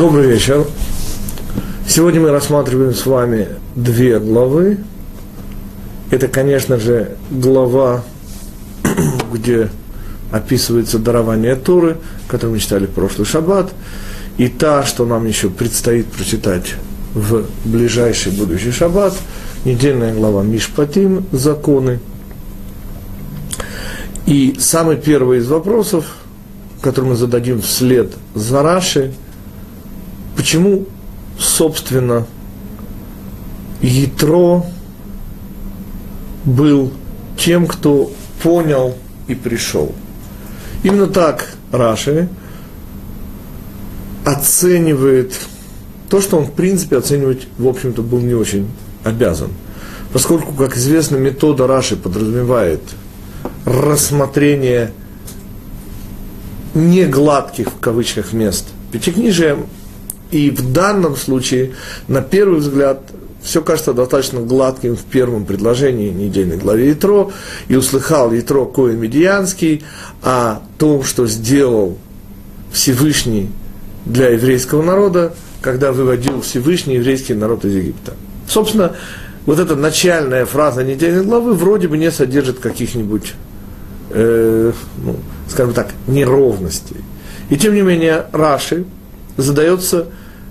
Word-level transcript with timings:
Добрый 0.00 0.28
вечер. 0.28 0.64
Сегодня 1.86 2.22
мы 2.22 2.30
рассматриваем 2.30 2.94
с 2.94 3.04
вами 3.04 3.48
две 3.76 4.18
главы. 4.18 4.78
Это, 6.10 6.26
конечно 6.26 6.78
же, 6.78 7.18
глава, 7.30 8.02
где 9.34 9.68
описывается 10.32 10.98
дарование 10.98 11.54
Туры, 11.54 11.98
которую 12.28 12.54
мы 12.54 12.60
читали 12.60 12.86
в 12.86 12.92
прошлый 12.92 13.26
шаббат, 13.26 13.74
и 14.38 14.48
та, 14.48 14.84
что 14.84 15.04
нам 15.04 15.26
еще 15.26 15.50
предстоит 15.50 16.06
прочитать 16.06 16.76
в 17.12 17.44
ближайший 17.66 18.32
будущий 18.32 18.70
шаббат, 18.70 19.12
недельная 19.66 20.14
глава 20.14 20.42
Мишпатим, 20.42 21.26
законы. 21.30 22.00
И 24.24 24.56
самый 24.58 24.96
первый 24.96 25.40
из 25.40 25.48
вопросов, 25.48 26.06
который 26.80 27.10
мы 27.10 27.16
зададим 27.16 27.60
вслед 27.60 28.14
за 28.34 28.62
Раши– 28.62 29.12
Почему, 30.40 30.86
собственно, 31.38 32.26
Ятро 33.82 34.64
был 36.46 36.94
тем, 37.36 37.66
кто 37.66 38.10
понял 38.42 38.96
и 39.28 39.34
пришел? 39.34 39.94
Именно 40.82 41.08
так 41.08 41.52
Раши 41.72 42.30
оценивает 44.24 45.38
то, 46.08 46.22
что 46.22 46.38
он, 46.38 46.46
в 46.46 46.52
принципе, 46.52 46.96
оценивать, 46.96 47.46
в 47.58 47.68
общем-то, 47.68 48.00
был 48.00 48.20
не 48.20 48.32
очень 48.32 48.66
обязан. 49.04 49.50
Поскольку, 50.14 50.54
как 50.54 50.74
известно, 50.74 51.16
метода 51.16 51.66
Раши 51.66 51.96
подразумевает 51.96 52.80
рассмотрение 53.66 54.94
негладких, 56.72 57.66
в 57.72 57.78
кавычках, 57.78 58.32
мест. 58.32 58.68
Пятикнижие 58.90 59.58
и 60.30 60.50
в 60.50 60.72
данном 60.72 61.16
случае, 61.16 61.72
на 62.08 62.22
первый 62.22 62.60
взгляд, 62.60 63.00
все 63.42 63.62
кажется 63.62 63.94
достаточно 63.94 64.40
гладким 64.40 64.96
в 64.96 65.04
первом 65.04 65.44
предложении 65.44 66.10
недельной 66.10 66.58
главе 66.58 66.92
Итро, 66.92 67.32
и 67.68 67.76
услыхал 67.76 68.34
Итро 68.34 68.66
Коин 68.66 68.98
Медианский 68.98 69.82
о 70.22 70.60
том, 70.78 71.02
что 71.04 71.26
сделал 71.26 71.96
Всевышний 72.72 73.50
для 74.04 74.28
еврейского 74.28 74.82
народа, 74.82 75.34
когда 75.62 75.92
выводил 75.92 76.42
Всевышний 76.42 76.96
еврейский 76.96 77.34
народ 77.34 77.64
из 77.64 77.74
Египта. 77.74 78.14
Собственно, 78.46 78.94
вот 79.46 79.58
эта 79.58 79.74
начальная 79.74 80.44
фраза 80.44 80.84
недельной 80.84 81.24
главы 81.24 81.54
вроде 81.54 81.88
бы 81.88 81.96
не 81.96 82.10
содержит 82.10 82.58
каких-нибудь, 82.58 83.34
э, 84.10 84.72
ну, 85.02 85.16
скажем 85.48 85.72
так, 85.72 85.88
неровностей. 86.06 86.98
И 87.48 87.56
тем 87.56 87.74
не 87.74 87.82
менее, 87.82 88.26
Раши 88.32 88.84
задается 89.42 90.06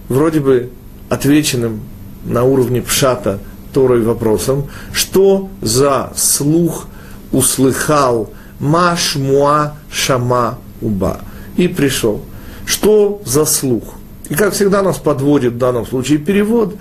вроде 0.07 0.39
бы 0.39 0.69
отвеченным 1.09 1.81
на 2.25 2.43
уровне 2.43 2.81
пшата 2.81 3.39
Торой 3.73 4.01
вопросом, 4.01 4.67
что 4.91 5.49
за 5.61 6.11
слух 6.15 6.87
услыхал 7.31 8.31
Машмуа 8.59 9.75
Шама 9.91 10.57
Уба. 10.81 11.19
И 11.55 11.67
пришел. 11.67 12.21
Что 12.65 13.21
за 13.25 13.45
слух? 13.45 13.83
И 14.29 14.35
как 14.35 14.53
всегда 14.53 14.83
нас 14.83 14.97
подводит 14.97 15.53
в 15.53 15.57
данном 15.57 15.85
случае 15.87 16.19
перевод, 16.19 16.75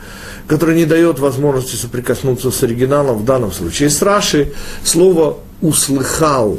который 0.47 0.77
не 0.77 0.85
дает 0.85 1.19
возможности 1.19 1.77
соприкоснуться 1.77 2.51
с 2.51 2.63
оригиналом, 2.63 3.19
в 3.19 3.25
данном 3.25 3.53
случае 3.53 3.89
с 3.89 4.03
Раши, 4.03 4.53
слово 4.85 5.39
«услыхал», 5.63 6.59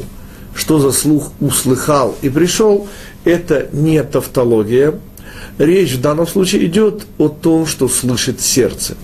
что 0.55 0.79
за 0.79 0.91
слух 0.91 1.31
«услыхал» 1.39 2.15
и 2.23 2.29
«пришел», 2.29 2.87
это 3.23 3.67
не 3.71 4.03
тавтология, 4.03 4.95
речь 5.57 5.93
в 5.93 6.01
данном 6.01 6.27
случае 6.27 6.65
идет 6.65 7.05
о 7.17 7.29
том, 7.29 7.65
что 7.65 7.87
слышит 7.87 8.41
сердце. 8.41 8.95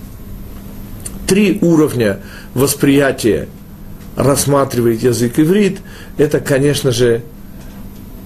Три 1.26 1.58
уровня 1.60 2.20
восприятия 2.54 3.48
рассматривает 4.16 5.02
язык 5.02 5.38
иврит. 5.38 5.80
Это, 6.16 6.40
конечно 6.40 6.92
же, 6.92 7.22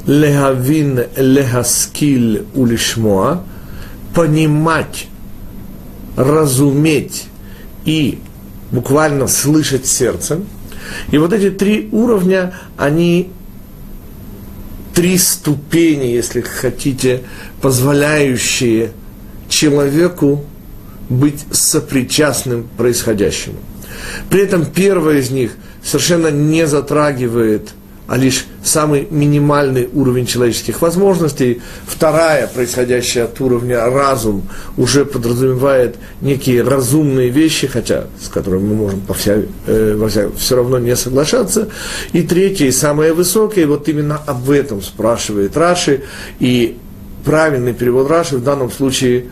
легавин 0.06 1.04
легаскиль 1.16 2.44
улишмоа, 2.54 3.42
понимать, 4.14 5.08
разуметь 6.16 7.26
и 7.84 8.18
буквально 8.70 9.26
слышать 9.26 9.86
сердцем. 9.86 10.46
И 11.10 11.18
вот 11.18 11.32
эти 11.32 11.50
три 11.50 11.88
уровня, 11.92 12.54
они 12.76 13.30
три 14.94 15.18
ступени, 15.18 16.06
если 16.06 16.40
хотите, 16.40 17.22
позволяющие 17.60 18.92
человеку 19.48 20.44
быть 21.08 21.44
сопричастным 21.50 22.68
происходящему. 22.76 23.56
При 24.30 24.42
этом 24.42 24.64
первая 24.64 25.18
из 25.18 25.30
них 25.30 25.52
совершенно 25.82 26.28
не 26.28 26.66
затрагивает 26.66 27.70
а 28.10 28.16
лишь 28.16 28.46
самый 28.64 29.06
минимальный 29.08 29.88
уровень 29.92 30.26
человеческих 30.26 30.82
возможностей. 30.82 31.62
Вторая, 31.86 32.48
происходящая 32.48 33.26
от 33.26 33.40
уровня 33.40 33.84
разум, 33.84 34.48
уже 34.76 35.04
подразумевает 35.04 35.94
некие 36.20 36.64
разумные 36.64 37.28
вещи, 37.28 37.68
хотя 37.68 38.06
с 38.20 38.26
которыми 38.26 38.66
мы 38.66 38.74
можем 38.74 39.00
по 39.02 39.14
вся, 39.14 39.36
э, 39.68 39.94
во 39.96 40.08
вся, 40.08 40.28
все 40.36 40.56
равно 40.56 40.80
не 40.80 40.96
соглашаться. 40.96 41.68
И 42.12 42.22
третья, 42.22 42.66
и 42.66 42.72
самая 42.72 43.14
высокая, 43.14 43.68
вот 43.68 43.88
именно 43.88 44.16
об 44.26 44.50
этом 44.50 44.82
спрашивает 44.82 45.56
Раши, 45.56 46.02
и 46.40 46.78
правильный 47.24 47.74
перевод 47.74 48.10
Раши 48.10 48.38
в 48.38 48.42
данном 48.42 48.72
случае 48.72 49.26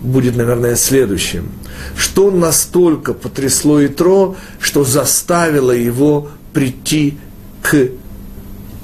будет, 0.00 0.34
наверное, 0.34 0.74
следующим. 0.74 1.52
Что 1.96 2.32
настолько 2.32 3.14
потрясло 3.14 3.86
Итро, 3.86 4.34
что 4.58 4.82
заставило 4.82 5.70
его 5.70 6.30
прийти 6.52 7.16
к 7.62 7.90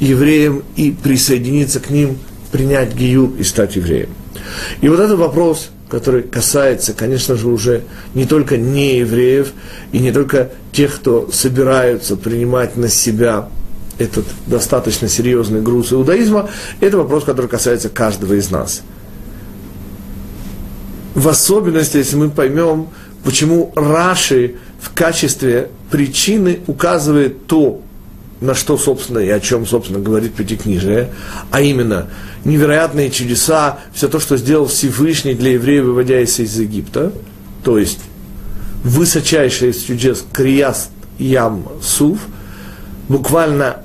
евреям 0.00 0.64
и 0.76 0.90
присоединиться 0.90 1.78
к 1.78 1.90
ним, 1.90 2.18
принять 2.50 2.94
гиюр 2.94 3.34
и 3.38 3.44
стать 3.44 3.76
евреем. 3.76 4.08
И 4.80 4.88
вот 4.88 4.98
этот 4.98 5.18
вопрос, 5.18 5.70
который 5.88 6.22
касается, 6.22 6.94
конечно 6.94 7.36
же, 7.36 7.48
уже 7.48 7.82
не 8.14 8.24
только 8.24 8.56
неевреев 8.56 9.52
и 9.92 9.98
не 9.98 10.10
только 10.10 10.50
тех, 10.72 10.96
кто 10.96 11.30
собираются 11.30 12.16
принимать 12.16 12.76
на 12.76 12.88
себя 12.88 13.48
этот 13.98 14.24
достаточно 14.46 15.08
серьезный 15.08 15.60
груз 15.60 15.92
иудаизма, 15.92 16.48
это 16.80 16.96
вопрос, 16.96 17.24
который 17.24 17.48
касается 17.48 17.90
каждого 17.90 18.34
из 18.34 18.50
нас. 18.50 18.82
В 21.14 21.28
особенности, 21.28 21.98
если 21.98 22.16
мы 22.16 22.30
поймем, 22.30 22.88
почему 23.24 23.72
Раши 23.76 24.54
в 24.80 24.94
качестве 24.94 25.68
причины 25.90 26.60
указывает 26.66 27.46
то, 27.46 27.82
на 28.40 28.54
что, 28.54 28.78
собственно, 28.78 29.18
и 29.18 29.28
о 29.28 29.40
чем, 29.40 29.66
собственно, 29.66 29.98
говорит 29.98 30.34
Пятикнижие, 30.34 31.10
а 31.50 31.60
именно 31.60 32.06
невероятные 32.44 33.10
чудеса, 33.10 33.78
все 33.92 34.08
то, 34.08 34.18
что 34.18 34.36
сделал 34.36 34.66
Всевышний 34.66 35.34
для 35.34 35.52
евреев, 35.52 35.84
выводя 35.84 36.20
из 36.20 36.38
Египта, 36.38 37.12
то 37.62 37.78
есть 37.78 38.00
высочайшее 38.82 39.72
из 39.72 39.82
чудес 39.82 40.24
Крияст 40.32 40.90
Ям 41.18 41.68
Суф, 41.82 42.20
буквально 43.08 43.82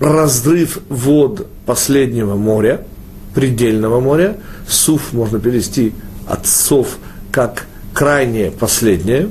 разрыв 0.00 0.78
вод 0.88 1.46
последнего 1.66 2.34
моря, 2.34 2.86
предельного 3.34 4.00
моря, 4.00 4.38
Суф 4.66 5.12
можно 5.12 5.38
перевести 5.38 5.92
от 6.26 6.46
Сов 6.46 6.96
как 7.30 7.66
крайнее 7.92 8.50
последнее, 8.50 9.28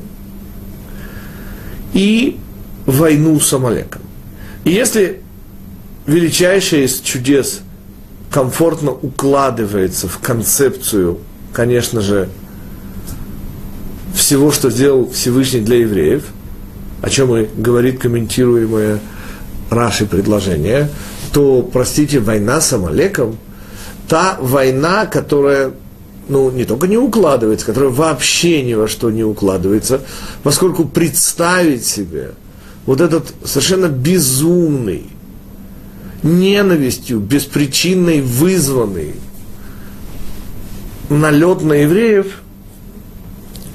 и 1.94 2.38
войну 2.86 3.40
с 3.40 3.52
Амалеком. 3.54 4.02
И 4.68 4.70
если 4.70 5.22
величайшее 6.08 6.84
из 6.84 7.00
чудес 7.00 7.62
комфортно 8.30 8.92
укладывается 8.92 10.10
в 10.10 10.20
концепцию, 10.20 11.20
конечно 11.54 12.02
же, 12.02 12.28
всего, 14.14 14.52
что 14.52 14.70
сделал 14.70 15.10
Всевышний 15.10 15.62
для 15.62 15.78
евреев, 15.78 16.26
о 17.02 17.10
чем 17.10 17.34
и 17.38 17.48
говорит 17.56 18.02
комментируемое 18.02 19.00
Раши 19.70 20.06
предложение, 20.06 20.90
то, 21.32 21.62
простите, 21.62 22.20
война 22.20 22.60
с 22.60 22.74
Амалеком, 22.74 23.38
та 24.10 24.38
война, 24.42 25.06
которая 25.06 25.72
ну, 26.28 26.52
не 26.52 26.66
только 26.66 26.88
не 26.88 26.98
укладывается, 26.98 27.66
которая 27.66 27.90
вообще 27.90 28.62
ни 28.64 28.74
во 28.74 28.90
что 28.90 29.12
не 29.12 29.24
укладывается, 29.24 30.02
поскольку 30.44 30.84
представить 30.84 31.86
себе– 31.86 32.32
вот 32.88 33.02
этот 33.02 33.36
совершенно 33.44 33.88
безумный, 33.90 35.12
ненавистью, 36.24 37.20
беспричинной 37.20 38.22
вызванный 38.22 39.16
налет 41.10 41.62
на 41.62 41.74
евреев 41.74 42.42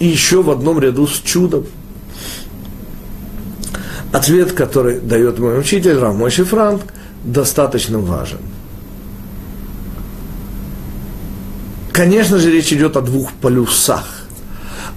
и 0.00 0.08
еще 0.08 0.42
в 0.42 0.50
одном 0.50 0.80
ряду 0.80 1.06
с 1.06 1.20
чудом. 1.20 1.66
Ответ, 4.12 4.52
который 4.52 4.98
дает 4.98 5.38
мой 5.38 5.60
учитель 5.60 5.98
Рамойши 5.98 6.44
Франк, 6.44 6.82
достаточно 7.22 7.98
важен. 7.98 8.40
Конечно 11.92 12.38
же, 12.38 12.50
речь 12.50 12.72
идет 12.72 12.96
о 12.96 13.02
двух 13.02 13.32
полюсах. 13.34 14.21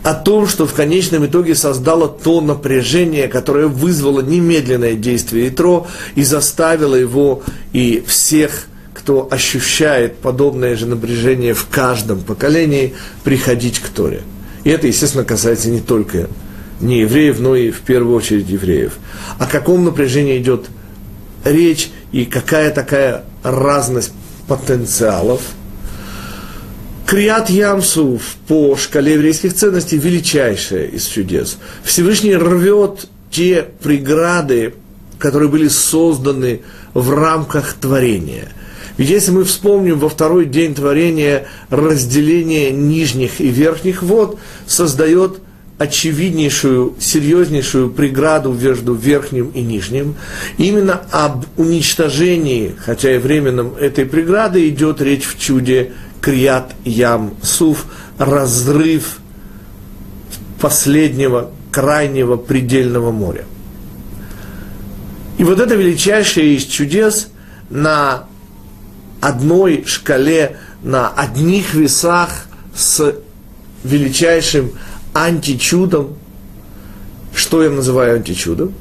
О 0.06 0.14
том, 0.14 0.48
что 0.48 0.68
в 0.68 0.74
конечном 0.74 1.26
итоге 1.26 1.56
создало 1.56 2.08
то 2.08 2.40
напряжение, 2.40 3.28
которое 3.28 3.66
вызвало 3.66 4.22
немедленное 4.22 4.94
действие 4.94 5.50
Итро 5.50 5.88
и 6.14 6.24
заставило 6.24 6.94
его 6.94 7.42
и 7.74 8.04
всех, 8.06 8.68
кто 8.94 9.28
ощущает 9.32 10.18
подобное 10.18 10.76
же 10.76 10.86
напряжение 10.86 11.56
в 11.56 11.66
каждом 11.70 12.20
поколении, 12.20 12.94
приходить 13.24 13.80
к 13.80 13.88
Торе. 13.88 14.22
И 14.64 14.70
это, 14.70 14.86
естественно, 14.86 15.24
касается 15.24 15.72
не 15.72 15.82
только 15.82 16.28
не 16.82 17.00
евреев, 17.00 17.40
но 17.40 17.56
и 17.56 17.72
в 17.72 17.82
первую 17.82 18.16
очередь 18.16 18.48
евреев. 18.48 18.94
О 19.40 19.48
каком 19.48 19.86
напряжении 19.86 20.38
идет 20.38 20.68
речь 21.44 21.90
и 22.12 22.26
какая 22.26 22.70
такая 22.70 23.24
разность 23.42 24.14
потенциалов. 24.48 25.42
Криат 27.06 27.52
Ямсуф 27.52 28.36
по 28.48 28.76
шкале 28.76 29.14
еврейских 29.14 29.54
ценностей 29.54 29.98
величайшая 29.98 30.88
из 30.88 31.06
чудес. 31.06 31.58
Всевышний 31.84 32.36
рвет 32.36 33.08
те 33.30 33.68
преграды, 33.84 34.74
которые 35.20 35.50
были 35.50 35.68
созданы 35.68 36.62
в 36.96 37.12
рамках 37.12 37.74
творения. 37.74 38.50
Ведь 38.98 39.10
если 39.10 39.32
мы 39.32 39.44
вспомним 39.44 40.00
во 40.00 40.10
второй 40.10 40.46
день 40.46 40.74
творения 40.74 41.46
разделение 41.70 42.72
нижних 42.72 43.40
и 43.40 43.50
верхних 43.50 44.02
вод, 44.02 44.40
создает 44.66 45.40
очевиднейшую, 45.78 46.96
серьезнейшую 47.00 47.90
преграду 47.90 48.54
между 48.54 48.94
верхним 48.94 49.50
и 49.50 49.62
нижним. 49.62 50.16
Именно 50.58 51.02
об 51.12 51.46
уничтожении, 51.58 52.74
хотя 52.80 53.14
и 53.14 53.18
временном, 53.18 53.76
этой 53.76 54.06
преграды 54.06 54.68
идет 54.70 55.02
речь 55.02 55.26
в 55.26 55.38
чуде 55.38 55.92
Крият 56.26 56.74
Ям 56.86 57.36
Суф, 57.44 57.86
разрыв 58.18 59.20
последнего, 60.60 61.52
крайнего, 61.72 62.36
предельного 62.36 63.12
моря. 63.12 63.46
И 65.38 65.44
вот 65.44 65.60
это 65.60 65.76
величайшее 65.76 66.56
из 66.56 66.64
чудес 66.64 67.28
на 67.70 68.24
одной 69.22 69.84
шкале, 69.86 70.58
на 70.82 71.10
одних 71.10 71.76
весах 71.76 72.48
с 72.76 73.14
величайшим 73.84 74.72
античудом. 75.14 76.16
Что 77.36 77.62
я 77.62 77.70
называю 77.70 78.16
античудом? 78.16 78.74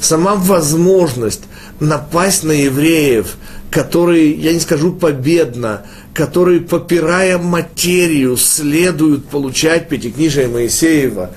Сама 0.00 0.36
возможность 0.36 1.42
напасть 1.80 2.44
на 2.44 2.52
евреев, 2.52 3.34
которые, 3.72 4.30
я 4.34 4.52
не 4.52 4.60
скажу 4.60 4.92
победно, 4.92 5.82
которые, 6.14 6.60
попирая 6.60 7.38
материю, 7.38 8.36
следуют 8.36 9.26
получать 9.28 9.88
Пятикнижие 9.88 10.48
Моисеева, 10.48 11.30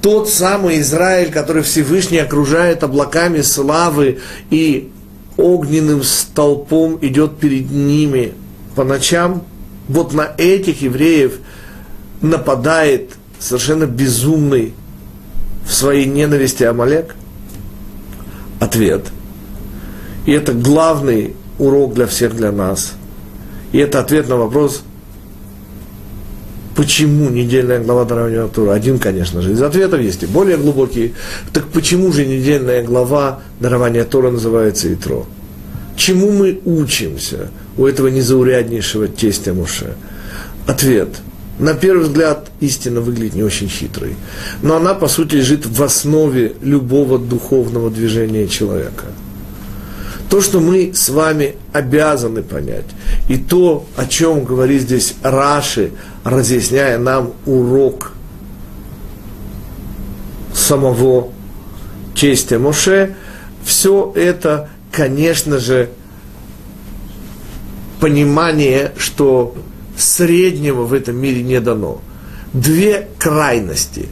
тот 0.00 0.28
самый 0.28 0.80
Израиль, 0.80 1.30
который 1.30 1.62
Всевышний 1.62 2.18
окружает 2.18 2.82
облаками 2.82 3.40
славы 3.40 4.18
и 4.50 4.90
огненным 5.36 6.02
столпом 6.02 6.98
идет 7.00 7.38
перед 7.38 7.70
ними 7.70 8.34
по 8.76 8.84
ночам, 8.84 9.44
вот 9.88 10.12
на 10.12 10.30
этих 10.38 10.82
евреев 10.82 11.38
нападает 12.20 13.12
совершенно 13.38 13.86
безумный 13.86 14.74
в 15.66 15.72
своей 15.72 16.06
ненависти 16.06 16.64
Амалек? 16.64 17.14
Ответ. 18.60 19.06
И 20.26 20.32
это 20.32 20.52
главный 20.52 21.36
урок 21.58 21.94
для 21.94 22.06
всех, 22.06 22.34
для 22.34 22.52
нас. 22.52 22.94
И 23.74 23.78
это 23.78 23.98
ответ 23.98 24.28
на 24.28 24.36
вопрос, 24.36 24.84
почему 26.76 27.28
недельная 27.28 27.80
глава 27.80 28.04
дарования 28.04 28.46
Тура? 28.46 28.72
Один, 28.72 29.00
конечно 29.00 29.42
же, 29.42 29.50
из 29.50 29.60
ответов 29.60 30.00
есть 30.00 30.22
и 30.22 30.26
более 30.26 30.56
глубокие. 30.56 31.14
Так 31.52 31.66
почему 31.70 32.12
же 32.12 32.24
недельная 32.24 32.84
глава 32.84 33.40
дарования 33.58 34.04
Тора 34.04 34.30
называется 34.30 34.94
Итро? 34.94 35.26
Чему 35.96 36.30
мы 36.30 36.60
учимся 36.64 37.50
у 37.76 37.86
этого 37.86 38.06
незауряднейшего 38.06 39.08
тестя 39.08 39.52
Муше? 39.52 39.96
Ответ– 40.68 41.08
на 41.58 41.74
первый 41.74 42.04
взгляд 42.04 42.50
истина 42.60 43.00
выглядит 43.00 43.34
не 43.34 43.44
очень 43.44 43.68
хитрой, 43.68 44.16
но 44.62 44.76
она, 44.76 44.94
по 44.94 45.06
сути, 45.06 45.36
лежит 45.36 45.66
в 45.66 45.82
основе 45.84 46.54
любого 46.62 47.16
духовного 47.16 47.90
движения 47.90 48.48
человека. 48.48 49.06
То, 50.30 50.40
что 50.40 50.60
мы 50.60 50.92
с 50.94 51.08
вами 51.10 51.56
обязаны 51.72 52.42
понять, 52.42 52.86
и 53.28 53.36
то, 53.36 53.86
о 53.96 54.06
чем 54.06 54.44
говорит 54.44 54.82
здесь 54.82 55.14
Раши, 55.22 55.92
разъясняя 56.24 56.98
нам 56.98 57.32
урок 57.46 58.12
самого 60.54 61.30
чести 62.14 62.54
Моше, 62.54 63.14
все 63.64 64.12
это, 64.14 64.70
конечно 64.90 65.58
же, 65.58 65.90
понимание, 68.00 68.92
что 68.96 69.54
среднего 69.96 70.82
в 70.82 70.92
этом 70.92 71.16
мире 71.16 71.42
не 71.42 71.60
дано. 71.60 72.00
Две 72.52 73.08
крайности. 73.18 74.08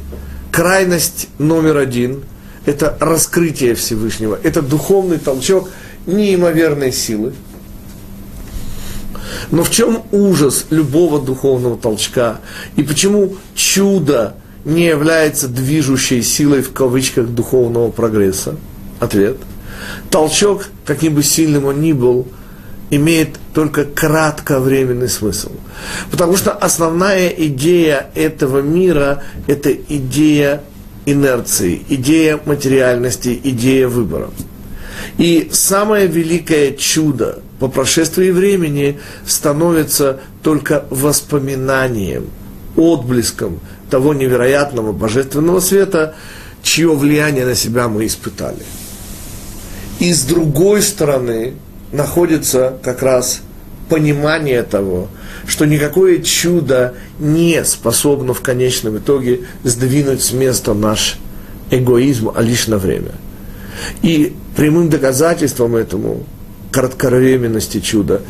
Крайность 0.51 1.29
номер 1.39 1.79
один– 1.79 2.23
это 2.67 2.97
раскрытие 3.01 3.75
Всевышнего, 3.75 4.39
это 4.43 4.63
духовный 4.63 5.19
толчок 5.19 5.71
неимоверной 6.07 6.93
силы. 6.93 7.33
Но 9.51 9.65
в 9.65 9.71
чем 9.71 10.03
ужас 10.13 10.67
любого 10.71 11.21
духовного 11.21 11.77
толчка? 11.77 12.41
И 12.77 12.83
почему 12.83 13.37
чудо 13.55 14.35
не 14.65 14.87
является 14.87 15.49
движущей 15.49 16.23
силой 16.23 16.63
в 16.63 16.73
кавычках 16.73 17.29
духовного 17.29 17.91
прогресса? 17.91 18.57
Ответ. 19.01 19.37
Толчок, 20.11 20.67
каким 20.85 21.15
бы 21.15 21.23
сильным 21.23 21.65
он 21.65 21.81
ни 21.81 21.93
был, 21.93 22.29
имеет 22.91 23.39
только 23.55 23.85
кратковременный 23.85 25.09
смысл. 25.09 25.51
Потому 26.11 26.37
что 26.37 26.53
основная 26.53 27.29
идея 27.29 28.11
этого 28.15 28.61
мира– 28.61 29.23
это 29.47 29.73
идея 29.73 30.63
инерции, 31.07 31.83
идея 31.89 32.39
материальности, 32.45 33.41
идея 33.43 33.89
выбора. 33.89 34.31
И 35.23 35.51
самое 35.53 36.09
великое 36.09 36.73
чудо 36.73 37.39
по 37.61 37.69
прошествии 37.69 38.31
времени 38.31 38.99
становится 39.25 40.19
только 40.43 40.85
воспоминанием, 40.91 42.27
отблеском 42.75 43.61
того 43.89 44.15
невероятного 44.15 44.91
божественного 44.91 45.61
света, 45.61 46.17
чье 46.65 46.93
влияние 46.97 47.47
на 47.47 47.55
себя 47.55 47.87
мы 47.87 48.07
испытали. 48.07 48.65
И 50.01 50.13
с 50.13 50.25
другой 50.25 50.83
стороны, 50.83 51.55
находится 51.93 52.77
как 52.83 53.01
раз 53.05 53.43
понимание 53.89 54.65
того, 54.65 55.07
что 55.47 55.67
никакое 55.67 56.21
чудо 56.21 56.95
не 57.21 57.65
способно 57.65 58.35
в 58.35 58.41
конечном 58.41 58.99
итоге 58.99 59.43
сдвинуть 59.63 60.21
с 60.21 60.33
места 60.33 60.75
наш 60.75 61.21
эгоизм, 61.71 62.33
а 62.35 62.43
лишь 62.43 62.67
на 62.67 62.79
время. 62.79 63.13
И 64.03 64.35
прямым 64.57 64.89
доказательством 64.89 65.77
этому 65.77 66.25
кратковременности 66.71 67.81
чуда, 67.81 68.23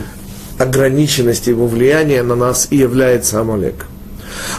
ограниченности 0.59 1.51
его 1.51 1.67
влияния 1.67 2.23
на 2.23 2.35
нас 2.35 2.69
и 2.71 2.77
является 2.77 3.41
Амалек. 3.41 3.87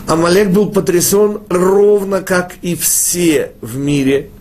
Амалек 0.07 0.49
был 0.49 0.69
потрясен 0.69 1.39
ровно 1.49 2.21
как 2.21 2.53
и 2.61 2.75
все 2.75 3.51
в 3.61 3.77
мире– 3.77 4.29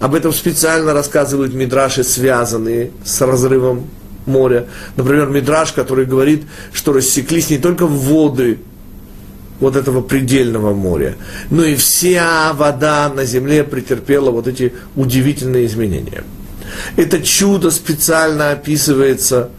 об 0.00 0.14
этом 0.14 0.32
специально 0.32 0.92
рассказывают 0.92 1.54
мидраши, 1.54 2.04
связанные 2.04 2.90
с 3.04 3.20
разрывом 3.22 3.88
моря. 4.26 4.66
Например, 4.96 5.28
мидраш, 5.28 5.72
который 5.72 6.04
говорит, 6.04 6.44
что 6.72 6.92
рассеклись 6.92 7.50
не 7.50 7.58
только 7.58 7.86
воды 7.86 8.58
вот 9.58 9.74
этого 9.74 10.02
предельного 10.02 10.74
моря, 10.74 11.16
но 11.50 11.64
и 11.64 11.76
вся 11.76 12.52
вода 12.52 13.08
на 13.08 13.24
земле 13.24 13.64
претерпела 13.64 14.30
вот 14.30 14.46
эти 14.46 14.74
удивительные 14.96 15.64
изменения. 15.64 16.24
Это 16.96 17.22
чудо 17.22 17.70
специально 17.70 18.50
описывается 18.50 19.50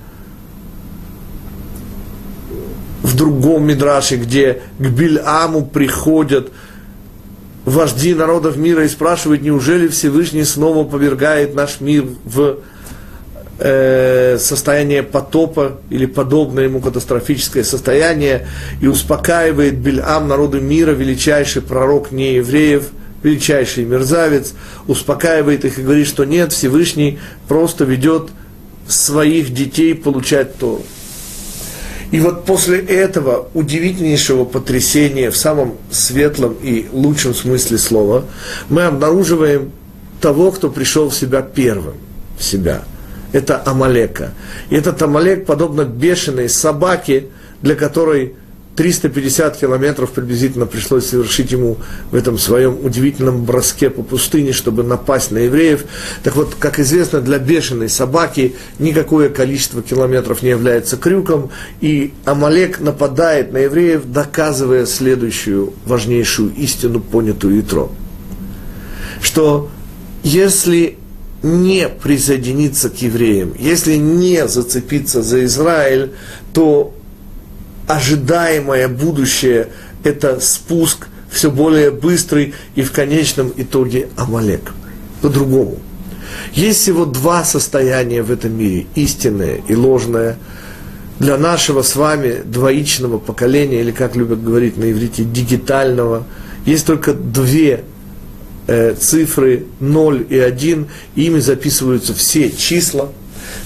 в 3.04 3.16
другом 3.16 3.66
мидраше, 3.66 4.18
где 4.18 4.62
к 4.78 4.88
Бильаму 4.88 5.66
приходят 5.66 6.52
вожди 7.68 8.14
народов 8.14 8.58
мира 8.58 8.86
и 8.86 8.88
спрашивают, 8.88 9.42
неужели 9.42 9.88
Всевышний 9.88 10.46
снова 10.46 10.86
повергает 10.86 11.54
наш 11.54 11.82
мир 11.82 12.06
в 12.24 12.60
э, 13.60 14.38
состояние 14.40 15.04
потопа 15.04 15.78
или 15.90 16.06
подобное 16.06 16.66
ему 16.66 16.80
катастрофическое 16.80 17.64
состояние 17.64 18.48
и 18.82 18.88
успокаивает 18.88 19.80
Бельам 19.80 20.28
народу 20.28 20.62
мира, 20.62 20.92
величайший 20.92 21.62
пророк 21.62 22.12
неевреев, 22.12 22.90
величайший 23.24 23.86
мерзавец, 23.86 24.54
успокаивает 24.88 25.66
их 25.66 25.80
и 25.80 25.82
говорит, 25.82 26.08
что 26.08 26.26
нет, 26.26 26.54
Всевышний 26.54 27.20
просто 27.48 27.84
ведет 27.84 28.30
своих 28.88 29.54
детей 29.54 29.96
получать 29.96 30.58
Тору. 30.58 30.84
И 32.12 32.20
вот 32.22 32.46
после 32.46 32.80
этого 32.80 33.50
удивительнейшего 33.54 34.46
потрясения 34.46 35.30
в 35.30 35.36
самом 35.36 35.76
светлом 35.92 36.56
и 36.62 36.88
лучшем 36.94 37.34
смысле 37.34 37.78
слова 37.78 38.26
мы 38.70 38.84
обнаруживаем 38.84 39.72
того, 40.22 40.52
кто 40.52 40.70
пришел 40.70 41.10
в 41.10 41.16
себя 41.16 41.42
первым, 41.42 41.96
в 42.38 42.44
себя. 42.44 42.84
Это 43.34 43.62
Амалека. 43.66 44.34
И 44.70 44.76
этот 44.76 45.02
Амалек, 45.02 45.46
подобно 45.46 45.84
бешеной 45.84 46.48
собаке, 46.48 47.26
для 47.62 47.76
которой 47.76 48.36
350 48.78 49.58
километров 49.58 50.12
приблизительно 50.12 50.68
пришлось 50.68 51.08
совершить 51.08 51.52
ему 51.52 51.78
в 52.12 52.16
этом 52.16 52.38
своем 52.38 52.78
удивительном 52.86 53.44
броске 53.44 53.90
по 53.90 54.04
пустыне, 54.04 54.54
чтобы 54.54 54.84
напасть 54.84 55.32
на 55.32 55.40
евреев. 55.40 55.86
Так 56.24 56.36
вот, 56.36 56.54
как 56.60 56.80
известно, 56.80 57.20
для 57.20 57.40
бешеной 57.40 57.90
собаки 57.90 58.56
никакое 58.78 59.30
количество 59.30 59.82
километров 59.82 60.44
не 60.44 60.50
является 60.50 60.96
крюком, 60.96 61.50
и 61.82 62.14
Амалек 62.24 62.80
нападает 62.80 63.52
на 63.52 63.58
евреев, 63.58 64.04
доказывая 64.06 64.86
следующую 64.86 65.74
важнейшую 65.86 66.54
истину, 66.54 67.00
понятую 67.00 67.60
Итро. 67.62 67.92
Что 69.22 69.72
если 70.22 70.98
не 71.42 71.90
присоединиться 71.90 72.92
к 72.92 73.02
евреям, 73.02 73.54
если 73.58 73.96
не 73.96 74.48
зацепиться 74.48 75.24
за 75.24 75.46
Израиль, 75.46 76.12
то 76.54 76.94
ожидаемое 77.88 78.88
будущее– 78.88 79.70
это 80.04 80.40
спуск 80.40 81.08
все 81.30 81.52
более 81.52 81.92
быстрый 81.92 82.54
и 82.76 82.84
в 82.84 82.92
конечном 82.92 83.52
итоге 83.56 84.10
Амалек. 84.16 84.74
По-другому. 85.22 85.78
Есть 86.54 86.82
всего 86.82 87.06
два 87.06 87.44
состояния 87.44 88.22
в 88.22 88.32
этом 88.32 88.58
мире– 88.58 88.86
истинное 88.96 89.62
и 89.68 89.76
ложное. 89.76 90.38
Для 91.20 91.38
нашего 91.38 91.82
с 91.82 91.96
вами 91.96 92.42
двоичного 92.46 93.18
поколения, 93.18 93.82
или 93.82 93.92
как 93.92 94.16
любят 94.16 94.44
говорить 94.44 94.78
на 94.78 94.92
иврите, 94.92 95.24
дигитального, 95.24 96.26
есть 96.66 96.86
только 96.86 97.14
две 97.14 97.84
э, 98.68 98.94
цифры 99.00 99.66
0 99.80 100.28
и 100.30 100.38
1, 100.38 100.88
и 101.16 101.24
ими 101.24 101.40
записываются 101.40 102.14
все 102.14 102.52
числа. 102.52 103.10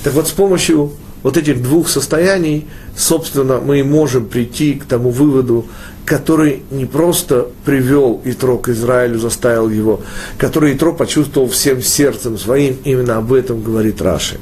Так 0.04 0.14
вот, 0.14 0.28
с 0.28 0.32
помощью 0.32 0.94
вот 1.24 1.38
этих 1.38 1.62
двух 1.62 1.90
состояний, 1.90 2.68
собственно, 2.96 3.60
мы 3.60 3.80
и 3.80 3.84
можем 3.84 4.26
прийти 4.26 4.74
к 4.74 4.86
тому 4.86 5.10
выводу, 5.10 5.68
который 6.06 6.64
не 6.72 6.86
просто 6.86 7.48
привел 7.64 8.22
Итро 8.26 8.58
к 8.58 8.70
Израилю, 8.70 9.20
заставил 9.20 9.70
его, 9.70 10.02
который 10.38 10.74
Итро 10.74 10.94
почувствовал 10.94 11.48
всем 11.50 11.82
сердцем 11.82 12.38
своим, 12.38 12.78
именно 12.84 13.18
об 13.18 13.32
этом 13.34 13.62
говорит 13.62 14.02
Раши. 14.02 14.38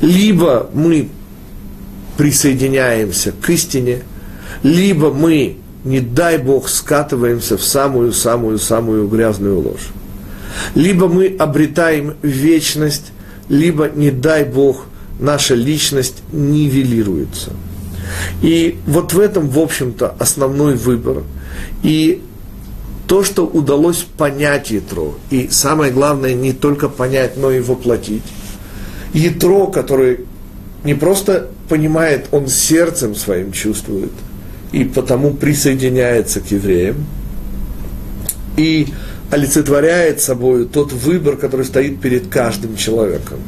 Либо 0.00 0.68
мы 0.74 1.08
присоединяемся 2.16 3.32
к 3.32 3.48
истине, 3.50 4.02
либо 4.62 5.12
мы, 5.12 5.56
не 5.84 6.00
дай 6.00 6.38
Бог, 6.38 6.68
скатываемся 6.68 7.56
в 7.56 7.64
самую-самую-самую 7.64 9.08
грязную 9.08 9.60
ложь. 9.60 9.88
Либо 10.74 11.08
мы 11.08 11.34
обретаем 11.38 12.14
вечность, 12.22 13.12
либо, 13.50 13.90
не 13.90 14.10
дай 14.10 14.44
Бог, 14.44 14.86
наша 15.18 15.54
личность 15.54 16.22
нивелируется. 16.32 17.52
И 18.40 18.78
вот 18.86 19.12
в 19.12 19.20
этом, 19.20 19.50
в 19.50 19.58
общем-то, 19.58 20.14
основной 20.18 20.76
выбор. 20.76 21.24
И 21.82 22.22
то, 23.06 23.22
что 23.24 23.44
удалось 23.44 24.06
понять 24.16 24.70
Ятро, 24.70 25.12
и 25.30 25.48
самое 25.50 25.92
главное, 25.92 26.32
не 26.32 26.52
только 26.52 26.88
понять, 26.88 27.36
но 27.36 27.50
и 27.50 27.60
воплотить. 27.60 28.22
Ятро, 29.12 29.66
который 29.66 30.20
не 30.84 30.94
просто 30.94 31.48
понимает, 31.68 32.26
он 32.30 32.46
сердцем 32.46 33.16
своим 33.16 33.50
чувствует, 33.52 34.12
и 34.70 34.84
потому 34.84 35.32
присоединяется 35.32 36.40
к 36.40 36.50
евреям, 36.52 37.04
и 38.56 38.88
олицетворяет 39.30 40.20
собой 40.20 40.66
тот 40.66 40.92
выбор, 40.92 41.36
который 41.36 41.64
стоит 41.64 42.00
перед 42.00 42.28
каждым 42.28 42.76
человеком. 42.76 43.38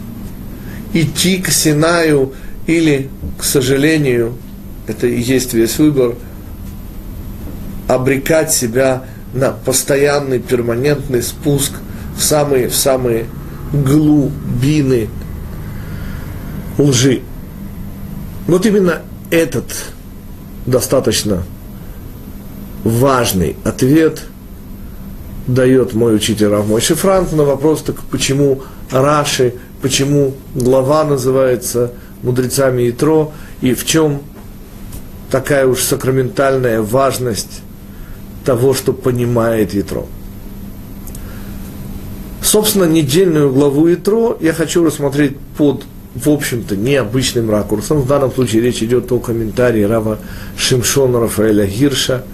Идти 0.93 1.39
к 1.39 1.49
Синаю 1.49 2.33
или, 2.67 3.11
к 3.39 3.45
сожалению, 3.45 4.37
это 4.87 5.07
и 5.07 5.21
есть 5.21 5.55
весь 5.55 5.79
выбор, 5.79 6.15
обрекать 7.89 8.53
себя 8.53 9.05
на 9.35 9.51
постоянный, 9.51 10.39
перманентный 10.39 11.23
спуск 11.23 11.73
в 12.17 12.23
самые, 12.23 12.69
в 12.69 12.75
самые 12.75 13.27
глубины 13.73 15.09
лжи. 16.79 17.23
Вот 18.47 18.67
именно 18.67 19.01
этот 19.31 19.73
достаточно 20.67 21.43
важный 22.85 23.57
ответ– 23.65 24.23
дает 25.47 25.95
мой 25.95 26.17
учитель 26.17 26.49
Рав 26.49 26.67
Мойши 26.67 26.95
Франк 26.95 27.33
на 27.33 27.45
вопрос, 27.45 27.83
так 27.83 27.97
почему 28.11 28.63
Раши, 28.91 29.55
почему 29.81 30.35
глава 30.55 31.05
называется 31.05 31.93
мудрецами 32.23 32.91
Итро, 32.91 33.33
и 33.61 33.75
в 33.75 33.85
чем 33.85 34.23
такая 35.31 35.67
уж 35.67 35.83
сакраментальная 35.83 36.83
важность 36.83 37.63
того, 38.45 38.75
что 38.75 38.93
понимает 38.93 39.75
Итро. 39.75 40.07
Собственно, 42.43 42.85
недельную 42.85 43.53
главу 43.53 43.93
Итро 43.93 44.37
я 44.41 44.53
хочу 44.53 44.85
рассмотреть 44.85 45.37
под, 45.57 45.85
в 46.15 46.29
общем-то, 46.29 46.77
необычным 46.77 47.51
ракурсом. 47.51 48.03
В 48.03 48.07
данном 48.07 48.33
случае 48.33 48.63
речь 48.63 48.83
идет 48.83 49.11
о 49.11 49.19
комментарии 49.19 49.83
Рава 49.83 50.19
Шимшона 50.57 51.21
Рафаэля 51.21 51.67
Гирша. 51.67 52.25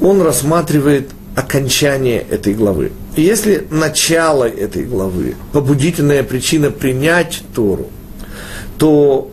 Он 0.00 0.20
рассматривает 0.20 1.10
окончание 1.38 2.18
этой 2.18 2.52
главы. 2.52 2.90
И 3.14 3.22
если 3.22 3.64
начало 3.70 4.42
этой 4.42 4.82
главы, 4.84 5.36
побудительная 5.52 6.24
причина 6.24 6.72
принять 6.72 7.42
Тору, 7.54 7.86
то 8.76 9.30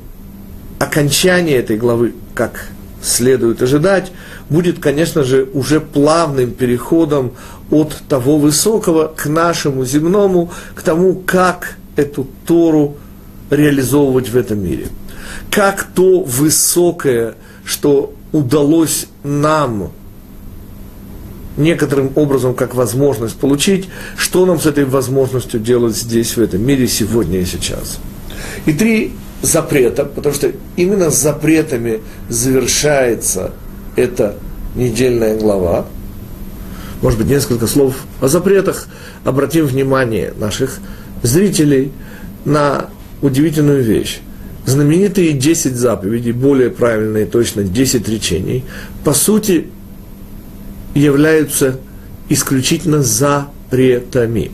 окончание 0.77 1.57
этой 1.57 1.77
главы, 1.77 2.13
как 2.35 2.67
следует 3.01 3.63
ожидать, 3.63 4.11
будет, 4.51 4.77
конечно 4.77 5.23
же, 5.23 5.49
уже 5.51 5.79
плавным 5.79 6.51
переходом 6.51 7.31
от 7.71 7.95
того 8.07 8.37
высокого 8.37 9.07
к 9.07 9.25
нашему 9.25 9.83
земному, 9.83 10.51
к 10.75 10.83
тому, 10.83 11.15
как 11.25 11.75
эту 11.95 12.27
Тору 12.45 12.97
реализовывать 13.49 14.29
в 14.29 14.37
этом 14.37 14.63
мире. 14.63 14.89
Как 15.49 15.87
то 15.95 16.21
высокое, 16.21 17.33
что 17.63 18.13
удалось 18.31 19.07
нам 19.23 19.91
некоторым 21.57 22.11
образом 22.15 22.53
как 22.53 22.75
возможность 22.75 23.35
получить, 23.35 23.89
что 24.17 24.45
нам 24.45 24.59
с 24.59 24.65
этой 24.65 24.85
возможностью 24.85 25.59
делать 25.59 25.95
здесь, 25.95 26.35
в 26.35 26.41
этом 26.41 26.65
мире, 26.65 26.87
сегодня 26.87 27.39
и 27.39 27.45
сейчас. 27.45 27.99
И 28.65 28.73
три 28.73 29.13
запрета, 29.41 30.05
потому 30.05 30.33
что 30.35 30.51
именно 30.75 31.09
с 31.09 31.21
запретами 31.21 32.01
завершается 32.29 33.51
эта 33.95 34.35
недельная 34.75 35.37
глава. 35.37 35.85
Может 37.01 37.19
быть, 37.19 37.27
несколько 37.27 37.67
слов 37.67 37.95
о 38.21 38.27
запретах. 38.27 38.87
Обратим 39.23 39.65
внимание 39.65 40.33
наших 40.37 40.79
зрителей 41.23 41.91
на 42.45 42.89
удивительную 43.21 43.83
вещь. 43.83 44.19
Знаменитые 44.65 45.33
10 45.33 45.75
заповедей, 45.75 46.31
более 46.31 46.71
правильные 46.71 47.25
точно 47.25 47.63
10 47.63 48.09
речений, 48.09 48.63
по 49.03 49.13
сути, 49.13 49.67
являются 50.95 51.79
исключительно 52.29 53.03
запретами. 53.03 54.51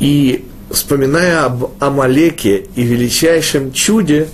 И 0.00 0.46
вспоминая 0.70 1.44
об 1.44 1.70
Амалеке 1.78 2.66
и 2.74 2.82
величайшем 2.82 3.72
чуде, 3.72 4.28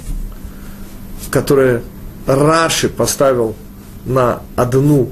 которое 1.31 1.83
Раши 2.27 2.89
поставил 2.89 3.55
на 4.07 4.41
одну, 4.55 5.11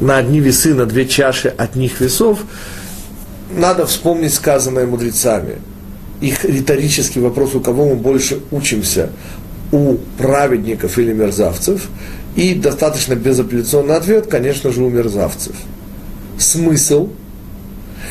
на 0.00 0.18
одни 0.18 0.40
весы, 0.40 0.74
на 0.74 0.86
две 0.86 1.06
чаши 1.06 1.48
от 1.48 1.74
них 1.74 2.00
весов, 2.00 2.40
надо 3.50 3.86
вспомнить 3.86 4.34
сказанное 4.34 4.86
мудрецами. 4.86 5.56
Их 6.20 6.44
риторический 6.44 7.20
вопрос, 7.20 7.54
у 7.54 7.60
кого 7.60 7.88
мы 7.88 7.94
больше 7.96 8.40
учимся, 8.50 9.10
у 9.72 9.96
праведников 10.16 10.98
или 10.98 11.12
мерзавцев, 11.12 11.88
и 12.38 12.54
достаточно 12.54 13.16
безапелляционный 13.16 13.96
ответ, 13.96 14.28
конечно 14.28 14.70
же, 14.70 14.84
у 14.84 14.88
мерзавцев. 14.88 15.56
Смысл 16.38 17.08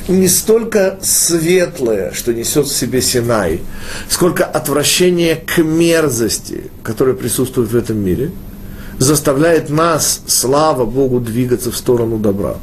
не 0.10 0.28
столько 0.28 1.00
светлое, 1.02 2.12
что 2.12 2.34
несет 2.34 2.68
в 2.68 2.76
себе 2.76 3.02
Синай, 3.02 3.62
сколько 4.10 4.44
отвращение 4.44 5.38
к 5.38 5.60
мерзости, 5.60 6.66
которая 6.84 7.16
присутствует 7.16 7.72
в 7.72 7.76
этом 7.78 8.00
мире, 8.00 8.32
заставляет 9.00 9.70
нас, 9.70 10.22
слава 10.28 10.84
Богу, 10.84 11.22
двигаться 11.22 11.72
в 11.72 11.78
сторону 11.78 12.18
добра. 12.18 12.58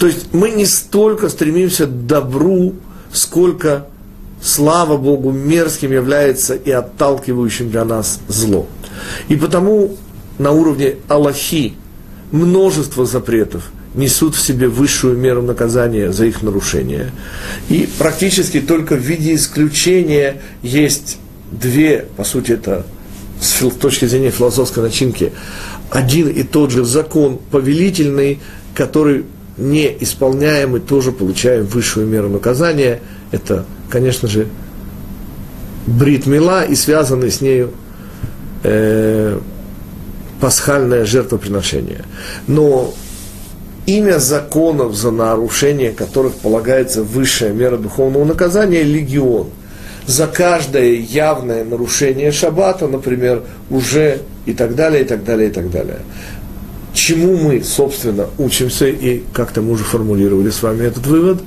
То 0.00 0.08
есть 0.08 0.34
мы 0.34 0.50
не 0.50 0.66
столько 0.66 1.28
стремимся 1.28 1.86
к 1.86 2.06
добру, 2.06 2.74
сколько 3.12 3.86
слава 4.42 4.96
Богу, 4.96 5.30
мерзким 5.30 5.92
является 5.92 6.54
и 6.54 6.72
отталкивающим 6.72 7.70
для 7.70 7.84
нас 7.84 8.18
зло. 8.26 8.66
И 9.28 9.36
потому 9.36 9.96
на 10.40 10.52
уровне 10.52 10.96
Аллахи 11.06 11.74
множество 12.32 13.04
запретов 13.04 13.70
несут 13.94 14.34
в 14.34 14.40
себе 14.40 14.68
высшую 14.68 15.16
меру 15.18 15.42
наказания 15.42 16.12
за 16.12 16.24
их 16.24 16.42
нарушение. 16.42 17.10
И 17.68 17.86
практически 17.98 18.60
только 18.60 18.96
в 18.96 19.00
виде 19.00 19.34
исключения 19.34 20.40
есть 20.62 21.18
две, 21.52 22.06
по 22.16 22.24
сути, 22.24 22.52
это 22.52 22.86
с 23.38 23.68
точки 23.70 24.06
зрения 24.06 24.30
философской 24.30 24.82
начинки, 24.82 25.32
один 25.90 26.28
и 26.28 26.42
тот 26.42 26.70
же 26.70 26.84
закон 26.84 27.38
повелительный, 27.50 28.38
который 28.74 29.26
не 29.58 29.94
исполняемый, 30.00 30.80
тоже 30.80 31.12
получаем 31.12 31.66
высшую 31.66 32.06
меру 32.06 32.30
наказания. 32.30 33.00
Это, 33.30 33.66
конечно 33.90 34.26
же, 34.26 34.46
брит 35.86 36.24
мила 36.24 36.64
и 36.64 36.74
связанный 36.74 37.30
с 37.30 37.42
нею 37.42 37.72
э, 38.62 39.38
пасхальное 40.40 41.04
жертвоприношение. 41.04 42.04
Но 42.46 42.92
имя 43.86 44.18
законов, 44.18 44.94
за 44.94 45.10
нарушение 45.10 45.92
которых 45.92 46.34
полагается 46.34 47.02
высшая 47.02 47.52
мера 47.52 47.76
духовного 47.76 48.24
наказания– 48.24 48.82
легион. 48.84 49.48
За 50.06 50.26
каждое 50.26 50.94
явное 50.94 51.64
нарушение 51.64 52.32
шаббата, 52.32 52.88
например, 52.88 53.42
уже 53.68 54.22
и 54.46 54.52
так 54.54 54.74
далее, 54.74 55.02
и 55.02 55.04
так 55.04 55.24
далее, 55.24 55.50
и 55.50 55.52
так 55.52 55.70
далее. 55.70 55.98
Чему 56.92 57.36
мы, 57.36 57.62
собственно, 57.62 58.26
учимся, 58.38 58.86
и 58.86 59.22
как-то 59.32 59.62
мы 59.62 59.72
уже 59.72 59.84
формулировали 59.84 60.50
с 60.50 60.62
вами 60.62 60.86
этот 60.86 61.06
вывод, 61.06 61.42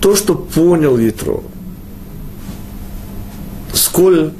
то, 0.00 0.16
что 0.16 0.34
понял 0.34 0.96
Ятро, 0.98 1.42
сколь 3.72 4.32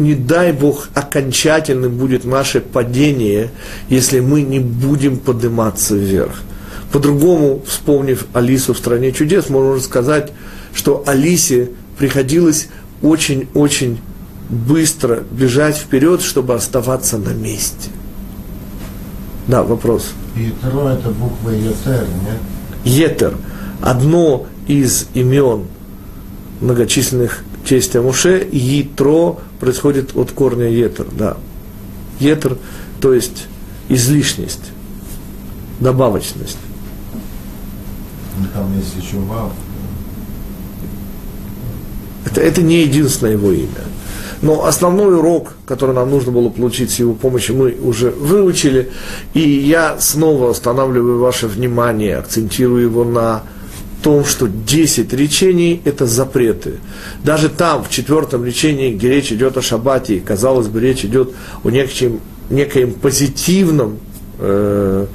не 0.00 0.14
дай 0.14 0.52
Бог, 0.52 0.88
окончательным 0.94 1.96
будет 1.96 2.24
наше 2.24 2.60
падение, 2.60 3.50
если 3.88 4.20
мы 4.20 4.42
не 4.42 4.58
будем 4.58 5.18
подниматься 5.18 5.94
вверх. 5.94 6.42
По-другому, 6.90 7.62
вспомнив 7.66 8.26
Алису 8.32 8.74
в 8.74 8.78
«Стране 8.78 9.12
чудес», 9.12 9.48
можно 9.48 9.78
сказать, 9.80 10.32
что 10.74 11.04
Алисе 11.06 11.70
приходилось 11.98 12.68
очень-очень 13.02 14.00
быстро 14.48 15.22
бежать 15.30 15.76
вперед, 15.76 16.22
чтобы 16.22 16.54
оставаться 16.54 17.18
на 17.18 17.30
месте. 17.30 17.90
Да, 19.46 19.62
вопрос. 19.62 20.12
Етро– 20.34 20.88
это 20.98 21.10
буква 21.10 21.50
Етер, 21.50 22.06
нет? 22.24 22.38
Етер– 22.84 23.34
одно 23.80 24.46
из 24.66 25.08
имен 25.14 25.66
многочисленных 26.60 27.44
тестя 27.66 28.02
Муше, 28.02 28.46
Йитро 28.50 29.38
происходит 29.60 30.16
от 30.16 30.32
корня 30.32 30.68
Етер, 30.68 31.06
да. 31.12 31.36
Етер, 32.18 32.56
то 33.00 33.12
есть 33.12 33.46
излишность, 33.88 34.72
добавочность. 35.78 36.58
Там 38.54 38.76
есть 38.76 38.96
еще 38.96 39.16
Вав. 39.18 39.52
Это, 42.24 42.40
это 42.40 42.62
не 42.62 42.82
единственное 42.82 43.32
его 43.32 43.52
имя. 43.52 43.84
Но 44.42 44.64
основной 44.64 45.18
урок, 45.18 45.54
который 45.66 45.94
нам 45.94 46.10
нужно 46.10 46.32
было 46.32 46.48
получить 46.48 46.90
с 46.90 46.98
его 46.98 47.12
помощью, 47.12 47.56
мы 47.56 47.72
уже 47.72 48.10
выучили. 48.10 48.90
И 49.34 49.40
я 49.40 49.98
снова 49.98 50.50
останавливаю 50.50 51.18
ваше 51.18 51.46
внимание, 51.46 52.16
акцентирую 52.16 52.82
его 52.82 53.04
на 53.04 53.42
том, 54.02 54.24
что 54.24 54.48
10 54.48 55.12
речений– 55.12 55.80
это 55.84 56.06
запреты. 56.06 56.74
Даже 57.24 57.48
там, 57.48 57.84
в 57.84 57.90
четвертом 57.90 58.44
речении, 58.44 58.94
где 58.94 59.08
речь 59.08 59.32
идет 59.32 59.56
о 59.56 59.62
шаббате, 59.62 60.16
и, 60.16 60.20
казалось 60.20 60.68
бы, 60.68 60.80
речь 60.80 61.04
идет 61.04 61.32
о 61.64 61.70
некоем, 61.70 62.20
некоем 62.50 62.92
позитивном 62.92 63.98
э, 64.38 65.06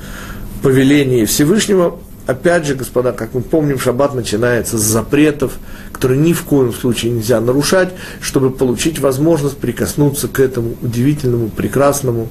повелении 0.61 1.25
Всевышнего, 1.25 1.99
опять 2.27 2.65
же, 2.65 2.75
господа, 2.75 3.11
как 3.11 3.33
мы 3.33 3.41
помним, 3.41 3.79
шаббат 3.79 4.15
начинается 4.15 4.77
с 4.77 4.81
запретов, 4.81 5.53
которые 5.91 6.19
ни 6.19 6.33
в 6.33 6.43
коем 6.43 6.73
случае 6.73 7.11
нельзя 7.11 7.39
нарушать, 7.39 7.93
чтобы 8.21 8.51
получить 8.51 8.99
возможность 8.99 9.57
прикоснуться 9.57 10.27
к 10.27 10.39
этому 10.39 10.75
удивительному, 10.81 11.49
прекрасному 11.49 12.27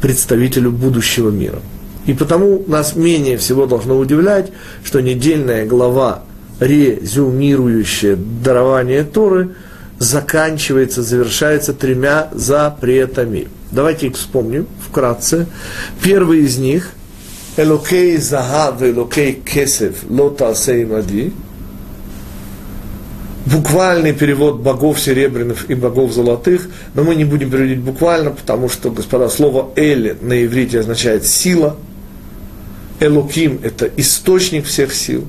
представителю 0.00 0.70
будущего 0.70 1.30
мира. 1.30 1.60
И 2.06 2.12
потому 2.12 2.62
нас 2.66 2.96
менее 2.96 3.36
всего 3.38 3.66
должно 3.66 3.98
удивлять, 3.98 4.50
что 4.84 5.00
недельная 5.00 5.66
глава, 5.66 6.22
резюмирующая 6.60 8.16
дарование 8.16 9.04
Торы, 9.04 9.50
заканчивается, 9.98 11.02
завершается 11.02 11.72
тремя 11.72 12.28
запретами. 12.32 13.48
Давайте 13.70 14.08
их 14.08 14.16
вспомним 14.16 14.66
вкратце. 14.86 15.46
Первый 16.02 16.40
из 16.40 16.58
них– 16.58 16.90
Элокей 17.56 18.16
Захав, 18.16 18.82
Элокей 18.82 19.34
Кесев, 19.34 20.04
Лота 20.08 20.54
Сеймади. 20.54 21.32
Буквальный 23.46 24.12
перевод 24.12 24.60
богов 24.60 24.98
серебряных 24.98 25.70
и 25.70 25.74
богов 25.74 26.12
золотых, 26.12 26.68
но 26.94 27.04
мы 27.04 27.14
не 27.14 27.24
будем 27.24 27.50
переводить 27.50 27.80
буквально, 27.80 28.30
потому 28.30 28.68
что, 28.68 28.90
господа, 28.90 29.28
слово 29.28 29.70
«эль» 29.76 30.16
на 30.22 30.44
иврите 30.44 30.80
означает 30.80 31.26
«сила», 31.26 31.76
Элуким– 33.00 33.60
это 33.62 33.90
источник 33.96 34.66
всех 34.66 34.94
сил, 34.94 35.26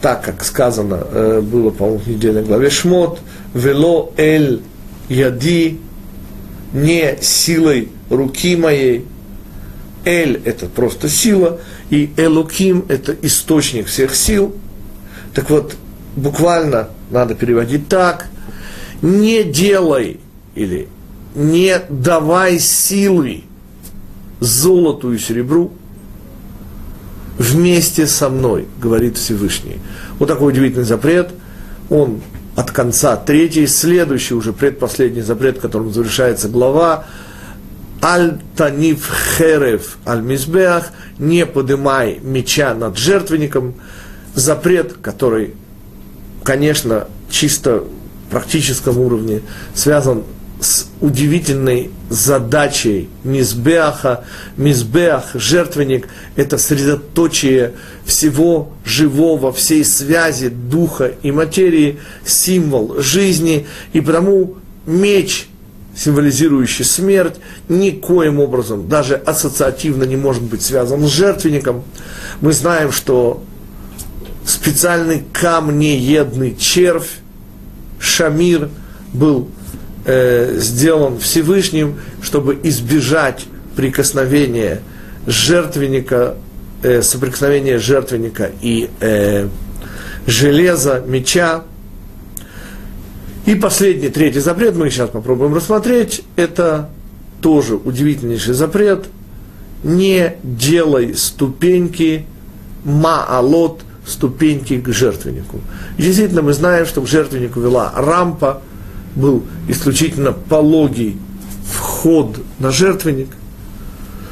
так 0.00 0.24
как 0.24 0.44
сказано 0.44 1.06
э, 1.10 1.40
было, 1.40 1.70
по-моему, 1.70 1.98
в 1.98 2.06
недельной 2.06 2.44
главе 2.44 2.70
Шмот, 2.70 3.20
«Вело 3.54 4.12
эль 4.16 4.60
яди»– 5.08 5.80
не 6.72 7.16
силой 7.20 7.88
руки 8.10 8.56
моей, 8.56 9.06
Эль– 10.04 10.42
это 10.44 10.66
просто 10.66 11.08
сила, 11.08 11.60
и 11.88 12.12
Элуким– 12.16 12.84
это 12.88 13.16
источник 13.22 13.86
всех 13.86 14.14
сил. 14.14 14.54
Так 15.32 15.50
вот, 15.50 15.76
буквально 16.14 16.90
надо 17.10 17.34
переводить 17.34 17.88
так. 17.88 18.28
Не 19.00 19.44
делай 19.44 20.20
или 20.54 20.88
не 21.34 21.80
давай 21.88 22.58
силы 22.58 23.44
золоту 24.40 25.12
и 25.12 25.18
серебру 25.18 25.72
вместе 27.38 28.06
со 28.06 28.28
мной, 28.28 28.66
говорит 28.80 29.16
Всевышний. 29.16 29.78
Вот 30.18 30.28
такой 30.28 30.52
удивительный 30.52 30.84
запрет. 30.84 31.30
Он 31.90 32.20
от 32.56 32.70
конца 32.70 33.16
третий, 33.16 33.66
следующий 33.66 34.34
уже 34.34 34.52
предпоследний 34.52 35.22
запрет, 35.22 35.58
которым 35.58 35.92
завершается 35.92 36.48
глава, 36.48 37.06
Аль 38.02 38.38
таниф 38.54 39.10
херев 39.38 39.96
аль 40.06 40.20
мизбеах, 40.20 40.90
не 41.18 41.46
подымай 41.46 42.20
меча 42.22 42.74
над 42.74 42.98
жертвенником, 42.98 43.74
запрет, 44.34 44.92
который, 45.00 45.54
конечно, 46.42 47.08
чисто 47.30 47.84
практическом 48.30 48.98
уровне 48.98 49.40
связан 49.74 50.24
с 50.64 50.86
удивительной 51.00 51.90
задачей 52.08 53.10
Мизбеаха. 53.22 54.24
Мизбеах, 54.56 55.32
жертвенник, 55.34 56.08
это 56.36 56.56
средоточие 56.56 57.74
всего 58.06 58.72
живого, 58.84 59.52
всей 59.52 59.84
связи 59.84 60.48
духа 60.48 61.12
и 61.22 61.30
материи, 61.30 62.00
символ 62.24 63.00
жизни. 63.00 63.66
И 63.92 64.00
потому 64.00 64.56
меч, 64.86 65.48
символизирующий 65.94 66.86
смерть, 66.86 67.36
никоим 67.68 68.40
образом, 68.40 68.88
даже 68.88 69.16
ассоциативно 69.16 70.04
не 70.04 70.16
может 70.16 70.42
быть 70.42 70.62
связан 70.62 71.06
с 71.06 71.10
жертвенником. 71.10 71.82
Мы 72.40 72.52
знаем, 72.52 72.90
что 72.90 73.42
специальный 74.46 75.22
камнеедный 75.30 76.56
червь, 76.56 77.18
Шамир, 77.98 78.70
был 79.12 79.48
э, 80.04 80.56
сделан 80.58 81.18
Всевышним, 81.18 82.00
чтобы 82.22 82.58
избежать 82.62 83.46
прикосновения 83.76 84.80
жертвенника, 85.26 86.36
э, 86.82 87.02
соприкосновения 87.02 87.78
жертвенника 87.78 88.50
и 88.60 88.90
э, 89.00 89.48
железа, 90.26 91.02
меча. 91.06 91.64
И 93.46 93.54
последний, 93.54 94.08
третий 94.08 94.40
запрет, 94.40 94.74
мы 94.76 94.90
сейчас 94.90 95.10
попробуем 95.10 95.54
рассмотреть, 95.54 96.22
это 96.36 96.88
тоже 97.42 97.76
удивительнейший 97.76 98.54
запрет. 98.54 99.06
Не 99.82 100.36
делай 100.42 101.14
ступеньки 101.14 102.24
маалот, 102.84 103.82
ступеньки 104.06 104.80
к 104.80 104.88
жертвеннику. 104.88 105.60
И 105.98 106.02
действительно, 106.02 106.40
мы 106.40 106.54
знаем, 106.54 106.86
что 106.86 107.02
к 107.02 107.06
жертвеннику 107.06 107.60
вела 107.60 107.92
рампа– 107.94 108.62
был 109.14 109.44
исключительно 109.68 110.32
пологий 110.32 111.18
вход 111.66 112.38
на 112.58 112.70
жертвенник. 112.70 113.28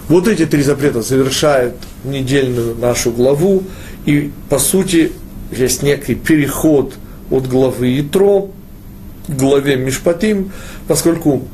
Вот 0.09 0.29
эти 0.29 0.47
три 0.47 0.62
запрета 0.62 1.03
завершают 1.03 1.75
недельную 2.05 2.75
нашу 2.77 3.12
главу, 3.12 3.62
и 4.05 4.31
по 4.49 4.59
сути 4.59 5.12
есть 5.51 5.83
некий 5.83 6.14
переход 6.14 6.95
от 7.31 7.49
главы 7.49 8.01
Итро 8.01 8.51
к 9.29 9.31
главе 9.31 9.77
Мишпатим, 9.77 10.53
поскольку 10.88 11.45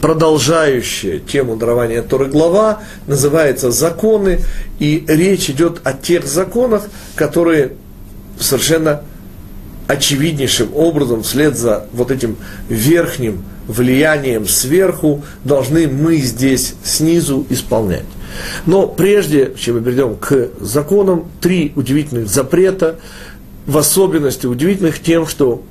продолжающая 0.00 1.18
тему 1.18 1.56
дарования 1.56 2.02
Торы 2.02 2.26
глава 2.26 2.82
называется 3.06 3.70
«Законы», 3.70 4.40
и 4.78 5.04
речь 5.06 5.50
идет 5.50 5.80
о 5.84 5.92
тех 5.92 6.26
законах, 6.26 6.88
которые 7.14 7.72
совершенно 8.38 9.02
очевиднейшим 9.88 10.68
образом, 10.76 11.22
вслед 11.24 11.56
за 11.56 11.86
вот 11.92 12.12
этим 12.12 12.36
верхним 12.68 13.42
влиянием 13.66 14.46
сверху, 14.46 15.24
должны 15.44 15.88
мы 15.88 16.18
здесь 16.18 16.74
снизу 16.84 17.44
исполнять. 17.50 18.04
Но 18.66 18.86
прежде, 18.86 19.54
чем 19.58 19.76
мы 19.76 19.82
перейдем 19.82 20.16
к 20.16 20.50
законам, 20.60 21.26
три 21.40 21.72
удивительных 21.74 22.28
запрета, 22.28 22.96
в 23.66 23.76
особенности 23.76 24.46
удивительных 24.46 25.00
тем, 25.00 25.26
что 25.26 25.62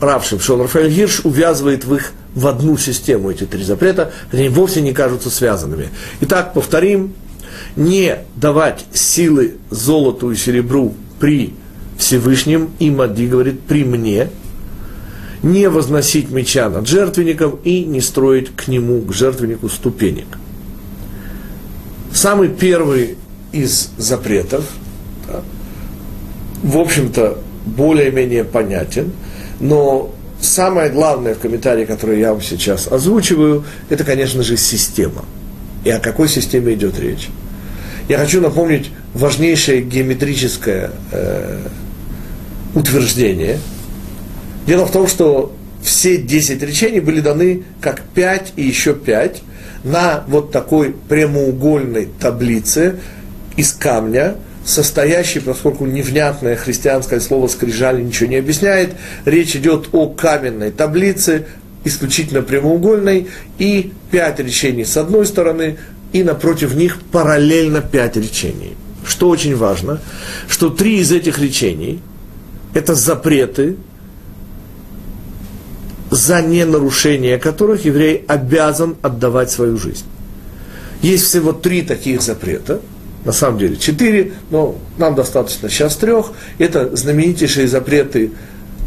Рав 0.00 0.24
Шимшон 0.24 0.62
Рафаэль 0.62 0.90
Гирш 0.90 1.20
увязывает 1.24 1.84
в 1.84 1.94
их 1.94 2.12
в 2.34 2.46
одну 2.46 2.78
систему 2.78 3.30
эти 3.30 3.44
три 3.44 3.64
запрета, 3.64 4.12
они 4.32 4.48
вовсе 4.48 4.80
не 4.80 4.92
кажутся 4.92 5.28
связанными. 5.28 5.88
Итак, 6.20 6.54
повторим, 6.54 7.14
не 7.76 8.18
давать 8.36 8.84
силы 8.92 9.56
золоту 9.70 10.30
и 10.30 10.36
серебру 10.36 10.94
при 11.18 11.54
Всевышнем, 12.00 12.70
и 12.78 12.90
Мади 12.90 13.26
говорит, 13.26 13.60
при 13.60 13.84
мне, 13.84 14.28
не 15.42 15.68
возносить 15.68 16.30
меча 16.30 16.68
над 16.68 16.88
жертвенником 16.88 17.58
и 17.62 17.84
не 17.84 18.00
строить 18.00 18.48
к 18.56 18.68
нему, 18.68 19.02
к 19.02 19.12
жертвеннику, 19.12 19.68
ступенек. 19.68 20.26
Самый 22.12 22.48
первый 22.48 23.16
из 23.52 23.90
запретов, 23.96 24.64
да, 25.28 25.42
в 26.62 26.78
общем-то, 26.78 27.38
более-менее 27.66 28.44
понятен, 28.44 29.12
но 29.60 30.14
самое 30.40 30.90
главное 30.90 31.34
в 31.34 31.38
комментарии, 31.38 31.84
который 31.84 32.18
я 32.18 32.32
вам 32.32 32.42
сейчас 32.42 32.88
озвучиваю, 32.88 33.64
это, 33.90 34.04
конечно 34.04 34.42
же, 34.42 34.56
система. 34.56 35.24
И 35.84 35.90
о 35.90 36.00
какой 36.00 36.28
системе 36.28 36.74
идет 36.74 36.98
речь? 36.98 37.28
Я 38.08 38.18
хочу 38.18 38.40
напомнить 38.40 38.90
важнейшее 39.14 39.82
геометрическое 39.82 40.90
э, 41.12 41.58
утверждение. 42.74 43.58
Дело 44.66 44.86
в 44.86 44.92
том, 44.92 45.06
что 45.06 45.54
все 45.82 46.18
10 46.18 46.62
речений 46.62 47.00
были 47.00 47.20
даны 47.20 47.64
как 47.80 48.02
5 48.14 48.54
и 48.56 48.62
еще 48.62 48.94
5 48.94 49.42
на 49.84 50.24
вот 50.28 50.52
такой 50.52 50.94
прямоугольной 51.08 52.08
таблице 52.20 52.96
из 53.56 53.72
камня, 53.72 54.36
состоящей, 54.64 55.40
поскольку 55.40 55.86
невнятное 55.86 56.56
христианское 56.56 57.20
слово 57.20 57.48
скрижали 57.48 58.02
ничего 58.02 58.28
не 58.28 58.36
объясняет, 58.36 58.90
речь 59.24 59.56
идет 59.56 59.88
о 59.92 60.08
каменной 60.08 60.70
таблице, 60.70 61.46
исключительно 61.84 62.42
прямоугольной, 62.42 63.28
и 63.58 63.92
пять 64.10 64.38
речений 64.38 64.84
с 64.84 64.98
одной 64.98 65.24
стороны, 65.24 65.78
и 66.12 66.22
напротив 66.22 66.74
них 66.74 67.00
параллельно 67.10 67.80
пять 67.80 68.16
речений. 68.16 68.76
Что 69.06 69.30
очень 69.30 69.56
важно, 69.56 70.00
что 70.46 70.68
три 70.68 70.98
из 70.98 71.10
этих 71.10 71.38
речений– 71.38 72.00
это 72.74 72.94
запреты, 72.94 73.76
за 76.10 76.42
ненарушение 76.42 77.38
которых 77.38 77.84
еврей 77.84 78.24
обязан 78.26 78.96
отдавать 79.02 79.50
свою 79.50 79.76
жизнь. 79.76 80.04
Есть 81.02 81.26
всего 81.26 81.52
три 81.52 81.82
таких 81.82 82.20
запрета, 82.20 82.80
на 83.24 83.32
самом 83.32 83.58
деле 83.58 83.76
четыре, 83.76 84.32
но 84.50 84.76
нам 84.98 85.14
достаточно 85.14 85.68
сейчас 85.68 85.96
трех. 85.96 86.32
Это 86.58 86.94
знаменитейшие 86.96 87.68
запреты 87.68 88.32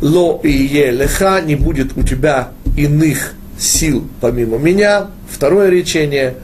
«Ло 0.02 0.40
и 0.44 0.52
е 0.52 0.92
леха»– 0.92 1.42
«Не 1.46 1.56
будет 1.56 1.98
у 1.98 2.04
тебя 2.04 2.50
иных 2.76 3.34
сил 3.58 4.08
помимо 4.22 4.58
меня». 4.58 5.08
Второе 5.30 5.70
речение, 5.70 6.36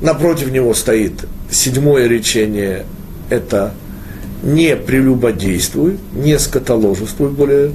напротив 0.00 0.50
него 0.50 0.74
стоит 0.74 1.12
седьмое 1.50 2.08
речение– 2.08 2.84
это 3.30 3.72
«Не 4.46 4.76
прелюбодействуй», 4.76 5.98
«Не 6.12 6.38
скотоложествуй», 6.38 7.30
более 7.30 7.72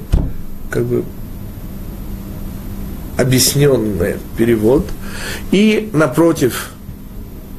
как 0.70 0.84
бы 0.84 1.04
объясненный 3.18 4.14
перевод. 4.38 4.86
И 5.50 5.90
напротив 5.92 6.70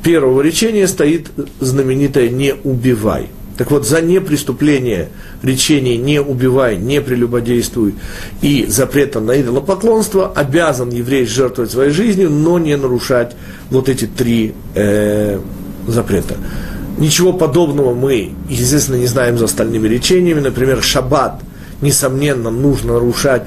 первого 0.04 0.42
речения 0.42 0.88
стоит 0.88 1.30
знаменитое 1.60 2.30
«не 2.30 2.56
убивай». 2.56 3.30
Так 3.58 3.70
вот, 3.70 3.88
за 3.88 4.02
непреступление 4.02 5.10
речения 5.44 5.96
«не 5.96 6.20
убивай», 6.20 6.78
«не 6.78 7.00
прелюбодействуй» 7.00 7.94
и 8.42 8.66
запрета 8.68 9.20
на 9.20 9.40
идолопоклонство 9.40 10.32
обязан 10.34 10.90
еврей 10.90 11.28
жертвовать 11.28 11.72
своей 11.72 11.92
жизнью, 11.92 12.32
но 12.32 12.58
не 12.58 12.76
нарушать 12.76 13.36
вот 13.70 13.90
эти 13.90 14.06
три 14.06 14.56
э, 14.74 15.40
запрета. 15.88 16.38
Ничего 16.98 17.34
подобного 17.34 17.94
мы, 17.94 18.32
естественно, 18.50 18.98
не 18.98 19.08
знаем 19.08 19.38
за 19.38 19.46
остальными 19.46 19.88
речениями. 19.88 20.40
Например, 20.40 20.82
шаббат, 20.84 21.42
несомненно, 21.82 22.50
нужно 22.50 22.94
нарушать 22.94 23.44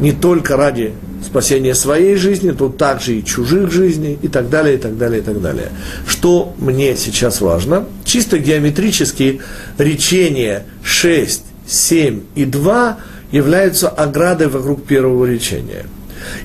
не 0.00 0.12
только 0.12 0.56
ради 0.56 0.92
спасение 1.24 1.74
своей 1.74 2.16
жизни, 2.16 2.50
то 2.50 2.68
также 2.68 3.16
и 3.16 3.24
чужих 3.24 3.70
жизней, 3.70 4.18
и 4.20 4.28
так 4.28 4.50
далее, 4.50 4.76
и 4.76 4.78
так 4.78 4.98
далее, 4.98 5.20
и 5.20 5.24
так 5.24 5.40
далее. 5.40 5.68
Что 6.06 6.54
мне 6.58 6.96
сейчас 6.96 7.40
важно? 7.40 7.86
Чисто 8.04 8.38
геометрически 8.38 9.40
речения 9.78 10.64
6, 10.82 11.42
7 11.66 12.20
и 12.34 12.44
2 12.44 12.98
являются 13.32 13.88
оградой 13.88 14.48
вокруг 14.48 14.84
первого 14.84 15.24
речения. 15.24 15.86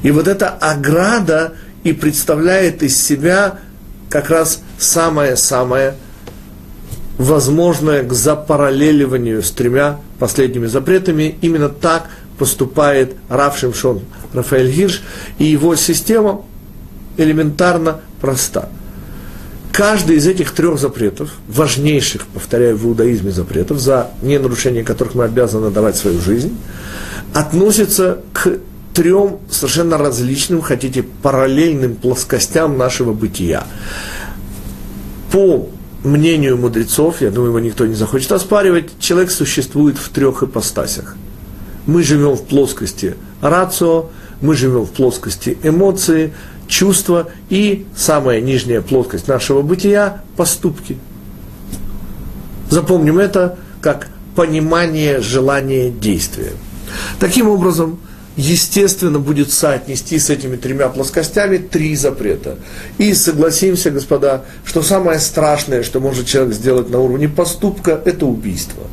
И 0.03 0.11
вот 0.11 0.27
эта 0.27 0.49
ограда 0.49 1.53
и 1.83 1.93
представляет 1.93 2.83
из 2.83 3.01
себя 3.01 3.59
как 4.09 4.29
раз 4.29 4.61
самое-самое 4.77 5.95
возможное 7.17 8.03
к 8.03 8.13
запараллеливанию 8.13 9.41
с 9.41 9.51
тремя 9.51 9.99
последними 10.19 10.67
запретами. 10.67 11.35
Именно 11.41 11.69
так 11.69 12.09
поступает 12.37 13.15
Рав 13.29 13.57
Шимшон 13.57 14.01
Рафаэль 14.33 14.71
Гирш, 14.71 15.01
и 15.39 15.45
его 15.45 15.75
система 15.75 16.41
элементарно 17.17 18.01
проста. 18.19 18.69
Каждый 19.71 20.17
из 20.17 20.27
этих 20.27 20.51
трех 20.51 20.79
запретов, 20.79 21.31
важнейших, 21.49 22.27
повторяю, 22.27 22.77
в 22.77 22.85
иудаизме 22.85 23.31
запретов, 23.31 23.79
за 23.79 24.11
ненарушение 24.21 24.85
которых 24.85 25.15
мы 25.15 25.25
обязаны 25.25 25.69
давать 25.69 25.97
свою 25.97 26.21
жизнь, 26.21 26.57
относится 27.33 28.19
к 28.31 28.59
трем 28.93 29.39
совершенно 29.49 29.97
различным, 29.97 30.61
хотите, 30.61 31.03
параллельным 31.03 31.95
плоскостям 31.95 32.77
нашего 32.77 33.11
бытия. 33.11 33.65
По 35.33 35.67
мнению 36.05 36.57
мудрецов, 36.57 37.21
я 37.21 37.31
думаю, 37.31 37.49
его 37.49 37.59
никто 37.59 37.85
не 37.85 37.95
захочет 37.95 38.31
оспаривать, 38.31 38.91
человек 38.99 39.31
существует 39.31 39.97
в 39.97 40.09
трех 40.09 40.43
ипостасях. 40.43 41.15
Мы 41.85 42.03
живем 42.03 42.35
в 42.35 42.43
плоскости 42.43 43.15
рацио, 43.41 44.07
мы 44.41 44.55
живем 44.55 44.83
в 44.83 44.91
плоскости 44.91 45.57
эмоции, 45.63 46.33
чувства 46.67 47.29
и 47.49 47.85
самая 47.95 48.41
нижняя 48.41 48.81
плоскость 48.81 49.27
нашего 49.27 49.61
бытия– 49.61 50.23
поступки. 50.37 50.97
Запомним 52.69 53.19
это 53.19 53.57
как 53.81 54.07
понимание, 54.35 55.21
желание, 55.21 55.91
действия. 55.91 56.53
Таким 57.19 57.49
образом, 57.49 57.99
естественно, 58.35 59.19
будет 59.19 59.51
соотнести 59.51 60.19
с 60.19 60.29
этими 60.29 60.55
тремя 60.55 60.89
плоскостями 60.89 61.57
три 61.57 61.95
запрета. 61.95 62.57
И 62.97 63.13
согласимся, 63.13 63.91
господа, 63.91 64.43
что 64.65 64.81
самое 64.81 65.19
страшное, 65.19 65.83
что 65.83 65.99
может 65.99 66.27
человек 66.27 66.53
сделать 66.53 66.89
на 66.89 66.99
уровне 66.99 67.29
поступка, 67.29 67.99
это 68.03 68.25
убийство. 68.25 68.83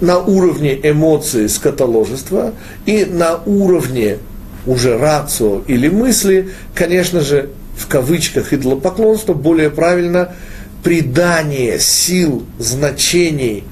На 0.00 0.18
уровне 0.18 0.78
эмоций 0.82 1.48
скотоложества 1.48 2.52
и 2.86 3.04
на 3.04 3.36
уровне 3.46 4.18
уже 4.66 4.98
рацио 4.98 5.62
или 5.66 5.88
мысли, 5.88 6.50
конечно 6.74 7.20
же, 7.20 7.50
в 7.76 7.86
кавычках 7.86 8.52
идолопоклонство, 8.52 9.34
более 9.34 9.70
правильно, 9.70 10.34
придание 10.82 11.78
сил, 11.80 12.44
значений 12.58 13.64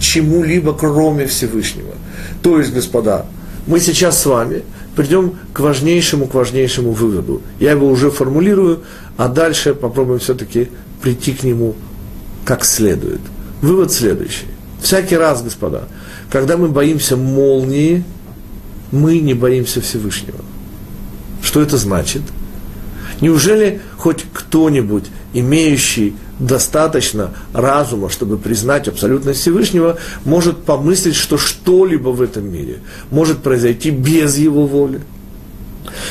чему-либо, 0.00 0.74
кроме 0.74 1.26
Всевышнего. 1.26 1.94
То 2.42 2.58
есть, 2.58 2.72
господа, 2.72 3.26
мы 3.66 3.80
сейчас 3.80 4.20
с 4.20 4.26
вами 4.26 4.62
придем 4.94 5.34
к 5.52 5.60
важнейшему, 5.60 6.26
к 6.26 6.34
важнейшему 6.34 6.92
выводу. 6.92 7.42
Я 7.58 7.72
его 7.72 7.88
уже 7.88 8.10
формулирую, 8.10 8.80
а 9.16 9.28
дальше 9.28 9.74
попробуем 9.74 10.20
все-таки 10.20 10.68
прийти 11.00 11.32
к 11.32 11.42
нему 11.42 11.74
как 12.44 12.64
следует. 12.64 13.20
Вывод 13.62 13.92
следующий. 13.92 14.46
Всякий 14.80 15.16
раз, 15.16 15.42
господа, 15.42 15.88
когда 16.30 16.56
мы 16.56 16.68
боимся 16.68 17.16
молнии, 17.16 18.04
мы 18.92 19.18
не 19.18 19.34
боимся 19.34 19.80
Всевышнего. 19.80 20.40
Что 21.42 21.62
это 21.62 21.78
значит? 21.78 22.22
Неужели 23.20 23.80
хоть 23.96 24.24
кто-нибудь, 24.32 25.04
имеющий 25.32 26.14
достаточно 26.38 27.30
разума, 27.52 28.10
чтобы 28.10 28.38
признать 28.38 28.88
абсолютность 28.88 29.40
Всевышнего, 29.40 29.98
может 30.24 30.64
помыслить, 30.64 31.14
что 31.14 31.38
что-либо 31.38 32.10
в 32.10 32.22
этом 32.22 32.50
мире 32.52 32.78
может 33.10 33.38
произойти 33.38 33.90
без 33.90 34.36
его 34.36 34.66
воли. 34.66 35.00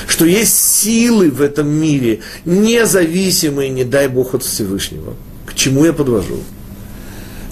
Что 0.07 0.25
есть 0.25 0.57
силы 0.57 1.29
в 1.29 1.41
этом 1.41 1.67
мире, 1.67 2.21
независимые, 2.45 3.69
не 3.69 3.83
дай 3.83 4.07
Бог, 4.07 4.33
от 4.33 4.43
Всевышнего. 4.43 5.13
К 5.45 5.53
чему 5.55 5.85
я 5.85 5.93
подвожу? 5.93 6.39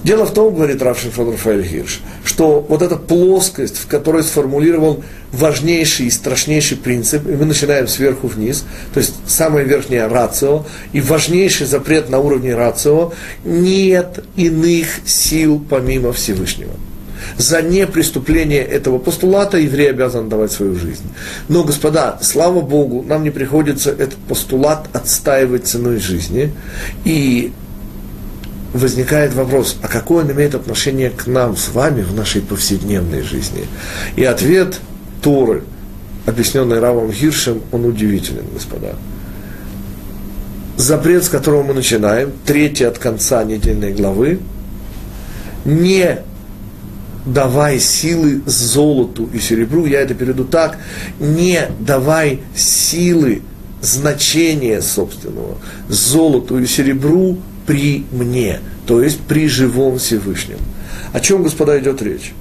Дело 0.04 0.26
в 0.26 0.32
том, 0.32 0.54
говорит 0.54 0.82
Раф 0.82 1.00
Шифон 1.00 1.30
Рафаэль 1.30 1.64
Хирш, 1.64 2.00
что 2.24 2.64
вот 2.68 2.82
эта 2.82 2.96
плоскость, 2.96 3.78
в 3.78 3.86
которой 3.86 4.24
сформулирован 4.24 5.02
важнейший 5.30 6.06
и 6.06 6.10
страшнейший 6.10 6.76
принцип, 6.76 7.26
и 7.28 7.32
мы 7.32 7.44
начинаем 7.44 7.86
сверху 7.86 8.26
вниз, 8.26 8.64
то 8.92 8.98
есть 8.98 9.14
самая 9.26 9.64
верхняя 9.64 10.08
рацио, 10.08 10.64
и 10.92 11.00
важнейший 11.00 11.66
запрет 11.66 12.10
на 12.10 12.18
уровне 12.18 12.54
рацио, 12.54 13.12
нет 13.44 14.24
иных 14.36 14.88
сил 15.04 15.64
помимо 15.68 16.12
Всевышнего. 16.12 16.72
За 17.38 17.62
неприступление 17.62 18.62
этого 18.62 18.98
постулата 18.98 19.56
еврей 19.56 19.90
обязан 19.90 20.28
давать 20.28 20.50
свою 20.50 20.74
жизнь. 20.74 21.04
Но, 21.48 21.62
господа, 21.62 22.18
слава 22.20 22.60
Богу, 22.60 23.04
нам 23.06 23.22
не 23.22 23.30
приходится 23.30 23.90
этот 23.90 24.16
постулат 24.16 24.88
отстаивать 24.92 25.66
ценой 25.66 25.98
жизни. 25.98 26.52
И 27.04 27.52
возникает 28.72 29.34
вопрос, 29.34 29.76
а 29.82 29.88
какое 29.88 30.24
он 30.24 30.32
имеет 30.32 30.54
отношение 30.54 31.10
к 31.10 31.26
нам 31.26 31.56
с 31.56 31.68
вами 31.68 32.02
в 32.02 32.14
нашей 32.14 32.40
повседневной 32.40 33.22
жизни? 33.22 33.66
И 34.16 34.24
ответ 34.24 34.80
Торы, 35.22 35.62
объясненный 36.26 36.80
Равом 36.80 37.12
Хиршем, 37.12 37.60
он 37.70 37.84
удивителен, 37.84 38.44
господа. 38.52 38.94
Запрет, 40.76 41.24
с 41.24 41.28
которого 41.28 41.62
мы 41.62 41.74
начинаем, 41.74 42.32
третий 42.46 42.84
от 42.84 42.98
конца 42.98 43.44
недельной 43.44 43.92
главы, 43.92 44.40
не 45.64 46.18
давай 47.26 47.78
силы 47.78 48.42
золоту 48.46 49.28
и 49.32 49.38
серебру, 49.38 49.84
я 49.84 50.00
это 50.00 50.14
перейду 50.14 50.44
так, 50.44 50.78
не 51.20 51.68
давай 51.78 52.40
силы 52.56 53.42
значения 53.80 54.80
собственного 54.80 55.58
золоту 55.88 56.58
и 56.58 56.66
серебру 56.66 57.38
при 57.66 58.04
мне, 58.12 58.60
то 58.86 59.02
есть 59.02 59.20
при 59.20 59.48
живом 59.48 59.98
Всевышнем. 59.98 60.58
О 61.12 61.20
чем, 61.20 61.42
господа, 61.42 61.78
идет 61.78 62.02
речь? 62.02 62.32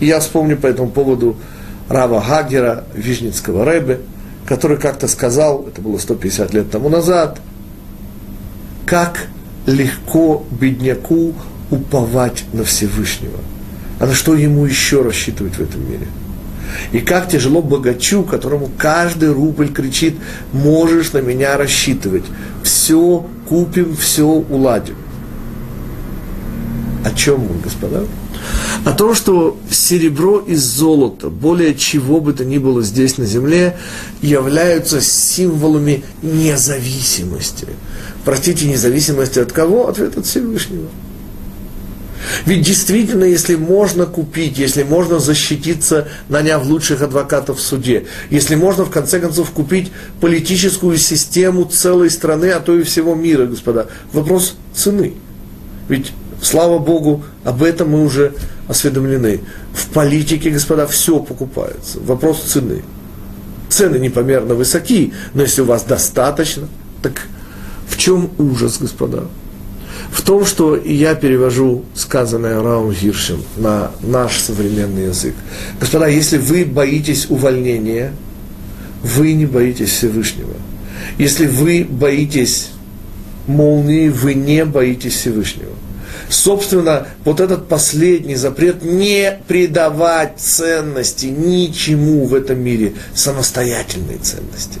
И 0.00 0.06
я 0.06 0.20
вспомню 0.20 0.56
по 0.56 0.66
этому 0.66 0.90
поводу 0.90 1.36
Рава 1.88 2.20
Хагера, 2.20 2.84
Вижницкого 2.94 3.64
Рэбе, 3.64 4.00
который 4.46 4.76
как-то 4.76 5.08
сказал, 5.08 5.66
это 5.66 5.80
было 5.80 5.98
150 5.98 6.54
лет 6.54 6.70
тому 6.70 6.88
назад, 6.88 7.40
как 8.86 9.26
легко 9.66 10.44
бедняку 10.50 11.34
уповать 11.70 12.44
на 12.52 12.64
Всевышнего. 12.64 13.38
А 14.00 14.06
на 14.06 14.14
что 14.14 14.34
ему 14.34 14.64
еще 14.64 15.02
рассчитывать 15.02 15.54
в 15.56 15.60
этом 15.60 15.86
мире? 15.90 16.06
И 16.92 17.00
как 17.00 17.28
тяжело 17.28 17.62
богачу, 17.62 18.22
которому 18.22 18.70
каждый 18.76 19.32
рубль 19.32 19.68
кричит, 19.68 20.16
можешь 20.52 21.12
на 21.12 21.18
меня 21.18 21.56
рассчитывать. 21.56 22.24
Все 22.62 23.26
купим, 23.48 23.96
все 23.96 24.26
уладим. 24.26 24.96
О 27.04 27.10
чем 27.10 27.40
мы, 27.40 27.60
господа? 27.62 28.04
О 28.84 28.92
том, 28.92 29.14
что 29.14 29.58
серебро 29.70 30.38
и 30.38 30.54
золото, 30.54 31.30
более 31.30 31.74
чего 31.74 32.20
бы 32.20 32.32
то 32.32 32.44
ни 32.44 32.58
было 32.58 32.82
здесь 32.82 33.18
на 33.18 33.24
земле, 33.24 33.76
являются 34.22 35.00
символами 35.00 36.04
независимости. 36.22 37.66
Простите, 38.24 38.66
независимости 38.66 39.38
от 39.38 39.52
кого? 39.52 39.88
Ответ 39.88 40.16
от 40.16 40.26
Всевышнего. 40.26 40.88
Ведь 42.46 42.62
действительно, 42.62 43.24
если 43.24 43.54
можно 43.54 44.06
купить, 44.06 44.58
если 44.58 44.82
можно 44.82 45.18
защититься, 45.18 46.08
наняв 46.28 46.66
лучших 46.66 47.02
адвокатов 47.02 47.58
в 47.58 47.62
суде, 47.62 48.06
если 48.30 48.54
можно, 48.54 48.84
в 48.84 48.90
конце 48.90 49.20
концов, 49.20 49.50
купить 49.50 49.92
политическую 50.20 50.98
систему 50.98 51.64
целой 51.64 52.10
страны, 52.10 52.50
а 52.50 52.60
то 52.60 52.76
и 52.76 52.82
всего 52.82 53.14
мира, 53.14 53.46
господа, 53.46 53.86
вопрос 54.12 54.56
цены. 54.74 55.14
Ведь, 55.88 56.12
слава 56.42 56.78
Богу, 56.78 57.24
об 57.44 57.62
этом 57.62 57.90
мы 57.90 58.04
уже 58.04 58.34
осведомлены. 58.68 59.40
В 59.72 59.88
политике, 59.88 60.50
господа, 60.50 60.86
все 60.86 61.18
покупается. 61.20 62.00
Вопрос 62.00 62.40
цены. 62.42 62.82
Цены 63.68 63.96
непомерно 63.96 64.54
высоки, 64.54 65.12
но 65.34 65.42
если 65.42 65.62
у 65.62 65.66
вас 65.66 65.84
достаточно, 65.84 66.68
так 67.02 67.22
в 67.86 67.96
чем 67.96 68.30
ужас, 68.38 68.78
господа? 68.78 69.24
В 70.10 70.22
том, 70.22 70.44
что 70.44 70.76
я 70.76 71.14
перевожу 71.14 71.84
сказанное 71.94 72.62
Раум 72.62 72.92
Гиршем 72.92 73.42
на 73.56 73.90
наш 74.00 74.38
современный 74.38 75.06
язык. 75.06 75.34
Господа, 75.80 76.06
если 76.06 76.38
вы 76.38 76.64
боитесь 76.64 77.26
увольнения, 77.28 78.12
вы 79.02 79.34
не 79.34 79.46
боитесь 79.46 79.90
Всевышнего. 79.90 80.54
Если 81.18 81.46
вы 81.46 81.86
боитесь 81.88 82.70
молнии, 83.46 84.08
вы 84.08 84.34
не 84.34 84.64
боитесь 84.64 85.14
Всевышнего. 85.14 85.72
Собственно, 86.28 87.06
вот 87.24 87.40
этот 87.40 87.68
последний 87.68 88.34
запрет 88.34 88.82
не 88.82 89.38
придавать 89.46 90.34
ценности 90.38 91.26
ничему 91.26 92.26
в 92.26 92.34
этом 92.34 92.60
мире, 92.60 92.94
самостоятельной 93.14 94.18
ценности. 94.18 94.78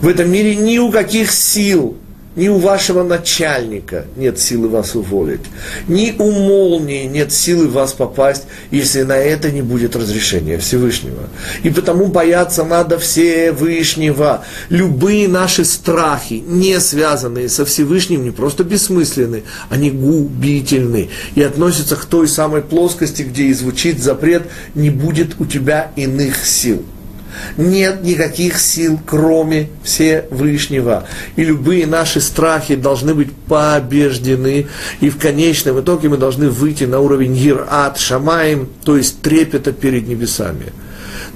В 0.00 0.08
этом 0.08 0.30
мире 0.30 0.56
ни 0.56 0.78
у 0.78 0.90
каких 0.90 1.30
сил 1.30 1.96
ни 2.36 2.48
у 2.48 2.58
вашего 2.58 3.04
начальника 3.04 4.06
нет 4.16 4.40
силы 4.40 4.68
вас 4.68 4.94
уволить. 4.96 5.42
Ни 5.86 6.14
у 6.18 6.30
молнии 6.32 7.04
нет 7.04 7.32
силы 7.32 7.68
вас 7.68 7.92
попасть, 7.92 8.44
если 8.72 9.02
на 9.02 9.16
это 9.16 9.52
не 9.52 9.62
будет 9.62 9.94
разрешения 9.94 10.58
Всевышнего. 10.58 11.28
И 11.62 11.70
потому 11.70 12.06
бояться 12.06 12.64
надо 12.64 12.98
Всевышнего. 12.98 14.44
Любые 14.68 15.28
наши 15.28 15.64
страхи, 15.64 16.42
не 16.44 16.80
связанные 16.80 17.48
со 17.48 17.64
Всевышним, 17.64 18.24
не 18.24 18.30
просто 18.30 18.64
бессмысленны, 18.64 19.44
они 19.70 19.90
губительны. 19.90 21.10
И 21.36 21.42
относятся 21.42 21.94
к 21.94 22.04
той 22.04 22.26
самой 22.26 22.62
плоскости, 22.62 23.22
где 23.22 23.44
и 23.44 23.52
звучит 23.52 24.02
запрет 24.02 24.44
«не 24.74 24.90
будет 24.90 25.40
у 25.40 25.46
тебя 25.46 25.92
иных 25.96 26.44
сил» 26.44 26.84
нет 27.56 28.02
никаких 28.02 28.60
сил, 28.60 29.00
кроме 29.06 29.70
Всевышнего. 29.82 31.06
И 31.36 31.44
любые 31.44 31.86
наши 31.86 32.20
страхи 32.20 32.74
должны 32.74 33.14
быть 33.14 33.32
побеждены. 33.32 34.66
И 35.00 35.10
в 35.10 35.18
конечном 35.18 35.80
итоге 35.80 36.08
мы 36.08 36.16
должны 36.16 36.48
выйти 36.48 36.84
на 36.84 37.00
уровень 37.00 37.34
Гир-Ад 37.34 37.98
Шамаем, 37.98 38.68
то 38.84 38.96
есть 38.96 39.20
трепета 39.22 39.72
перед 39.72 40.08
небесами. 40.08 40.72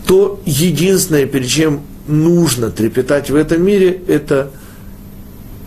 То 0.07 0.41
единственное, 0.45 1.27
перед 1.27 1.49
чем 1.49 1.83
нужно 2.07 2.71
трепетать 2.71 3.31
в 3.31 3.37
этом 3.37 3.63
мире, 3.63 4.01
это 4.09 4.51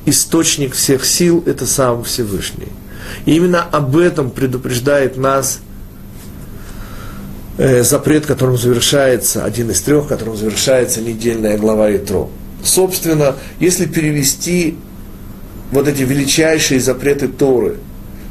источник 0.05 0.73
всех 0.73 1.05
сил, 1.05 1.43
это 1.45 1.65
сам 1.67 2.03
Всевышний. 2.03 2.69
И 3.25 3.35
именно 3.35 3.61
об 3.61 3.97
этом 3.97 4.31
предупреждает 4.31 5.17
нас 5.17 5.59
э, 7.61 7.83
запрет, 7.83 8.25
которым 8.25 8.57
завершается, 8.57 9.45
один 9.45 9.69
из 9.69 9.81
трех, 9.81 10.07
которым 10.07 10.35
завершается 10.35 10.99
недельная 10.99 11.59
глава 11.59 11.95
Итро. 11.95 12.29
Собственно, 12.63 13.35
если 13.59 13.85
перевести 13.85 14.77
вот 15.71 15.87
эти 15.87 16.01
величайшие 16.01 16.79
запреты 16.79 17.27
Торы, 17.27 17.75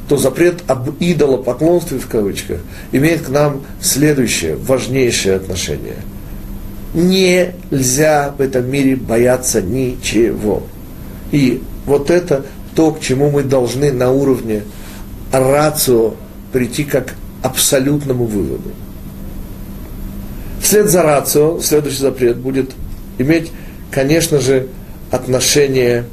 то 0.08 0.16
запрет 0.16 0.62
об 0.66 0.90
идолопоклонстве 0.98 2.00
в 2.00 2.08
кавычках 2.08 2.58
имеет 2.90 3.22
к 3.22 3.28
нам 3.28 3.62
следующее 3.80 4.56
важнейшее 4.56 5.36
отношение. 5.36 5.98
Нельзя 6.92 8.34
в 8.36 8.40
этом 8.40 8.68
мире 8.68 8.96
бояться 8.96 9.62
ничего. 9.62 10.64
И 11.30 11.62
вот 11.86 12.10
это 12.10 12.44
то, 12.74 12.90
к 12.90 13.00
чему 13.00 13.30
мы 13.30 13.44
должны 13.44 13.92
на 13.92 14.10
уровне 14.10 14.64
рацио 15.30 16.14
прийти 16.52 16.82
как 16.82 17.14
абсолютному 17.42 18.24
выводу. 18.24 18.72
Вслед 20.60 20.90
за 20.90 21.02
рацио, 21.02 21.60
следующий 21.60 22.00
запрет 22.00 22.36
будет 22.36 22.72
иметь, 23.18 23.50
конечно 23.90 24.40
же, 24.40 24.68
отношение, 25.10 26.04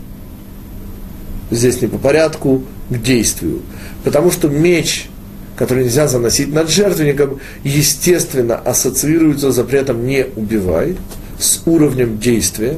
здесь 1.51 1.81
не 1.81 1.87
по 1.87 1.97
порядку, 1.97 2.63
к 2.89 2.97
действию. 2.97 3.61
Потому 4.03 4.31
что 4.31 4.47
меч, 4.47 5.09
который 5.57 5.83
нельзя 5.83 6.07
заносить 6.07 6.53
над 6.53 6.69
жертвенником, 6.69 7.39
естественно 7.63 8.55
ассоциируется 8.55 9.51
с 9.51 9.55
запретом 9.55 10.07
«не 10.07 10.25
убивай», 10.35 10.95
с 11.37 11.61
уровнем 11.65 12.17
действия. 12.17 12.77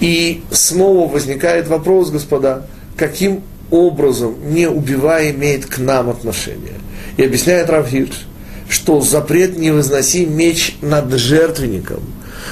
И 0.00 0.42
снова 0.50 1.10
возникает 1.10 1.66
вопрос, 1.68 2.10
господа, 2.10 2.66
каким 2.96 3.42
образом 3.70 4.36
«не 4.50 4.68
убивай» 4.68 5.32
имеет 5.32 5.66
к 5.66 5.78
нам 5.78 6.08
отношение. 6.08 6.74
И 7.16 7.24
объясняет 7.24 7.68
Равхирш– 7.68 8.26
что 8.72 9.02
запрет 9.02 9.58
не 9.58 9.70
возноси 9.70 10.24
меч 10.24 10.76
над 10.80 11.12
жертвенником. 11.12 12.00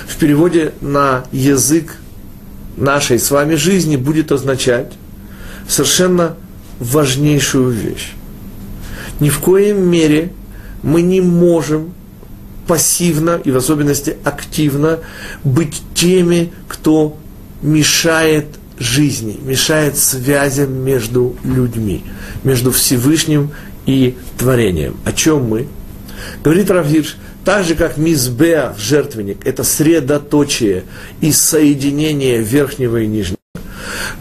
В 0.07 0.17
переводе 0.17 0.75
на 0.83 1.25
язык 1.33 1.97
нашей 2.77 3.19
с 3.19 3.31
вами 3.31 3.55
жизни 3.55 3.97
будет 3.97 4.31
означать 4.31 4.93
совершенно 5.67 6.37
важнейшую 6.79 7.71
вещь. 7.71 8.13
Ни 9.19 9.31
в 9.31 9.39
коем 9.39 9.83
мере 9.89 10.31
мы 10.83 11.01
не 11.01 11.23
можем 11.23 11.95
пассивно 12.67 13.41
и 13.43 13.51
в 13.51 13.57
особенности 13.57 14.19
активно 14.23 14.99
быть 15.43 15.81
теми, 15.95 16.53
кто 16.69 17.17
мешает 17.63 18.47
жизни, 18.79 19.41
мешает 19.43 19.97
связям 19.97 20.85
между 20.85 21.35
людьми, 21.45 22.05
между 22.45 22.73
Всевышним 22.73 23.53
и 23.87 24.17
творением. 24.37 24.97
О 25.07 25.13
чем 25.13 25.45
мы? 25.45 25.67
Говорит 26.43 26.71
Равгирш, 26.71 27.17
так 27.45 27.65
же 27.65 27.75
как 27.75 27.97
мизбеа, 27.97 28.75
жертвенник, 28.79 29.47
это 29.47 29.65
средоточие 29.65 30.85
и 31.21 31.33
соединение 31.33 32.39
верхнего 32.39 32.99
и 32.99 33.07
нижнего, 33.07 33.39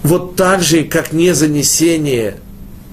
вот 0.04 0.36
так 0.36 0.64
же, 0.64 0.84
как 0.84 1.12
не 1.12 1.34
занесение 1.34 2.38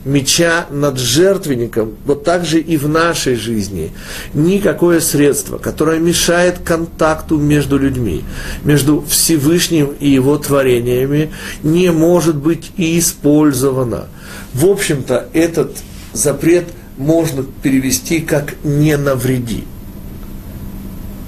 меча 0.07 0.67
над 0.71 0.99
жертвенником, 0.99 1.97
вот 2.07 2.25
так 2.25 2.47
же 2.47 2.61
и 2.61 2.77
в 2.77 2.89
нашей 2.89 3.35
жизни 3.35 3.93
никакое 4.35 5.01
средство, 5.01 5.59
которое 5.59 5.99
мешает 5.99 6.61
контакту 6.61 7.39
между 7.39 7.77
людьми, 7.77 8.23
между 8.63 9.05
Всевышним 9.09 9.95
и 9.99 10.09
его 10.09 10.39
творениями, 10.39 11.33
не 11.63 11.91
может 11.91 12.37
быть 12.37 12.71
использовано. 12.77 14.07
В 14.55 14.67
общем-то, 14.67 15.29
этот 15.33 15.77
запрет 16.13 16.67
можно 16.97 17.45
перевести 17.63 18.21
как 18.21 18.55
«не 18.65 18.97
навреди». 18.97 19.65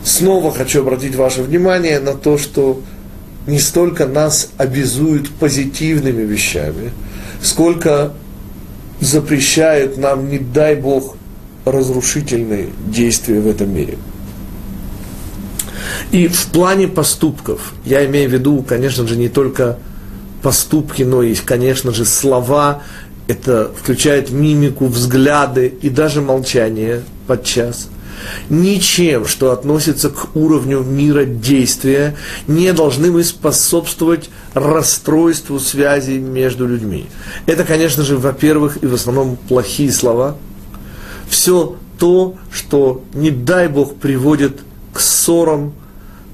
Снова 0.04 0.52
хочу 0.52 0.81
обратить 0.81 1.14
ваше 1.14 1.42
внимание 1.42 2.00
на 2.00 2.14
то, 2.14 2.38
что 2.38 2.81
не 3.46 3.59
столько 3.59 4.07
нас 4.07 4.50
обязуют 4.57 5.31
позитивными 5.31 6.22
вещами, 6.22 6.92
сколько 7.42 8.12
запрещает 9.00 9.96
нам, 9.96 10.28
не 10.28 10.38
дай 10.38 10.76
Бог, 10.76 11.16
разрушительные 11.64 12.70
действия 12.87 13.40
в 13.40 13.46
этом 13.46 13.74
мире. 13.74 13.98
И 16.11 16.26
в 16.28 16.46
плане 16.46 16.88
поступков, 16.88 17.74
я 17.85 18.04
имею 18.07 18.31
в 18.31 18.33
виду, 18.33 18.62
конечно 18.62 19.07
же, 19.07 19.16
не 19.16 19.28
только 19.28 19.78
поступки, 20.42 21.02
но 21.02 21.22
и, 21.22 21.35
конечно 21.35 21.92
же, 21.92 22.04
слова, 22.04 22.83
это 23.29 23.71
включает 23.77 24.31
мимику, 24.31 24.87
взгляды 24.87 25.73
и 25.81 25.88
даже 25.88 26.21
молчание 26.21 27.03
подчас– 27.27 27.88
ничем, 28.49 29.27
что 29.27 29.53
относится 29.53 30.11
к 30.11 30.37
уровню 30.37 30.81
мира 30.81 31.25
действия, 31.25 32.17
не 32.47 32.73
должны 32.73 33.11
мы 33.11 33.25
способствовать 33.25 34.31
расстройству 34.55 35.59
связи 35.59 36.12
между 36.12 36.67
людьми. 36.67 37.07
Это, 37.47 37.64
конечно 37.64 38.03
же, 38.03 38.17
во-первых, 38.17 38.83
и 38.83 38.87
в 38.87 38.95
основном 38.95 39.37
плохие 39.37 39.93
слова. 39.93 40.37
Все 41.29 41.77
то, 41.99 42.37
что, 42.53 43.03
не 43.12 43.31
дай 43.31 43.69
Бог, 43.69 43.97
приводит 43.97 44.61
к 44.93 45.01
ссорам, 45.01 45.73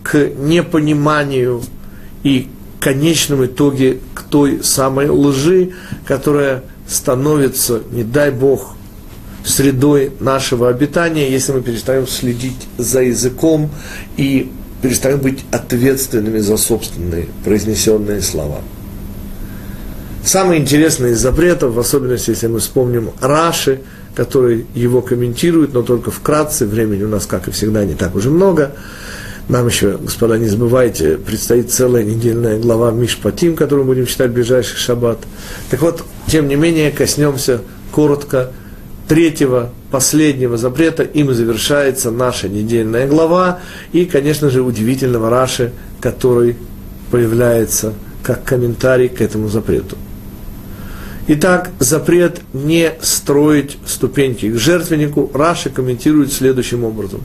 к 0.02 0.30
непониманию 0.36 1.62
и 2.22 2.48
конечном 2.84 3.46
итоге 3.46 4.00
к 4.12 4.24
той 4.24 4.62
самой 4.62 5.08
лжи, 5.08 5.70
которая 6.06 6.64
становится, 6.86 7.80
не 7.90 8.04
дай 8.04 8.30
Бог, 8.30 8.76
средой 9.42 10.12
нашего 10.20 10.68
обитания, 10.68 11.30
если 11.30 11.52
мы 11.52 11.62
перестаем 11.62 12.06
следить 12.06 12.68
за 12.76 13.02
языком 13.02 13.70
и 14.18 14.52
перестаем 14.82 15.18
быть 15.18 15.44
ответственными 15.50 16.40
за 16.40 16.58
собственные 16.58 17.28
произнесенные 17.42 18.20
слова. 18.20 18.60
Самое 20.22 20.60
интересное 20.60 21.12
из 21.12 21.20
запретов, 21.20 21.72
в 21.72 21.78
особенности, 21.78 22.30
если 22.30 22.48
мы 22.48 22.58
вспомним 22.58 23.12
Раши, 23.20 23.80
который 24.14 24.66
его 24.74 25.00
комментирует, 25.00 25.72
но 25.72 25.82
только 25.82 26.10
вкратце, 26.10 26.66
времени 26.66 27.02
у 27.02 27.08
нас, 27.08 27.24
как 27.24 27.48
и 27.48 27.50
всегда, 27.50 27.84
не 27.84 27.94
так 27.94 28.14
уже 28.14 28.30
много. 28.30 28.74
Нам 29.48 29.66
еще, 29.66 29.98
господа, 29.98 30.38
не 30.38 30.48
забывайте, 30.48 31.18
предстоит 31.18 31.70
целая 31.70 32.02
недельная 32.02 32.58
глава 32.58 32.90
Мишпатим, 32.90 33.54
которую 33.56 33.84
будем 33.84 34.06
читать 34.06 34.30
в 34.30 34.34
ближайший 34.34 34.76
шаббат. 34.76 35.18
Так 35.70 35.82
вот, 35.82 36.02
тем 36.26 36.48
не 36.48 36.56
менее, 36.56 36.90
коснемся 36.90 37.60
коротко 37.92 38.52
третьего, 39.06 39.70
последнего 39.90 40.56
запрета, 40.56 41.02
им 41.02 41.32
завершается 41.34 42.10
наша 42.10 42.48
недельная 42.48 43.06
глава 43.06 43.60
и, 43.92 44.06
конечно 44.06 44.48
же, 44.48 44.62
удивительного 44.62 45.28
Раши, 45.28 45.72
который 46.00 46.56
появляется 47.10 47.92
как 48.22 48.44
комментарий 48.44 49.08
к 49.08 49.20
этому 49.20 49.48
запрету. 49.48 49.96
Итак, 51.26 51.70
запрет 51.78 52.40
не 52.52 52.92
строить 53.02 53.78
ступеньки 53.86 54.50
к 54.50 54.56
жертвеннику 54.56 55.30
Раши 55.34 55.70
комментирует 55.70 56.32
следующим 56.32 56.84
образом. 56.84 57.20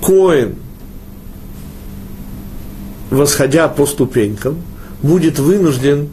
Коин, 0.00 0.56
восходя 3.12 3.68
по 3.68 3.86
ступенькам, 3.86 4.56
будет 5.02 5.38
вынужден 5.38 6.08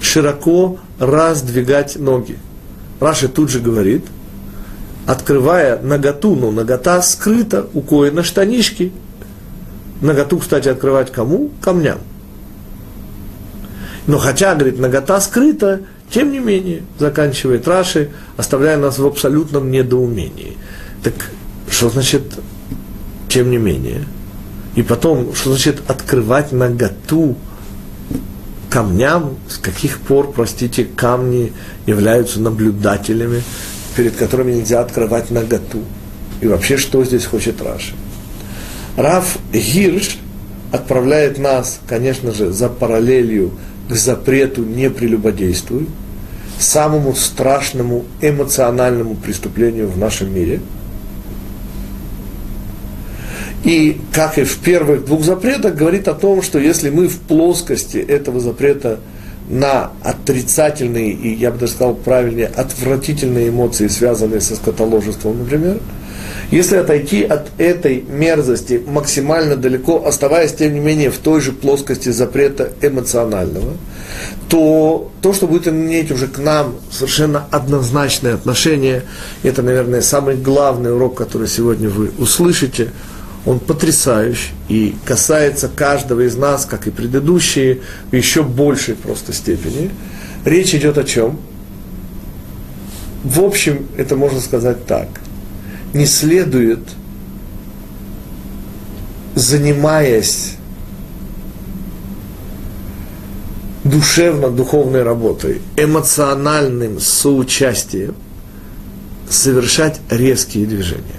широко 0.00 0.78
раздвигать 0.98 1.96
ноги– 1.96 2.38
Раши 3.00 3.28
тут 3.28 3.50
же 3.50 3.60
говорит, 3.60 4.04
открывая 5.06 5.80
наготу, 5.80 6.34
но 6.34 6.50
нагота 6.50 7.00
скрыта 7.02 7.68
у 7.74 7.80
коина 7.80 8.22
штанишки. 8.22 8.92
Наготу, 10.00 10.38
кстати, 10.38 10.68
открывать 10.68 11.12
кому? 11.12 11.50
Камням. 11.60 11.98
Но 14.06 14.18
хотя, 14.18 14.54
говорит, 14.54 14.78
нагота 14.78 15.20
скрыта, 15.20 15.82
тем 16.10 16.32
не 16.32 16.38
менее, 16.38 16.82
заканчивает 16.98 17.68
Раши, 17.68 18.10
оставляя 18.36 18.78
нас 18.78 18.98
в 18.98 19.06
абсолютном 19.06 19.70
недоумении. 19.70 20.56
Так 21.02 21.14
что 21.70 21.90
значит 21.90 22.22
тем 23.28 23.50
не 23.50 23.58
менее? 23.58 24.04
И 24.78 24.82
потом, 24.84 25.34
что 25.34 25.50
значит 25.50 25.82
открывать 25.90 26.52
наготу 26.52 27.34
камням, 28.70 29.36
с 29.48 29.56
каких 29.56 29.98
пор, 29.98 30.30
простите, 30.30 30.84
камни 30.84 31.52
являются 31.86 32.38
наблюдателями, 32.38 33.42
перед 33.96 34.14
которыми 34.14 34.52
нельзя 34.52 34.78
открывать 34.78 35.32
наготу. 35.32 35.80
И 36.40 36.46
вообще, 36.46 36.76
что 36.76 37.04
здесь 37.04 37.24
хочет 37.24 37.60
Раши? 37.60 37.92
Раф 38.96 39.38
Гирш 39.52 40.16
отправляет 40.70 41.38
нас, 41.38 41.80
конечно 41.88 42.30
же, 42.32 42.52
за 42.52 42.68
параллелью 42.68 43.50
к 43.88 43.96
запрету 43.96 44.62
«не 44.62 44.90
прелюбодействуй», 44.90 45.88
самому 46.60 47.16
страшному 47.16 48.04
эмоциональному 48.20 49.16
преступлению 49.16 49.88
в 49.88 49.98
нашем 49.98 50.32
мире– 50.32 50.60
и, 53.64 54.00
как 54.12 54.38
и 54.38 54.44
в 54.44 54.58
первых 54.58 55.04
двух 55.04 55.24
запретах, 55.24 55.74
говорит 55.74 56.08
о 56.08 56.14
том, 56.14 56.42
что 56.42 56.58
если 56.58 56.90
мы 56.90 57.08
в 57.08 57.18
плоскости 57.18 57.98
этого 57.98 58.40
запрета 58.40 59.00
на 59.48 59.92
отрицательные 60.02 61.10
и, 61.10 61.34
я 61.34 61.50
бы 61.50 61.58
даже 61.58 61.72
сказал 61.72 61.94
правильнее, 61.94 62.46
отвратительные 62.54 63.48
эмоции, 63.48 63.88
связанные 63.88 64.40
со 64.40 64.56
скотоложеством, 64.56 65.38
например, 65.38 65.78
если 66.50 66.76
отойти 66.76 67.22
от 67.24 67.48
этой 67.58 68.04
мерзости 68.08 68.82
максимально 68.86 69.56
далеко, 69.56 70.06
оставаясь, 70.06 70.54
тем 70.54 70.74
не 70.74 70.80
менее, 70.80 71.10
в 71.10 71.18
той 71.18 71.40
же 71.40 71.52
плоскости 71.52 72.10
запрета 72.10 72.72
эмоционального, 72.80 73.74
то 74.48 75.10
то, 75.20 75.34
что 75.34 75.46
будет 75.46 75.68
иметь 75.68 76.10
уже 76.10 76.26
к 76.26 76.38
нам 76.38 76.76
совершенно 76.90 77.46
однозначное 77.50 78.34
отношение, 78.34 79.02
это, 79.42 79.62
наверное, 79.62 80.00
самый 80.00 80.36
главный 80.36 80.94
урок, 80.94 81.16
который 81.16 81.48
сегодня 81.48 81.88
вы 81.88 82.12
услышите– 82.18 82.90
он 83.48 83.60
потрясающий 83.60 84.52
и 84.68 84.94
касается 85.06 85.68
каждого 85.68 86.26
из 86.26 86.36
нас, 86.36 86.66
как 86.66 86.86
и 86.86 86.90
предыдущие, 86.90 87.80
в 88.10 88.14
еще 88.14 88.42
большей 88.42 88.94
просто 88.94 89.32
степени. 89.32 89.90
Речь 90.44 90.74
идет 90.74 90.98
о 90.98 91.04
чем? 91.04 91.40
В 93.24 93.40
общем, 93.40 93.86
это 93.96 94.16
можно 94.16 94.40
сказать 94.40 94.84
так. 94.84 95.08
Не 95.94 96.04
следует, 96.04 96.80
занимаясь 99.34 100.56
душевно-духовной 103.82 105.02
работой, 105.02 105.62
эмоциональным 105.78 107.00
соучастием, 107.00 108.14
совершать 109.30 110.00
резкие 110.10 110.66
движения. 110.66 111.18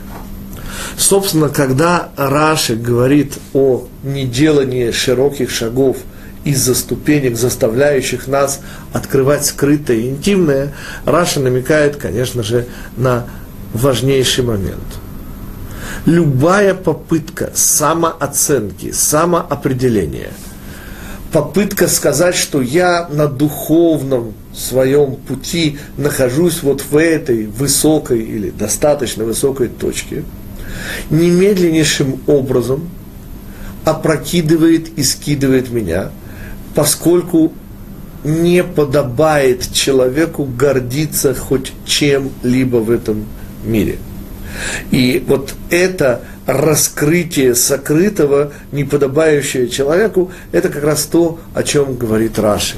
Собственно, 0.99 1.47
когда 1.47 2.09
Раши 2.17 2.75
говорит 2.75 3.39
о 3.53 3.87
неделании 4.03 4.91
широких 4.91 5.49
шагов 5.49 5.95
из-за 6.43 6.75
ступенек, 6.75 7.37
заставляющих 7.37 8.27
нас 8.27 8.59
открывать 8.91 9.45
скрытое 9.45 9.95
и 9.95 10.09
интимное, 10.09 10.73
Раша 11.05 11.39
намекает, 11.39 11.95
конечно 11.95 12.43
же, 12.43 12.67
на 12.97 13.25
важнейший 13.73 14.43
момент. 14.43 14.83
Любая 16.05 16.73
попытка 16.73 17.51
самооценки, 17.55 18.91
самоопределения 18.91 20.31
попытка 21.31 21.87
сказать, 21.87 22.35
что 22.35 22.61
я 22.61 23.07
на 23.09 23.27
духовном 23.27 24.33
своем 24.53 25.15
пути 25.15 25.77
нахожусь 25.95 26.61
вот 26.61 26.81
в 26.81 26.97
этой 26.97 27.45
высокой 27.45 28.19
или 28.19 28.49
достаточно 28.49 29.23
высокой 29.23 29.69
точке, 29.69 30.23
немедленнейшим 31.09 32.19
образом 32.27 32.89
опрокидывает 33.85 34.97
и 34.97 35.03
скидывает 35.03 35.71
меня, 35.71 36.09
поскольку 36.75 37.53
не 38.23 38.63
подобает 38.63 39.71
человеку 39.71 40.45
гордиться 40.45 41.33
хоть 41.33 41.73
чем-либо 41.85 42.77
в 42.77 42.91
этом 42.91 43.25
мире. 43.63 43.97
И 44.91 45.23
вот 45.25 45.53
это 45.69 46.21
раскрытие 46.45 47.55
сокрытого, 47.55 48.51
не 48.71 48.83
подобающее 48.83 49.69
человеку, 49.69 50.31
это 50.51 50.69
как 50.69 50.83
раз 50.83 51.05
то, 51.05 51.39
о 51.53 51.63
чем 51.63 51.95
говорит 51.95 52.39
Раши. 52.39 52.75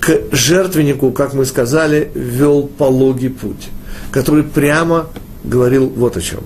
К 0.00 0.20
жертвеннику, 0.32 1.10
как 1.12 1.34
мы 1.34 1.44
сказали, 1.44 2.10
вел 2.14 2.66
пологий 2.66 3.30
путь, 3.30 3.68
который 4.10 4.42
прямо 4.44 5.08
говорил 5.44 5.88
вот 5.88 6.16
о 6.16 6.20
чем. 6.20 6.40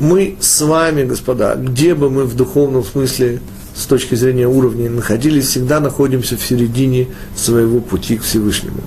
Мы 0.00 0.36
с 0.40 0.62
вами, 0.62 1.04
господа, 1.04 1.54
где 1.56 1.94
бы 1.94 2.08
мы 2.08 2.24
в 2.24 2.34
духовном 2.34 2.82
смысле 2.82 3.40
с 3.74 3.84
точки 3.84 4.14
зрения 4.14 4.48
уровня 4.48 4.88
находились, 4.88 5.48
всегда 5.48 5.78
находимся 5.78 6.38
в 6.38 6.42
середине 6.42 7.08
своего 7.36 7.80
пути 7.80 8.16
к 8.16 8.22
Всевышнему. 8.22 8.80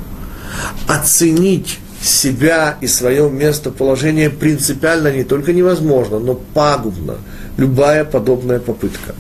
Оценить 0.88 1.80
себя 2.02 2.78
и 2.82 2.88
свое 2.88 3.30
местоположение 3.30 4.32
принципиально 4.32 5.12
не 5.16 5.24
только 5.24 5.54
невозможно, 5.54 6.18
но 6.18 6.34
пагубно. 6.34 7.18
Любая 7.58 8.06
подобная 8.06 8.60
попытка. 8.60 9.14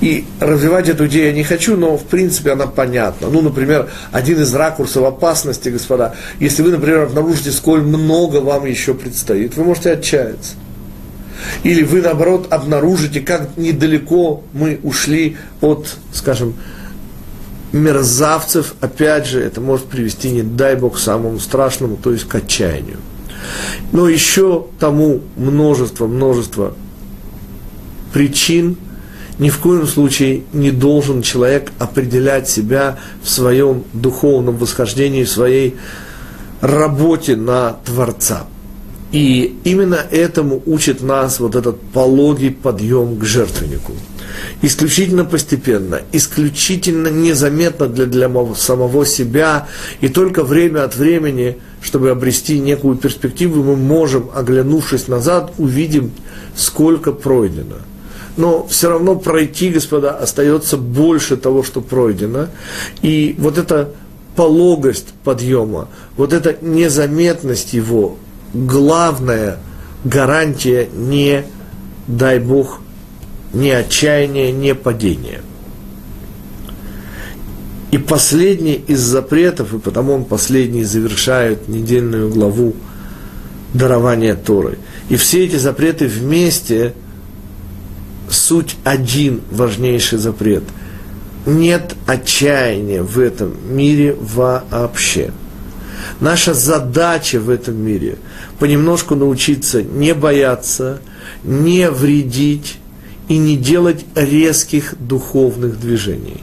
И 0.00 0.24
развивать 0.40 0.88
эту 0.88 1.06
идею 1.08 1.26
я 1.26 1.32
не 1.32 1.44
хочу, 1.44 1.76
но 1.76 1.98
в 1.98 2.04
принципе 2.04 2.52
она 2.52 2.66
понятна. 2.66 3.28
Ну, 3.28 3.42
например, 3.42 3.90
один 4.12 4.40
из 4.40 4.54
ракурсов 4.54 5.04
опасности, 5.04 5.68
господа, 5.68 6.14
если 6.38 6.62
вы, 6.62 6.70
например, 6.70 7.02
обнаружите, 7.02 7.50
сколь 7.50 7.82
много 7.82 8.38
вам 8.38 8.64
еще 8.64 8.94
предстоит, 8.94 9.56
вы 9.56 9.64
можете 9.64 9.92
отчаяться. 9.92 10.54
Или 11.62 11.82
вы, 11.82 12.00
наоборот, 12.00 12.46
обнаружите, 12.50 13.20
как 13.20 13.56
недалеко 13.56 14.42
мы 14.52 14.80
ушли 14.82 15.36
от, 15.60 15.96
скажем, 16.12 16.54
мерзавцев, 17.72 18.74
опять 18.80 19.26
же, 19.26 19.40
это 19.40 19.60
может 19.60 19.86
привести, 19.86 20.30
не 20.30 20.42
дай 20.42 20.76
Бог, 20.76 20.96
к 20.96 20.98
самому 20.98 21.38
страшному, 21.38 21.96
то 21.96 22.12
есть 22.12 22.26
к 22.26 22.34
отчаянию. 22.34 22.98
Но 23.92 24.08
еще 24.08 24.66
тому 24.78 25.20
множество, 25.36 26.06
множество 26.06 26.74
причин, 28.12 28.76
ни 29.40 29.48
в 29.48 29.58
коем 29.58 29.86
случае 29.86 30.42
не 30.52 30.70
должен 30.70 31.22
человек 31.22 31.72
определять 31.80 32.48
себя 32.48 32.98
в 33.22 33.28
своем 33.28 33.82
духовном 33.92 34.56
восхождении, 34.56 35.24
в 35.24 35.30
своей 35.30 35.76
работе 36.60 37.34
на 37.34 37.72
Творца. 37.84 38.44
И 39.10 39.58
именно 39.64 39.96
этому 39.96 40.62
учит 40.66 41.02
нас 41.02 41.40
вот 41.40 41.56
этот 41.56 41.80
пологий 41.92 42.52
подъем 42.52 43.16
к 43.16 43.24
жертвеннику– 43.24 43.92
исключительно 44.62 45.24
постепенно, 45.24 46.00
исключительно 46.12 47.08
незаметно 47.08 47.86
для, 47.86 48.06
для 48.06 48.30
самого 48.54 49.06
себя, 49.06 49.68
и 50.00 50.08
только 50.08 50.44
время 50.44 50.84
от 50.84 50.96
времени, 50.96 51.58
чтобы 51.82 52.10
обрести 52.10 52.58
некую 52.58 52.96
перспективу, 52.96 53.62
мы 53.62 53.76
можем, 53.76 54.30
оглянувшись 54.34 55.08
назад, 55.08 55.52
увидим, 55.58 56.12
сколько 56.54 57.12
пройдено. 57.12 57.76
Но 58.40 58.66
все 58.66 58.88
равно 58.88 59.16
пройти, 59.16 59.68
господа, 59.68 60.16
остается 60.16 60.78
больше 60.78 61.36
того, 61.36 61.62
что 61.62 61.82
пройдено. 61.82 62.46
И 63.02 63.34
вот 63.36 63.58
эта 63.58 63.90
пологость 64.34 65.08
подъема, 65.24 65.88
вот 66.16 66.32
эта 66.32 66.56
незаметность 66.62 67.74
его, 67.74 68.16
главная 68.54 69.58
гарантия 70.04 70.88
не, 70.90 71.44
дай 72.06 72.38
Бог, 72.38 72.80
ни 73.52 73.68
отчаяния, 73.68 74.50
ни 74.52 74.72
падения. 74.72 75.42
И 77.90 77.98
последний 77.98 78.82
из 78.86 79.00
запретов, 79.00 79.74
и 79.74 79.78
потому 79.78 80.14
он 80.14 80.24
последний 80.24 80.84
завершает 80.84 81.68
недельную 81.68 82.30
главу 82.30 82.74
дарования 83.74 84.34
Торы. 84.34 84.78
И 85.10 85.16
все 85.16 85.44
эти 85.44 85.56
запреты 85.56 86.06
вместе 86.06 86.94
суть 88.30 88.76
один 88.84 89.42
важнейший 89.50 90.18
запрет. 90.18 90.64
Нет 91.46 91.94
отчаяния 92.06 93.02
в 93.02 93.18
этом 93.18 93.54
мире 93.74 94.16
вообще. 94.18 95.32
Наша 96.20 96.54
задача 96.54 97.40
в 97.40 97.50
этом 97.50 97.76
мире 97.76 98.18
понемножку 98.58 99.14
научиться 99.14 99.82
не 99.82 100.14
бояться, 100.14 101.00
не 101.44 101.90
вредить, 101.90 102.78
и 103.30 103.38
не 103.38 103.56
делать 103.56 104.04
резких 104.16 104.96
духовных 104.98 105.80
движений. 105.80 106.42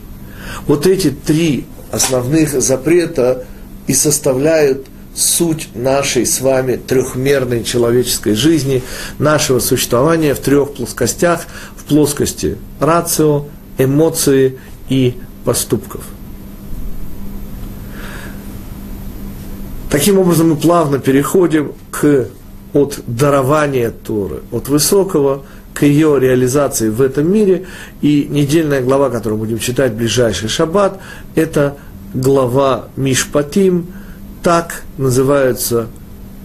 Вот 0.67 0.87
эти 0.87 1.09
три 1.09 1.65
основных 1.91 2.61
запрета 2.61 3.45
и 3.87 3.93
составляют 3.93 4.87
суть 5.13 5.67
нашей 5.75 6.25
с 6.25 6.39
вами 6.39 6.77
трехмерной 6.77 7.65
человеческой 7.65 8.35
жизни, 8.35 8.83
нашего 9.19 9.59
существования 9.59 10.33
в 10.33 10.39
трех 10.39 10.75
плоскостях, 10.75 11.47
плоскости 11.87 12.57
рацио, 12.79 13.45
эмоции 13.77 14.59
и 14.89 15.15
поступков. 15.45 16.03
Таким 19.89 20.19
образом, 20.19 20.49
мы 20.49 20.55
плавно 20.57 20.99
переходим 20.99 21.73
к, 21.91 22.27
от 22.73 22.99
дарования 23.07 23.91
Торы, 23.91 24.41
от 24.51 24.67
высокого– 24.67 25.43
к 25.77 25.83
ее 25.83 26.19
реализации 26.19 26.89
в 26.89 27.01
этом 27.01 27.31
мире. 27.31 27.67
И 28.01 28.27
недельная 28.29 28.81
глава, 28.81 29.11
которую 29.11 29.37
будем 29.37 29.59
читать 29.59 29.91
в 29.91 29.97
ближайший 29.97 30.49
шаббат, 30.49 30.99
это 31.35 31.77
глава 32.15 32.87
Мишпатим, 32.95 33.85
так 34.41 34.81
называются 34.97 35.87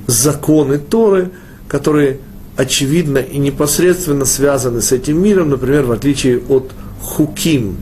законы 0.06 0.78
Торы, 0.78 1.30
которые 1.66 2.18
очевидно 2.56 3.18
и 3.18 3.38
непосредственно 3.38 4.24
связаны 4.24 4.80
с 4.80 4.92
этим 4.92 5.22
миром, 5.22 5.50
например, 5.50 5.84
в 5.84 5.92
отличие 5.92 6.40
от 6.48 6.70
хуким. 7.00 7.76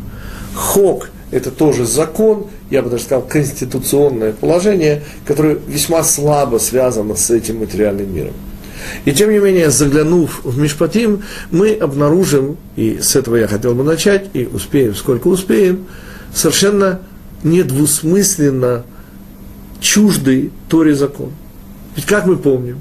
Хок– 0.54 1.10
это 1.30 1.50
тоже 1.50 1.86
закон, 1.86 2.46
я 2.70 2.82
бы 2.82 2.90
даже 2.90 3.04
сказал, 3.04 3.22
конституционное 3.22 4.32
положение, 4.32 5.02
которое 5.24 5.58
весьма 5.66 6.02
слабо 6.02 6.58
связано 6.58 7.16
с 7.16 7.30
этим 7.30 7.58
материальным 7.58 8.14
миром. 8.14 8.34
И 9.04 9.12
тем 9.12 9.30
не 9.30 9.38
менее, 9.38 9.70
заглянув 9.70 10.40
в 10.44 10.58
Мишпатим, 10.58 11.22
мы 11.50 11.74
обнаружим, 11.74 12.56
и 12.76 12.98
с 13.00 13.14
этого 13.14 13.36
я 13.36 13.46
хотел 13.46 13.74
бы 13.74 13.84
начать, 13.84 14.30
и 14.32 14.46
успеем, 14.46 14.94
сколько 14.94 15.28
успеем, 15.28 15.86
совершенно 16.34 17.00
недвусмысленно 17.42 18.84
чуждый 19.80 20.50
Торе 20.68 20.94
закон. 20.94 21.30
Ведь 21.96 22.06
как 22.06 22.26
мы 22.26 22.36
помним, 22.36 22.78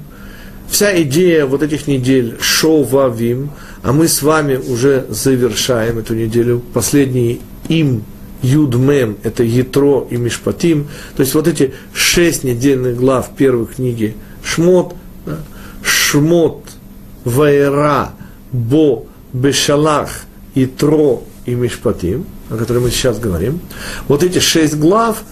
вся 0.70 1.02
идея 1.02 1.46
вот 1.46 1.62
этих 1.62 1.86
недель 1.86 2.36
Шовавим, 2.40 3.50
а 3.82 3.92
мы 3.92 4.08
с 4.08 4.22
вами 4.22 4.56
уже 4.56 5.04
завершаем 5.08 5.98
эту 5.98 6.14
неделю, 6.14 6.62
последний 6.72 7.40
им 7.68 8.04
Юдмем, 8.42 9.18
это 9.22 9.42
Ятро 9.42 10.06
и 10.08 10.16
Мишпатим, 10.16 10.88
то 11.16 11.22
есть 11.22 11.34
вот 11.34 11.46
эти 11.46 11.74
шесть 11.92 12.44
недельных 12.44 12.96
глав 12.96 13.30
первой 13.36 13.66
книги 13.66 14.14
Шмот, 14.42 14.94
да, 15.26 15.38
Шмот, 15.82 16.64
Вайра, 17.24 18.12
Бо, 18.52 19.04
Бешалах, 19.32 20.22
Итро 20.54 21.24
и 21.44 21.54
Мишпатим, 21.54 22.24
о 22.48 22.56
которых 22.56 22.84
мы 22.84 22.90
сейчас 22.90 23.18
говорим, 23.18 23.60
вот 24.08 24.22
эти 24.22 24.38
шесть 24.38 24.76
глав, 24.76 25.22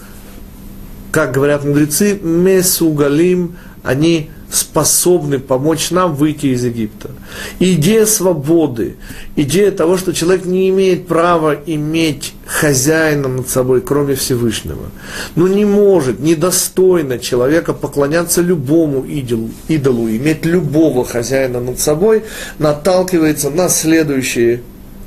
как 1.11 1.33
говорят 1.33 1.65
мудрецы, 1.65 2.19
Месугалим, 2.21 3.55
они 3.83 4.29
способны 4.51 5.37
помочь 5.39 5.91
нам 5.91 6.15
выйти 6.15 6.47
из 6.47 6.63
Египта. 6.65 7.11
идея 7.59 8.05
свободы, 8.05 8.95
идея 9.35 9.71
того, 9.71 9.97
что 9.97 10.11
человек 10.11 10.45
не 10.45 10.69
имеет 10.69 11.07
права 11.07 11.55
иметь 11.65 12.33
хозяина 12.45 13.27
над 13.27 13.49
собой, 13.49 13.81
кроме 13.81 14.15
Всевышнего. 14.15 14.89
Но 15.35 15.47
не 15.47 15.65
может, 15.65 16.19
недостойно 16.19 17.19
человека 17.19 17.73
поклоняться 17.73 18.41
любому 18.41 19.05
идолу, 19.05 19.51
идолу, 19.67 20.09
иметь 20.09 20.45
любого 20.45 21.05
хозяина 21.05 21.59
над 21.59 21.79
собой, 21.79 22.23
наталкивается 22.57 23.51
на 23.51 23.69
следующие 23.69 24.61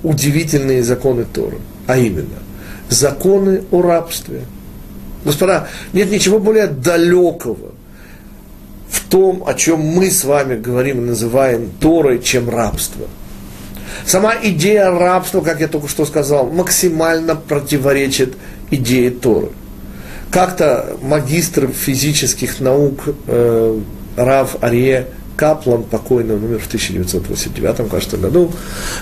удивительные 0.05 0.85
законы 0.85 1.25
Торы. 1.25 1.59
А 1.89 1.99
именно, 1.99 2.39
законы 2.89 3.65
о 3.73 3.83
рабстве. 3.83 4.43
Господа, 5.25 5.69
нет 5.93 6.11
ничего 6.11 6.39
более 6.39 6.69
далекого 6.69 7.72
в 8.93 9.01
том, 9.09 9.43
о 9.47 9.55
чем 9.55 9.81
мы 9.81 10.11
с 10.11 10.23
вами 10.23 10.55
говорим 10.57 10.99
и 10.99 11.07
называем 11.09 11.71
Торой, 11.81 12.23
чем 12.23 12.51
рабство. 12.51 13.07
Сама 14.05 14.35
идея 14.43 14.91
рабства, 14.91 15.41
как 15.41 15.61
я 15.61 15.69
только 15.69 15.89
что 15.89 16.05
сказал, 16.05 16.51
максимально 16.51 17.35
противоречит 17.35 18.35
идее 18.71 19.11
Торы. 19.11 19.49
Как-то 20.31 20.97
магистр 21.03 21.69
физических 21.69 22.61
наук 22.61 23.01
э, 23.27 23.81
Рав 24.17 24.57
Арье 24.63 25.09
Каплан, 25.37 25.85
покойный, 25.85 26.37
он 26.37 26.45
умер 26.45 26.59
в 26.59 26.67
1989 26.67 27.91
кажется, 27.91 28.19
году, 28.19 28.53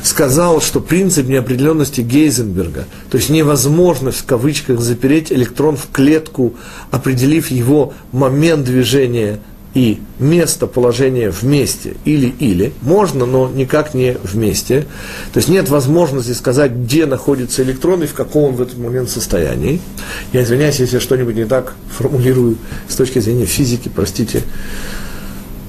сказал, 0.03 0.61
что 0.61 0.81
принцип 0.81 1.27
неопределенности 1.27 2.01
Гейзенберга, 2.01 2.85
то 3.11 3.19
есть 3.19 3.29
невозможность 3.31 4.21
в 4.21 4.25
кавычках 4.25 4.81
запереть 4.81 5.33
электрон 5.33 5.77
в 5.77 5.89
клетку, 5.91 6.55
определив 6.93 7.51
его 7.51 7.93
момент 8.13 8.65
движения 8.65 9.41
и 9.75 10.01
место 10.19 10.67
положения 10.67 11.31
вместе 11.31 11.95
или-или, 12.05 12.73
можно, 12.83 13.25
но 13.25 13.49
никак 13.49 13.95
не 13.95 14.17
вместе. 14.23 14.87
То 15.33 15.39
есть 15.39 15.49
нет 15.49 15.69
возможности 15.69 16.33
сказать, 16.33 16.73
где 16.73 17.07
находится 17.07 17.63
электрон 17.63 18.03
и 18.03 18.07
в 18.07 18.15
каком 18.15 18.45
он 18.45 18.55
в 18.57 18.63
этот 18.63 18.79
момент 18.79 19.11
состоянии. 19.11 19.81
Я 20.33 20.43
извиняюсь, 20.43 20.81
если 20.81 20.99
что-нибудь 20.99 21.37
не 21.37 21.45
так 21.45 21.75
формулирую 21.97 22.57
с 22.89 22.97
точки 22.97 23.21
зрения 23.21 23.47
физики, 23.47 23.91
простите, 23.95 24.43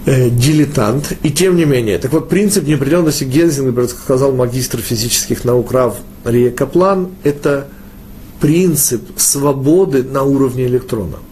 э, 0.08 0.30
дилетант. 0.30 1.14
И 1.22 1.30
тем 1.30 1.56
не 1.56 1.66
менее, 1.66 2.00
так 2.00 2.12
вот, 2.12 2.28
принцип 2.28 2.68
неопределенности 2.68 3.24
Гензенберг, 3.24 3.90
сказал 3.90 4.32
магистр 4.32 4.80
физических 4.80 5.46
наук 5.46 5.72
Рав 5.72 5.98
Рия 6.26 6.50
Каплан, 6.50 7.10
это 7.24 7.68
принцип 8.40 9.04
свободы 9.18 10.02
на 10.02 10.24
уровне 10.24 10.66
электрона– 10.66 11.18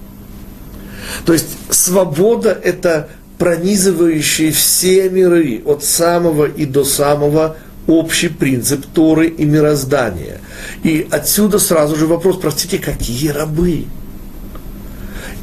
то 1.26 1.34
есть 1.34 1.57
свобода– 1.70 2.57
это 2.64 3.10
пронизывающий 3.38 4.51
все 4.51 5.10
миры, 5.10 5.62
от 5.66 5.84
самого 5.84 6.45
и 6.45 6.66
до 6.66 6.84
самого 6.84 7.55
общий 7.88 8.28
принцип 8.28 8.86
Торы 8.93 9.28
и 9.28 9.45
мироздания. 9.45 10.41
И 10.84 11.07
отсюда 11.10 11.57
сразу 11.57 11.95
же 11.95 12.05
вопрос, 12.05 12.38
простите, 12.38 12.78
какие 12.78 13.30
рабы? 13.30 13.86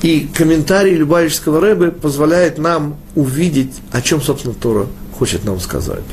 И 0.03 0.29
комментарий 0.33 0.95
Любавического 0.95 1.61
Рэбы 1.61 1.91
позволяет 1.91 2.59
нам 2.59 2.97
увидеть, 3.15 3.73
о 3.93 4.03
чем, 4.03 4.21
собственно, 4.21 4.55
Тора 4.55 4.87
хочет 5.19 5.45
нам 5.45 5.59
сказать. 5.59 6.05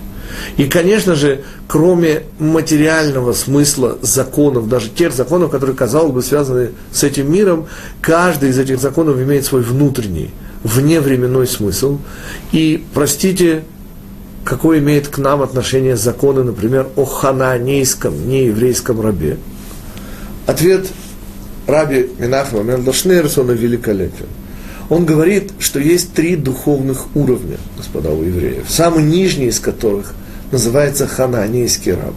И, 0.57 0.65
конечно 0.65 1.15
же, 1.15 1.41
кроме 1.67 2.23
материального 2.39 3.33
смысла 3.33 3.97
законов, 4.01 4.67
даже 4.67 4.89
тех 4.89 5.13
законов, 5.13 5.51
которые, 5.51 5.75
казалось 5.75 6.11
бы, 6.11 6.21
связаны 6.21 6.69
с 6.91 7.03
этим 7.03 7.31
миром, 7.31 7.67
каждый 8.01 8.49
из 8.49 8.59
этих 8.59 8.79
законов 8.79 9.17
имеет 9.17 9.45
свой 9.45 9.61
внутренний, 9.61 10.31
вневременной 10.63 11.47
смысл. 11.47 11.99
И, 12.51 12.83
простите, 12.93 13.63
какое 14.43 14.79
имеет 14.79 15.07
к 15.07 15.17
нам 15.17 15.41
отношение 15.41 15.97
законы, 15.97 16.43
например, 16.43 16.87
о 16.95 17.05
хананейском, 17.05 18.27
нееврейском 18.27 19.01
рабе? 19.01 19.37
Ответ 20.45 20.87
раби 21.67 22.09
Минахма 22.17 22.61
Мендашнерсона 22.63 23.51
великолепен. 23.51 24.27
Он 24.93 25.05
говорит, 25.05 25.53
что 25.59 25.79
есть 25.79 26.13
три 26.13 26.35
духовных 26.35 27.15
уровня, 27.15 27.57
господа, 27.77 28.11
у 28.11 28.23
евреев, 28.23 28.65
самый 28.69 29.03
нижний 29.03 29.47
из 29.47 29.59
которых– 29.59 30.13
называется 30.53 31.07
хананейский 31.07 31.93
раб. 31.93 32.13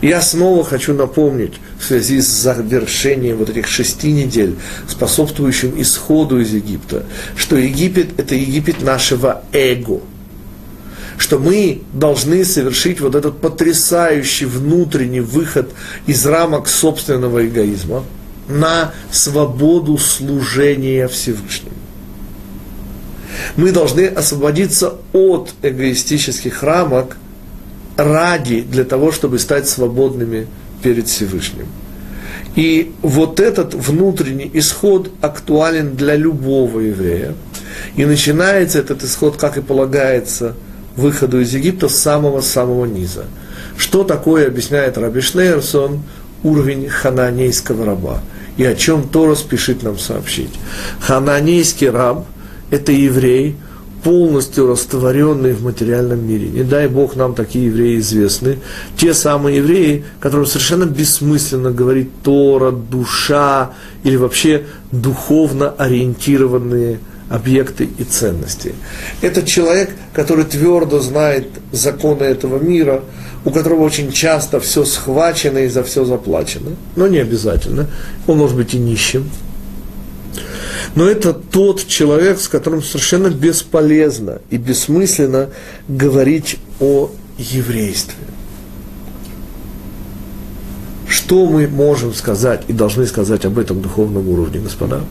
Я 0.00 0.22
снова 0.22 0.64
хочу 0.64 0.94
напомнить 0.94 1.52
в 1.78 1.84
связи 1.84 2.22
с 2.22 2.26
завершением 2.26 3.36
вот 3.36 3.50
этих 3.50 3.66
шести 3.66 4.10
недель, 4.10 4.56
способствующим 4.88 5.80
исходу 5.80 6.40
из 6.40 6.54
Египта, 6.54 7.04
что 7.36 7.56
Египет– 7.56 8.08
это 8.18 8.34
Египет 8.34 8.80
нашего 8.80 9.42
эго, 9.52 10.00
что 11.18 11.38
мы 11.38 11.82
должны 11.92 12.46
совершить 12.46 13.00
вот 13.00 13.14
этот 13.14 13.42
потрясающий 13.42 14.46
внутренний 14.46 15.20
выход 15.20 15.70
из 16.06 16.24
рамок 16.24 16.68
собственного 16.68 17.46
эгоизма 17.46 18.04
на 18.48 18.94
свободу 19.12 19.98
служения 19.98 21.08
Всевышнему. 21.08 21.75
Мы 23.54 23.70
должны 23.70 24.06
освободиться 24.06 24.94
от 25.12 25.54
эгоистических 25.62 26.62
рамок– 26.62 27.16
ради, 27.96 28.60
для 28.60 28.84
того, 28.84 29.10
чтобы 29.10 29.38
стать 29.38 29.68
свободными 29.68 30.46
перед 30.82 31.08
Всевышним. 31.08 31.66
И 32.54 32.92
вот 33.02 33.40
этот 33.40 33.74
внутренний 33.74 34.50
исход 34.54 35.10
актуален 35.20 35.94
для 35.94 36.16
любого 36.16 36.80
еврея. 36.80 37.34
И 37.96 38.04
начинается 38.04 38.78
этот 38.78 39.02
исход, 39.04 39.36
как 39.36 39.58
и 39.58 39.62
полагается, 39.62 40.54
выходу 40.96 41.40
из 41.40 41.52
Египта 41.52 41.88
с 41.88 41.96
самого-самого 41.96 42.86
низа. 42.86 43.24
Что 43.76 44.04
такое, 44.04 44.46
объясняет 44.46 44.96
Раби 44.96 45.20
Шнейерсон, 45.20 46.02
уровень 46.42 46.88
хананейского 46.88 47.84
раба. 47.84 48.20
И 48.56 48.64
о 48.64 48.74
чем 48.74 49.06
Тора 49.08 49.34
спешит 49.34 49.82
нам 49.82 49.98
сообщить. 49.98 50.50
Хананейский 51.00 51.90
раб– 51.90 52.26
это 52.70 52.92
еврей, 52.92 53.56
полностью 54.02 54.68
растворенные 54.68 55.52
в 55.54 55.64
материальном 55.64 56.26
мире. 56.28 56.48
Не 56.48 56.62
дай 56.62 56.86
Бог 56.86 57.16
нам 57.16 57.34
такие 57.34 57.66
евреи 57.66 57.98
известны. 57.98 58.58
Те 58.96 59.14
самые 59.14 59.56
евреи, 59.56 60.04
которым 60.20 60.46
совершенно 60.46 60.84
бессмысленно 60.84 61.72
говорить 61.72 62.10
Тора, 62.22 62.70
душа 62.70 63.72
или 64.04 64.14
вообще 64.14 64.62
духовно 64.92 65.70
ориентированные 65.70 67.00
объекты 67.28 67.88
и 67.98 68.04
ценности. 68.04 68.74
Это 69.22 69.42
человек, 69.42 69.90
который 70.12 70.44
твердо 70.44 71.00
знает 71.00 71.48
законы 71.72 72.22
этого 72.22 72.62
мира, 72.62 73.02
у 73.44 73.50
которого 73.50 73.82
очень 73.82 74.12
часто 74.12 74.60
все 74.60 74.84
схвачено 74.84 75.58
и 75.58 75.68
за 75.68 75.82
все 75.82 76.04
заплачено, 76.04 76.76
но 76.94 77.08
не 77.08 77.18
обязательно. 77.18 77.88
Он 78.28 78.38
может 78.38 78.56
быть 78.56 78.74
и 78.74 78.78
нищим, 78.78 79.28
но 80.94 81.08
это 81.08 81.32
тот 81.32 81.86
человек, 81.86 82.38
с 82.38 82.48
которым 82.48 82.82
совершенно 82.82 83.28
бесполезно 83.28 84.40
и 84.50 84.56
бессмысленно 84.56 85.50
говорить 85.88 86.58
о 86.80 87.10
еврействе. 87.38 88.14
Что 91.08 91.46
мы 91.46 91.66
можем 91.66 92.14
сказать 92.14 92.62
и 92.68 92.72
должны 92.72 93.06
сказать 93.06 93.44
об 93.44 93.58
этом 93.58 93.80
духовном 93.80 94.28
уровне, 94.28 94.60
господа? 94.60 95.04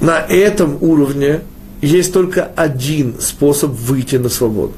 На 0.00 0.18
этом 0.18 0.78
уровне 0.80 1.40
есть 1.80 2.12
только 2.12 2.44
один 2.44 3.16
способ 3.20 3.70
выйти 3.70 4.16
на 4.16 4.28
свободу. 4.28 4.74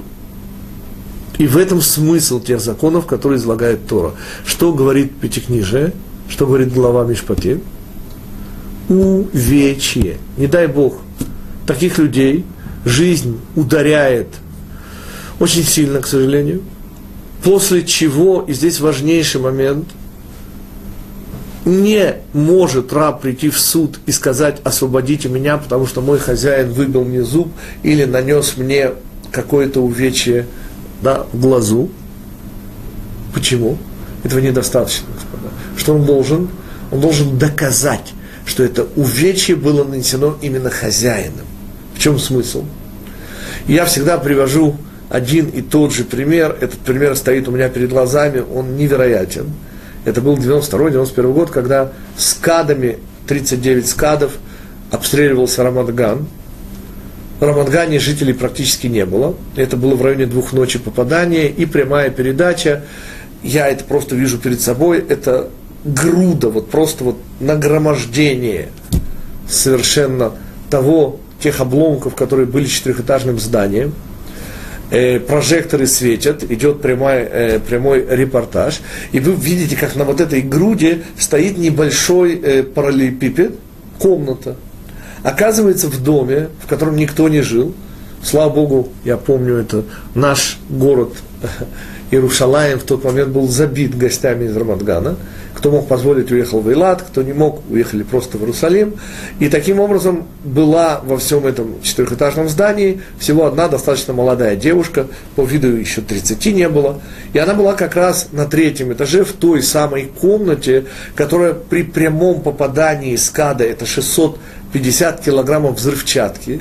И 1.38 1.46
в 1.46 1.56
этом 1.56 1.80
смысл 1.80 2.40
тех 2.40 2.60
законов, 2.60 3.06
которые 3.06 3.38
излагает 3.38 3.86
Тора. 3.88 4.12
Что 4.46 4.72
говорит 4.72 5.16
Пятикнижие, 5.16 5.92
что 6.28 6.46
говорит 6.46 6.72
глава 6.72 7.04
Мишпатим– 7.04 7.62
увечье. 8.88 10.18
Не 10.36 10.46
дай 10.46 10.66
Бог, 10.66 10.98
таких 11.66 11.98
людей 11.98 12.44
жизнь 12.84 13.40
ударяет 13.56 14.28
очень 15.38 15.64
сильно, 15.64 16.00
к 16.00 16.06
сожалению. 16.06 16.62
После 17.42 17.84
чего, 17.84 18.44
и 18.46 18.52
здесь 18.52 18.80
важнейший 18.80 19.40
момент, 19.40 19.88
не 21.64 22.16
может 22.32 22.92
раб 22.92 23.22
прийти 23.22 23.50
в 23.50 23.58
суд 23.58 23.98
и 24.06 24.12
сказать, 24.12 24.60
освободите 24.64 25.28
меня, 25.28 25.56
потому 25.56 25.86
что 25.86 26.00
мой 26.00 26.18
хозяин 26.18 26.72
выбил 26.72 27.04
мне 27.04 27.22
зуб 27.22 27.48
или 27.82 28.04
нанес 28.04 28.56
мне 28.56 28.92
какое-то 29.30 29.80
увечье 29.80 30.46
да, 31.02 31.26
в 31.32 31.40
глазу. 31.40 31.90
Почему? 33.32 33.78
Этого 34.22 34.40
недостаточно, 34.40 35.06
господа. 35.14 35.52
Что 35.76 35.94
он 35.94 36.06
должен? 36.06 36.48
Он 36.90 37.00
должен 37.00 37.38
доказать, 37.38 38.12
что 38.46 38.62
это 38.62 38.86
увечье 38.96 39.56
было 39.56 39.84
нанесено 39.84 40.36
именно 40.42 40.70
хозяином. 40.70 41.46
В 41.94 41.98
чем 41.98 42.18
смысл? 42.18 42.64
Я 43.66 43.86
всегда 43.86 44.18
привожу 44.18 44.76
один 45.08 45.46
и 45.46 45.62
тот 45.62 45.92
же 45.92 46.04
пример. 46.04 46.56
Этот 46.60 46.80
пример 46.80 47.16
стоит 47.16 47.48
у 47.48 47.52
меня 47.52 47.68
перед 47.68 47.90
глазами, 47.90 48.42
он 48.54 48.76
невероятен. 48.76 49.52
Это 50.04 50.20
был 50.20 50.36
92-91 50.36 51.32
год, 51.32 51.50
когда 51.50 51.92
скадами, 52.16 52.98
39 53.26 53.88
скадов, 53.88 54.32
обстреливался 54.90 55.62
Рамадган. 55.62 56.26
В 57.40 57.42
Рамадгане 57.42 57.98
жителей 57.98 58.32
практически 58.32 58.86
не 58.86 59.06
было. 59.06 59.34
Это 59.56 59.76
было 59.76 59.94
в 59.94 60.02
районе 60.02 60.26
двух 60.26 60.52
ночи 60.52 60.78
попадания 60.78 61.48
и 61.48 61.64
прямая 61.66 62.10
передача. 62.10 62.84
Я 63.42 63.68
это 63.68 63.84
просто 63.84 64.14
вижу 64.14 64.38
перед 64.38 64.60
собой. 64.60 65.04
Это 65.08 65.48
груда, 65.84 66.48
вот 66.48 66.70
просто 66.70 67.04
вот 67.04 67.16
нагромождение 67.40 68.68
совершенно 69.48 70.32
того, 70.70 71.20
тех 71.40 71.60
обломков, 71.60 72.14
которые 72.14 72.46
были 72.46 72.66
четырехэтажным 72.66 73.38
зданием. 73.38 73.92
Э, 74.90 75.18
прожекторы 75.18 75.86
светят, 75.86 76.42
идет 76.44 76.80
прямой, 76.80 77.16
э, 77.16 77.58
прямой 77.58 78.06
репортаж, 78.08 78.80
и 79.12 79.20
вы 79.20 79.32
видите, 79.32 79.76
как 79.76 79.96
на 79.96 80.04
вот 80.04 80.20
этой 80.20 80.40
груди 80.40 81.02
стоит 81.18 81.58
небольшой 81.58 82.40
э, 82.40 82.62
параллелепипед, 82.62 83.54
комната. 83.98 84.56
Оказывается, 85.22 85.88
в 85.88 86.02
доме, 86.02 86.48
в 86.62 86.66
котором 86.66 86.96
никто 86.96 87.28
не 87.28 87.40
жил, 87.40 87.74
слава 88.24 88.50
богу, 88.50 88.88
я 89.04 89.16
помню, 89.16 89.56
это 89.56 89.84
наш 90.14 90.58
город 90.68 91.10
Иерушалаем 92.14 92.78
в 92.78 92.84
тот 92.84 93.02
момент 93.04 93.30
был 93.30 93.48
забит 93.48 93.96
гостями 93.96 94.44
из 94.44 94.56
Рамадгана. 94.56 95.16
Кто 95.54 95.70
мог 95.70 95.88
позволить, 95.88 96.30
уехал 96.30 96.60
в 96.60 96.68
Эйлат, 96.68 97.02
кто 97.02 97.22
не 97.22 97.32
мог, 97.32 97.62
уехали 97.70 98.02
просто 98.02 98.38
в 98.38 98.42
Иерусалим. 98.42 98.94
И 99.40 99.48
таким 99.48 99.80
образом 99.80 100.26
была 100.44 101.00
во 101.04 101.16
всем 101.16 101.46
этом 101.46 101.80
четырехэтажном 101.82 102.48
здании 102.48 103.00
всего 103.18 103.46
одна 103.46 103.68
достаточно 103.68 104.12
молодая 104.12 104.56
девушка, 104.56 105.06
по 105.36 105.42
виду 105.42 105.68
еще 105.68 106.02
30 106.02 106.54
не 106.54 106.68
было. 106.68 107.00
И 107.32 107.38
она 107.38 107.54
была 107.54 107.72
как 107.72 107.96
раз 107.96 108.28
на 108.32 108.46
третьем 108.46 108.92
этаже, 108.92 109.24
в 109.24 109.32
той 109.32 109.62
самой 109.62 110.04
комнате, 110.20 110.84
которая 111.14 111.54
при 111.54 111.82
прямом 111.82 112.42
попадании 112.42 113.16
скада, 113.16 113.64
это 113.64 113.86
650 113.86 115.20
килограммов 115.20 115.78
взрывчатки, 115.78 116.60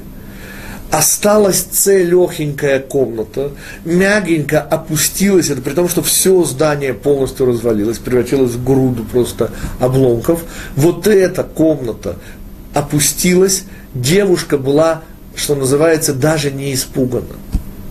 осталась 0.93 1.61
целехенькая 1.63 2.79
комната, 2.79 3.49
мягенько 3.83 4.61
опустилась, 4.61 5.49
это 5.49 5.59
при 5.59 5.73
том, 5.73 5.89
что 5.89 6.03
все 6.03 6.43
здание 6.43 6.93
полностью 6.93 7.47
развалилось, 7.47 7.97
превратилось 7.97 8.51
в 8.51 8.63
груду 8.63 9.03
просто 9.03 9.49
обломков. 9.79 10.43
Вот 10.75 11.07
эта 11.07 11.43
комната 11.43 12.17
опустилась, 12.75 13.63
девушка 13.95 14.59
была, 14.59 15.01
что 15.35 15.55
называется, 15.55 16.13
даже 16.13 16.51
не 16.51 16.71
испугана 16.75 17.25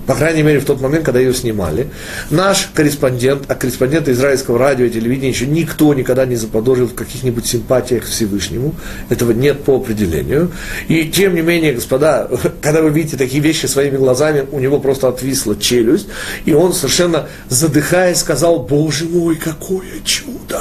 по 0.06 0.14
крайней 0.14 0.42
мере, 0.42 0.58
в 0.58 0.64
тот 0.64 0.80
момент, 0.80 1.04
когда 1.04 1.20
ее 1.20 1.32
снимали. 1.32 1.88
Наш 2.30 2.68
корреспондент, 2.74 3.44
а 3.48 3.54
корреспондента 3.54 4.12
израильского 4.12 4.58
радио 4.58 4.86
и 4.86 4.90
телевидения 4.90 5.28
еще 5.28 5.46
никто 5.46 5.94
никогда 5.94 6.26
не 6.26 6.34
заподозрил 6.34 6.88
в 6.88 6.94
каких-нибудь 6.94 7.46
симпатиях 7.46 8.04
к 8.04 8.08
Всевышнему. 8.08 8.74
Этого 9.10 9.32
нет 9.32 9.62
по 9.62 9.76
определению. 9.76 10.50
И 10.88 11.04
тем 11.04 11.34
не 11.34 11.42
менее, 11.42 11.74
господа, 11.74 12.28
когда 12.60 12.82
вы 12.82 12.90
видите 12.90 13.16
такие 13.16 13.42
вещи 13.42 13.66
своими 13.66 13.96
глазами, 13.96 14.44
у 14.50 14.58
него 14.58 14.80
просто 14.80 15.08
отвисла 15.08 15.56
челюсть, 15.56 16.08
и 16.44 16.52
он 16.52 16.72
совершенно 16.72 17.28
задыхаясь 17.48 18.18
сказал, 18.18 18.60
Боже 18.60 19.04
мой, 19.04 19.36
какое 19.36 20.00
чудо! 20.04 20.60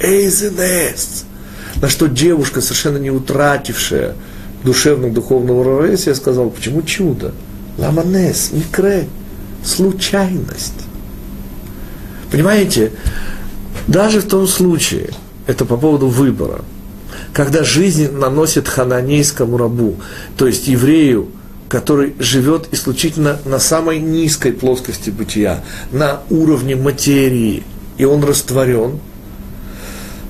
Эйзенес! 0.00 1.24
На 1.80 1.88
что 1.88 2.06
девушка, 2.06 2.60
совершенно 2.60 2.98
не 2.98 3.10
утратившая 3.10 4.14
душевно-духовного 4.64 5.64
равновесия, 5.64 6.14
сказала, 6.14 6.48
почему 6.48 6.82
чудо? 6.82 7.34
Ламанес, 7.78 8.50
микре, 8.52 9.08
случайность. 9.64 10.72
Понимаете, 12.30 12.92
даже 13.86 14.20
в 14.20 14.26
том 14.26 14.46
случае, 14.46 15.10
это 15.46 15.64
по 15.64 15.76
поводу 15.76 16.08
выбора, 16.08 16.64
когда 17.32 17.64
жизнь 17.64 18.10
наносит 18.12 18.68
хананейскому 18.68 19.56
рабу, 19.56 19.96
то 20.36 20.46
есть 20.46 20.68
еврею, 20.68 21.28
который 21.68 22.14
живет 22.18 22.68
исключительно 22.72 23.38
на 23.44 23.58
самой 23.58 23.98
низкой 23.98 24.52
плоскости 24.52 25.10
бытия, 25.10 25.62
на 25.92 26.20
уровне 26.30 26.76
материи, 26.76 27.62
и 27.98 28.04
он 28.04 28.24
растворен– 28.24 29.00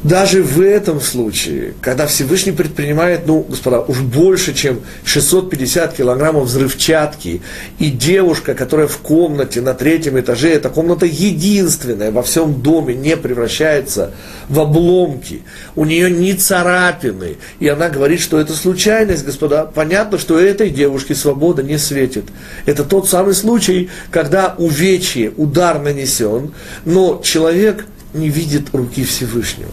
даже 0.03 0.43
в 0.43 0.61
этом 0.61 1.01
случае, 1.01 1.75
когда 1.81 2.07
Всевышний 2.07 2.53
предпринимает, 2.53 3.27
ну, 3.27 3.41
господа, 3.41 3.81
уж 3.81 4.01
больше, 4.01 4.55
чем 4.55 4.81
650 5.05 5.95
килограммов 5.95 6.45
взрывчатки, 6.45 7.43
и 7.79 7.91
девушка, 7.91 8.55
которая 8.55 8.87
в 8.87 8.99
комнате 8.99 9.61
на 9.61 9.75
третьем 9.75 10.19
этаже, 10.19 10.51
эта 10.51 10.69
комната 10.69 11.07
единственная 11.07 12.11
во 12.11 12.23
всем 12.23 12.61
доме, 12.61 12.95
не 12.95 13.17
превращается 13.17 14.13
в 14.49 14.61
обломки, 14.61 15.43
у 15.75 15.85
нее 15.85 16.11
не 16.11 16.35
царапины, 16.35 17.37
и 17.59 17.69
она 17.69 17.89
говорит, 17.89 18.21
что 18.21 18.39
это 18.39 18.53
случайность, 18.53 19.25
господа, 19.25 19.65
понятно, 19.65 20.19
что 20.19 20.39
этой 20.39 20.71
девушке 20.71 21.15
свобода 21.15 21.63
не 21.63 21.79
светит. 21.79 22.25
Это 22.67 22.85
тот 22.85 23.09
самый 23.09 23.35
случай, 23.35 23.91
когда 24.11 24.55
увечье, 24.59 25.33
удар 25.37 25.81
нанесен, 25.81 26.53
но 26.85 27.21
человек– 27.25 27.87
не 28.17 28.29
видит 28.29 28.75
руки 28.75 29.05
Всевышнего. 29.05 29.71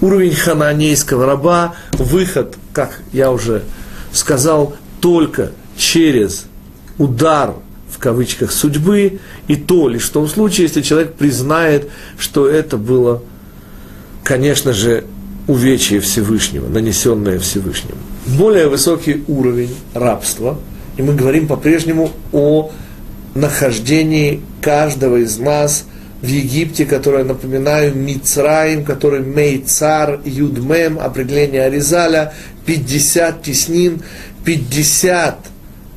Уровень 0.00 0.34
хананейского 0.34 1.26
раба, 1.26 1.74
выход, 1.92 2.56
как 2.72 3.00
я 3.12 3.30
уже 3.30 3.62
сказал, 4.12 4.74
только 5.00 5.52
через 5.76 6.46
удар 6.98 7.54
в 7.88 7.98
кавычках 7.98 8.50
судьбы, 8.50 9.20
и 9.46 9.56
то 9.56 9.88
лишь 9.88 10.08
в 10.08 10.12
том 10.12 10.26
случае, 10.26 10.66
если 10.66 10.80
человек 10.80 11.14
признает, 11.14 11.88
что 12.18 12.48
это 12.48 12.76
было, 12.76 13.22
конечно 14.24 14.72
же, 14.72 15.04
увечье 15.46 16.00
Всевышнего, 16.00 16.68
нанесенное 16.68 17.38
Всевышним. 17.38 17.96
Более 18.26 18.68
высокий 18.68 19.24
уровень 19.28 19.74
рабства, 19.94 20.58
и 20.96 21.02
мы 21.02 21.14
говорим 21.14 21.46
по-прежнему 21.46 22.10
о 22.32 22.70
нахождении 23.34 24.40
каждого 24.60 25.16
из 25.16 25.38
нас 25.38 25.84
в 26.22 26.26
Египте, 26.26 26.86
которое, 26.86 27.24
напоминаю, 27.24 27.94
Мицраим, 27.96 28.84
который 28.84 29.20
Мейцар, 29.20 30.20
Юдмем, 30.24 31.00
определение 31.00 31.64
Аризаля, 31.64 32.32
50 32.64 33.42
теснин, 33.42 34.02
50 34.44 35.38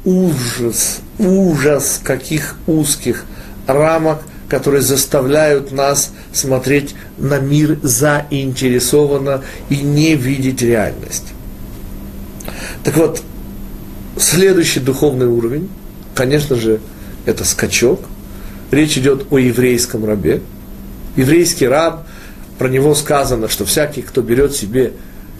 ужас, 0.04 1.00
ужас 1.20 2.02
каких 2.04 2.58
узких 2.66 3.26
рамок, 3.68 4.24
которые 4.50 4.82
заставляют 4.82 5.72
нас 5.72 6.12
смотреть 6.34 6.96
на 7.20 7.38
мир 7.38 7.80
заинтересованно 7.84 9.44
и 9.70 9.78
не 9.78 10.16
видеть 10.16 10.64
реальность. 10.64 11.34
Так 12.84 12.98
вот, 12.98 13.22
следующий 14.18 14.80
духовный 14.80 15.28
уровень, 15.28 15.70
конечно 16.16 16.56
же, 16.56 16.80
это 17.26 17.46
скачок– 17.46 18.00
речь 18.76 18.98
идет 18.98 19.28
о 19.32 19.38
еврейском 19.40 20.06
рабе. 20.06 20.42
Еврейский 21.16 21.68
раб, 21.68 22.06
про 22.60 22.68
него 22.68 22.94
сказано, 22.94 23.50
что 23.50 23.66
всякий, 23.66 24.02
кто 24.02 24.22
берет 24.22 24.54
себе 24.54 24.94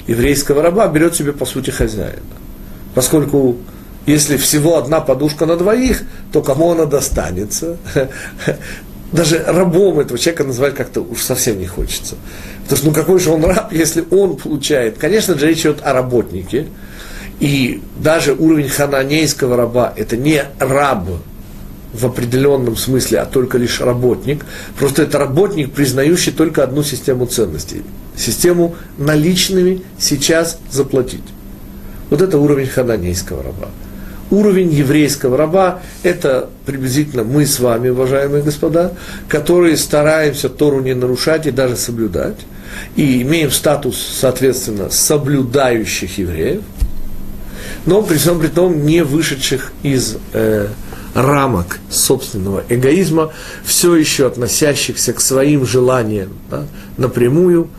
еврейского 0.08 0.62
раба, 0.62 0.88
берет 0.88 1.16
себе 1.16 1.34
по 1.34 1.46
сути 1.46 1.70
хозяина. 1.70 2.22
Поскольку 2.94 3.58
если 4.06 4.38
всего 4.38 4.78
одна 4.78 5.02
подушка 5.02 5.46
на 5.46 5.58
двоих, 5.58 6.04
то 6.32 6.42
кому 6.42 6.72
она 6.72 6.86
достанется? 6.86 7.78
Даже 9.12 9.44
рабом 9.46 10.00
этого 10.00 10.18
человека 10.20 10.44
называть 10.44 10.76
как-то 10.76 11.02
уж 11.02 11.22
совсем 11.22 11.60
не 11.60 11.68
хочется. 11.68 12.16
Потому 12.64 12.78
что 12.78 12.88
ну 12.88 12.94
какой 12.94 13.20
же 13.20 13.32
он 13.32 13.44
раб, 13.46 13.72
если 13.72 14.04
он 14.12 14.38
получает? 14.38 14.98
Конечно 14.98 15.38
же, 15.38 15.48
речь 15.48 15.62
идет 15.62 15.80
о 15.84 15.94
работнике. 15.94 16.68
И 17.40 17.82
даже 18.00 18.34
уровень 18.34 18.70
хананейского 18.70 19.58
раба– 19.58 19.94
это 19.98 20.16
не 20.16 20.44
раб, 20.60 21.10
в 22.00 22.06
определенном 22.06 22.76
смысле, 22.76 23.20
а 23.20 23.26
только 23.26 23.58
лишь 23.58 23.82
работник. 23.82 24.46
Просто 24.78 25.04
это 25.04 25.20
работник, 25.20 25.72
признающий 25.72 26.32
только 26.32 26.64
одну 26.64 26.84
систему 26.84 27.26
ценностей. 27.26 27.84
Систему 28.16 28.76
наличными 28.98 29.82
сейчас 29.98 30.60
заплатить. 30.72 31.24
Вот 32.10 32.22
это 32.22 32.38
уровень 32.38 32.68
хананейского 32.68 33.44
раба. 33.44 33.70
Уровень 34.32 34.74
еврейского 34.74 35.38
раба– 35.38 35.82
это 36.04 36.50
приблизительно 36.66 37.24
мы 37.24 37.46
с 37.46 37.60
вами, 37.60 37.90
уважаемые 37.90 38.44
господа, 38.44 38.94
которые 39.28 39.78
стараемся 39.78 40.50
Тору 40.50 40.82
не 40.82 40.96
нарушать 40.96 41.46
и 41.46 41.52
даже 41.52 41.76
соблюдать, 41.76 42.38
и 42.96 43.22
имеем 43.22 43.52
статус, 43.52 43.98
соответственно, 43.98 44.90
соблюдающих 44.90 46.18
евреев, 46.18 46.62
но 47.86 48.02
при 48.02 48.18
всем 48.18 48.40
при 48.40 48.48
том 48.48 48.84
не 48.84 49.04
вышедших 49.04 49.72
из 49.84 50.18
э, 50.34 50.68
рамок 51.16 51.80
собственного 51.90 52.64
эгоизма, 52.70 53.32
все 53.64 53.96
еще 53.96 54.28
относящихся 54.28 55.14
к 55.14 55.22
своим 55.22 55.66
желаниям 55.66 56.34
да, 56.52 56.66
напрямую, 56.98 57.70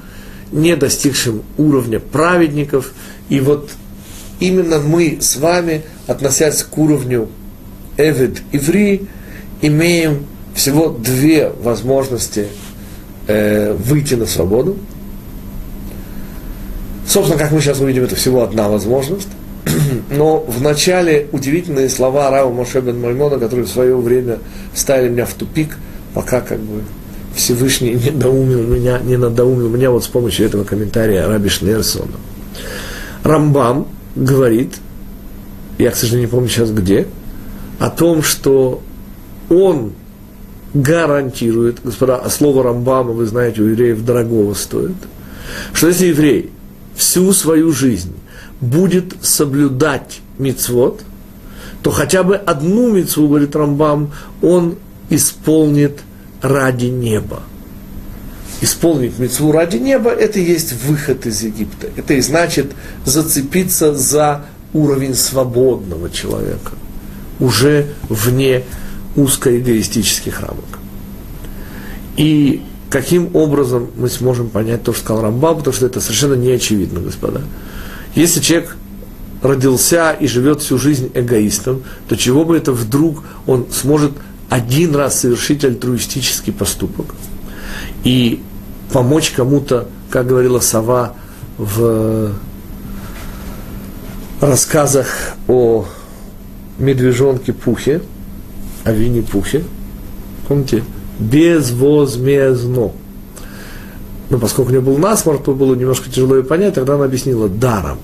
не 0.51 0.75
достигшим 0.75 1.43
уровня 1.59 2.01
праведников. 2.01 2.93
И 3.29 3.41
вот 3.41 3.71
именно 4.41 4.79
мы 4.81 5.19
с 5.21 5.37
вами, 5.37 5.83
относясь 6.07 6.63
к 6.63 6.77
уровню 6.79 7.29
Эвид 7.99 8.43
Иври, 8.53 9.07
имеем 9.61 10.27
всего 10.55 10.89
две 10.89 11.51
возможности 11.51 12.47
э, 13.27 13.75
выйти 13.75 14.15
на 14.15 14.25
свободу. 14.25 14.79
Собственно, 17.07 17.39
как 17.39 17.53
мы 17.53 17.61
сейчас 17.61 17.81
увидим, 17.81 18.05
это 18.05 18.17
всего 18.17 18.43
одна 18.43 18.69
возможность. 18.69 19.29
Но 20.11 20.41
в 20.41 20.63
начале 20.63 21.29
удивительные 21.33 21.89
слова 21.89 22.31
Рава 22.31 22.53
Моше 22.53 22.81
бен 22.81 23.01
Маймона, 23.01 23.39
которые 23.39 23.67
в 23.67 23.71
свое 23.71 23.97
время 23.97 24.39
ставили 24.75 25.11
меня 25.11 25.27
в 25.27 25.35
тупик, 25.35 25.77
пока 26.15 26.41
как 26.41 26.61
бы 26.61 26.83
Всевышний 27.35 27.95
не 27.95 28.11
доумил 28.11 28.63
меня, 28.63 28.99
не 28.99 29.17
надоумил 29.17 29.69
меня 29.69 29.91
вот 29.91 30.05
с 30.05 30.09
помощью 30.09 30.47
этого 30.47 30.65
комментария 30.65 31.27
Раби 31.27 31.49
Шнерсона. 31.49 32.17
Рамбам 33.23 33.89
говорит, 34.15 34.75
я, 35.79 35.91
к 35.91 35.97
сожалению, 35.97 36.29
не 36.29 36.31
помню 36.31 36.49
сейчас 36.49 36.71
где, 36.71 37.07
о 37.79 37.91
том, 37.91 38.23
что 38.23 38.83
он 39.51 39.93
гарантирует, 40.73 41.79
господа, 41.85 42.17
а 42.17 42.31
слово 42.31 42.63
Рамбама, 42.63 43.13
вы 43.13 43.27
знаете, 43.27 43.63
у 43.63 43.67
евреев 43.67 44.05
дорогого 44.05 44.55
стоит, 44.55 44.97
что 45.73 45.89
если 45.89 46.07
еврей 46.07 46.51
всю 46.95 47.33
свою 47.33 47.73
жизнь 47.73 48.15
будет 48.61 49.15
соблюдать 49.23 50.21
мицвод, 50.39 51.03
то 51.83 51.91
хотя 51.91 52.23
бы 52.23 52.37
одну 52.37 52.93
мицву, 52.93 53.29
говорит 53.29 53.55
Рамбам, 53.55 54.13
он 54.43 54.77
исполнит 55.11 56.01
ради 56.43 56.87
неба. 56.87 57.43
Исполнить 58.61 59.19
мецву 59.19 59.53
ради 59.53 59.77
неба– 59.77 60.11
это 60.13 60.41
и 60.41 60.45
есть 60.45 60.73
выход 60.85 61.27
из 61.27 61.43
Египта. 61.43 61.89
Это 61.97 62.15
и 62.15 62.21
значит 62.21 62.73
зацепиться 63.05 63.95
за 63.95 64.47
уровень 64.73 65.15
свободного 65.15 66.11
человека, 66.11 66.73
уже 67.39 67.89
вне 68.09 68.65
узкоэгоистических 69.15 70.41
рамок. 70.41 70.65
И 72.17 72.63
каким 72.91 73.35
образом 73.37 73.91
мы 73.97 74.09
сможем 74.09 74.49
понять 74.49 74.83
то, 74.83 74.93
что 74.93 75.05
сказал 75.05 75.23
Рамбам, 75.23 75.59
потому 75.59 75.75
что 75.75 75.87
это 75.87 76.01
совершенно 76.01 76.35
не 76.35 76.51
очевидно, 76.51 77.01
господа. 77.01 77.43
Если 78.17 78.41
человек 78.41 78.77
родился 79.43 80.13
и 80.13 80.27
живет 80.27 80.63
всю 80.63 80.79
жизнь 80.79 81.11
эгоистом, 81.15 81.83
то 82.09 82.17
чего 82.17 82.45
бы 82.45 82.57
это 82.57 82.73
вдруг 82.73 83.23
он 83.47 83.67
сможет 83.71 84.13
один 84.49 84.97
раз 84.97 85.21
совершить 85.21 85.65
альтруистический 85.65 86.53
поступок 86.53 87.15
и 88.05 88.41
помочь 88.93 89.31
кому-то, 89.31 89.89
как 90.11 90.27
говорила 90.27 90.61
сова 90.61 91.15
в 91.59 92.33
рассказах 94.41 95.35
о 95.47 95.87
медвежонке 96.79 97.53
Пухе, 97.53 98.01
о 98.85 98.93
Винни 98.93 99.21
Пухе, 99.21 99.63
помните, 100.49 100.85
безвозмездно. 101.19 102.93
Но 104.31 104.39
поскольку 104.39 104.71
у 104.71 104.73
нее 104.73 104.83
был 104.83 104.99
насморк, 104.99 105.45
то 105.45 105.55
было 105.55 105.75
немножко 105.75 106.11
тяжело 106.11 106.37
ее 106.37 106.45
понять, 106.45 106.75
тогда 106.75 106.95
она 106.95 107.05
объяснила 107.05 107.49
даром, 107.49 107.99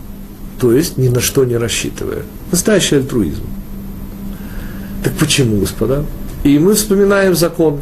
то 0.60 0.72
есть 0.72 0.96
ни 0.98 1.08
на 1.08 1.20
что 1.20 1.44
не 1.44 1.56
рассчитывая. 1.56 2.22
Настоящий 2.50 2.96
альтруизм. 2.96 3.42
Так 5.02 5.14
почему, 5.14 5.58
господа? 5.58 6.04
И 6.44 6.58
мы 6.58 6.74
вспоминаем 6.74 7.34
закон. 7.34 7.80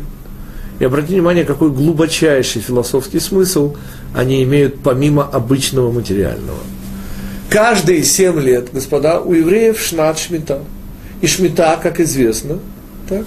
И 0.78 0.84
обратите 0.84 1.14
внимание, 1.14 1.44
какой 1.44 1.70
глубочайший 1.70 2.62
философский 2.62 3.20
смысл 3.20 3.76
они 4.14 4.42
имеют 4.42 4.80
помимо 4.82 5.24
обычного 5.24 5.92
материального. 5.92 6.58
Каждые 7.50 8.04
семь 8.04 8.40
лет, 8.40 8.68
господа, 8.72 9.20
у 9.20 9.34
евреев 9.34 9.78
шнат 9.78 10.18
шмита. 10.18 10.62
И 11.20 11.26
шмита, 11.26 11.78
как 11.82 12.00
известно, 12.00 12.58
так, 13.08 13.26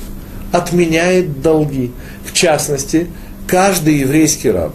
отменяет 0.51 1.41
долги. 1.41 1.91
В 2.25 2.33
частности, 2.33 3.07
каждый 3.45 3.99
еврейский 3.99 4.49
раб, 4.49 4.73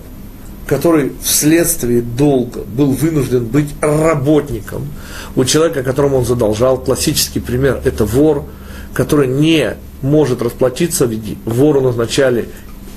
который 0.69 1.12
вследствие 1.23 2.03
долга 2.03 2.61
был 2.61 2.93
вынужден 2.93 3.47
быть 3.47 3.71
работником 3.81 4.87
у 5.35 5.45
человека, 5.45 5.83
которому 5.83 6.19
он 6.19 6.27
задолжал, 6.27 6.77
классический 6.77 7.41
пример– 7.41 7.81
это 7.85 8.05
вор, 8.05 8.45
который 8.93 9.29
не 9.29 9.77
может 10.03 10.43
расплатиться, 10.43 11.07
ведь 11.07 11.39
вору 11.47 11.81
назначали 11.81 12.51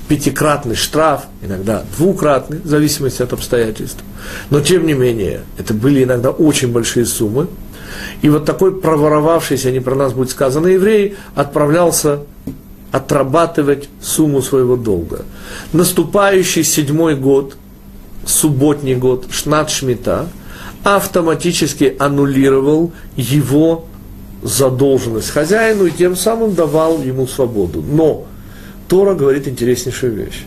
пятикратный 0.06 0.74
штраф, 0.74 1.22
иногда 1.40 1.84
двукратный, 1.96 2.58
в 2.58 2.66
зависимости 2.66 3.22
от 3.22 3.32
обстоятельств. 3.32 4.04
Но 4.50 4.60
тем 4.60 4.86
не 4.86 4.92
менее, 4.92 5.40
это 5.56 5.72
были 5.72 6.04
иногда 6.04 6.30
очень 6.30 6.70
большие 6.70 7.06
суммы. 7.06 7.48
И 8.20 8.28
вот 8.28 8.44
такой 8.44 8.78
проворовавшийся, 8.78 9.70
не 9.70 9.80
про 9.80 9.94
нас 9.94 10.12
будет 10.12 10.30
сказано, 10.30 10.66
еврей 10.66 11.16
отправлялся 11.34 12.20
отрабатывать 12.90 13.88
сумму 14.02 14.42
своего 14.42 14.76
долга. 14.76 15.24
Наступающий 15.72 16.62
седьмой 16.62 17.16
год, 17.16 17.56
субботний 18.26 18.94
год, 18.94 19.26
Шнат 19.30 19.70
Шмита, 19.70 20.28
автоматически 20.84 21.96
аннулировал 21.98 22.92
его 23.16 23.86
задолженность 24.42 25.30
хозяину 25.30 25.86
и 25.86 25.90
тем 25.90 26.16
самым 26.16 26.54
давал 26.54 27.02
ему 27.02 27.26
свободу. 27.26 27.82
Но 27.82 28.26
Тора 28.88 29.14
говорит 29.14 29.46
интереснейшую 29.46 30.14
вещь, 30.14 30.42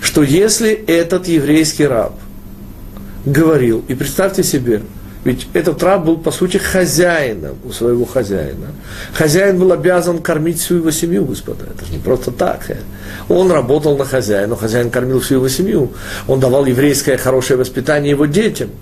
что 0.00 0.22
если 0.22 0.70
этот 0.70 1.28
еврейский 1.28 1.86
раб 1.86 2.14
говорил, 3.24 3.84
и 3.88 3.94
представьте 3.94 4.42
себе, 4.42 4.82
ведь 5.28 5.46
этот 5.52 5.82
раб 5.82 6.06
был, 6.06 6.16
по 6.16 6.30
сути, 6.30 6.56
хозяином 6.56 7.58
у 7.62 7.70
своего 7.70 8.06
хозяина. 8.06 8.68
Хозяин 9.12 9.58
был 9.58 9.72
обязан 9.72 10.20
кормить 10.22 10.58
всю 10.58 10.76
его 10.76 10.90
семью, 10.90 11.26
господа. 11.26 11.64
Это 11.64 11.84
же 11.84 11.92
не 11.92 11.98
просто 11.98 12.30
так. 12.30 12.60
Он 13.28 13.52
работал 13.52 13.98
на 13.98 14.06
хозяина, 14.06 14.56
хозяин 14.56 14.88
кормил 14.88 15.20
всю 15.20 15.34
его 15.34 15.48
семью. 15.48 15.92
Он 16.28 16.40
давал 16.40 16.64
еврейское 16.64 17.18
хорошее 17.18 17.58
воспитание 17.58 18.10
его 18.12 18.24
детям– 18.24 18.70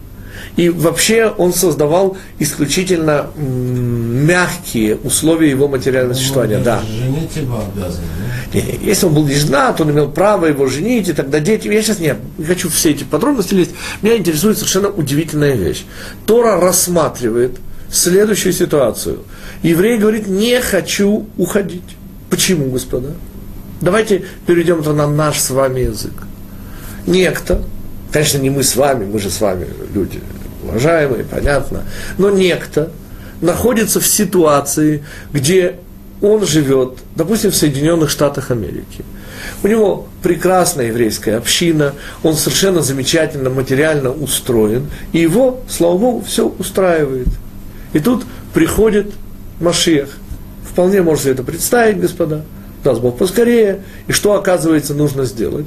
и 0.56 0.70
вообще 0.70 1.32
он 1.36 1.52
создавал 1.52 2.16
исключительно 2.38 3.26
мягкие 3.36 4.96
условия 4.96 5.50
его 5.50 5.68
материального 5.68 6.14
ну, 6.14 6.18
существования. 6.18 6.58
Да. 6.58 6.80
Женить 6.80 7.36
его 7.36 7.60
обязан. 7.60 8.04
Если 8.52 9.06
он 9.06 9.14
был 9.14 9.26
не 9.26 9.34
женат, 9.34 9.80
он 9.80 9.90
имел 9.90 10.10
право 10.10 10.46
его 10.46 10.66
женить, 10.66 11.08
и 11.08 11.12
тогда 11.12 11.40
дети... 11.40 11.68
Я 11.68 11.82
сейчас 11.82 11.98
не, 11.98 12.16
хочу 12.46 12.68
все 12.68 12.90
эти 12.90 13.04
подробности 13.04 13.54
лезть. 13.54 13.72
Меня 14.02 14.16
интересует 14.16 14.56
совершенно 14.56 14.88
удивительная 14.88 15.54
вещь. 15.54 15.84
Тора 16.26 16.60
рассматривает 16.60 17.58
следующую 17.90 18.52
ситуацию. 18.52 19.20
Еврей 19.62 19.98
говорит, 19.98 20.26
не 20.26 20.60
хочу 20.60 21.26
уходить. 21.36 21.96
Почему, 22.30 22.70
господа? 22.70 23.12
Давайте 23.80 24.24
перейдем 24.46 24.80
это 24.80 24.92
на 24.92 25.06
наш 25.06 25.38
с 25.38 25.50
вами 25.50 25.80
язык. 25.80 26.14
Некто, 27.06 27.62
конечно, 28.12 28.38
не 28.38 28.50
мы 28.50 28.62
с 28.62 28.74
вами, 28.76 29.04
мы 29.04 29.18
же 29.18 29.30
с 29.30 29.40
вами 29.40 29.66
люди, 29.94 30.20
уважаемые, 30.62 31.24
понятно, 31.24 31.84
но 32.18 32.30
некто 32.30 32.90
находится 33.40 34.00
в 34.00 34.06
ситуации, 34.06 35.04
где 35.32 35.76
он 36.22 36.46
живет, 36.46 36.98
допустим, 37.14 37.50
в 37.50 37.56
Соединенных 37.56 38.10
Штатах 38.10 38.50
Америки. 38.50 39.04
У 39.62 39.68
него 39.68 40.08
прекрасная 40.22 40.86
еврейская 40.86 41.36
община, 41.36 41.94
он 42.22 42.34
совершенно 42.34 42.82
замечательно 42.82 43.50
материально 43.50 44.10
устроен, 44.10 44.88
и 45.12 45.18
его, 45.18 45.60
слава 45.68 45.98
Богу, 45.98 46.24
все 46.26 46.46
устраивает. 46.58 47.28
И 47.92 48.00
тут 48.00 48.24
приходит 48.54 49.12
Машех. 49.60 50.08
Вполне 50.70 51.02
можно 51.02 51.30
это 51.30 51.42
представить, 51.42 52.00
господа. 52.00 52.44
Даст 52.84 53.00
Бог 53.00 53.18
поскорее. 53.18 53.82
И 54.06 54.12
что, 54.12 54.34
оказывается, 54.34 54.94
нужно 54.94 55.24
сделать? 55.24 55.66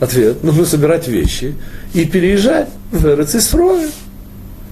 Ответ. 0.00 0.42
Нужно 0.42 0.64
собирать 0.64 1.06
вещи 1.06 1.54
и 1.92 2.04
переезжать 2.04 2.68
в 2.90 3.06
Эрцисрое. 3.06 3.88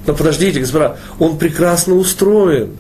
Но 0.06 0.14
подождите, 0.14 0.60
господа, 0.60 0.96
он 1.18 1.38
прекрасно 1.38 1.94
устроен. 1.94 2.70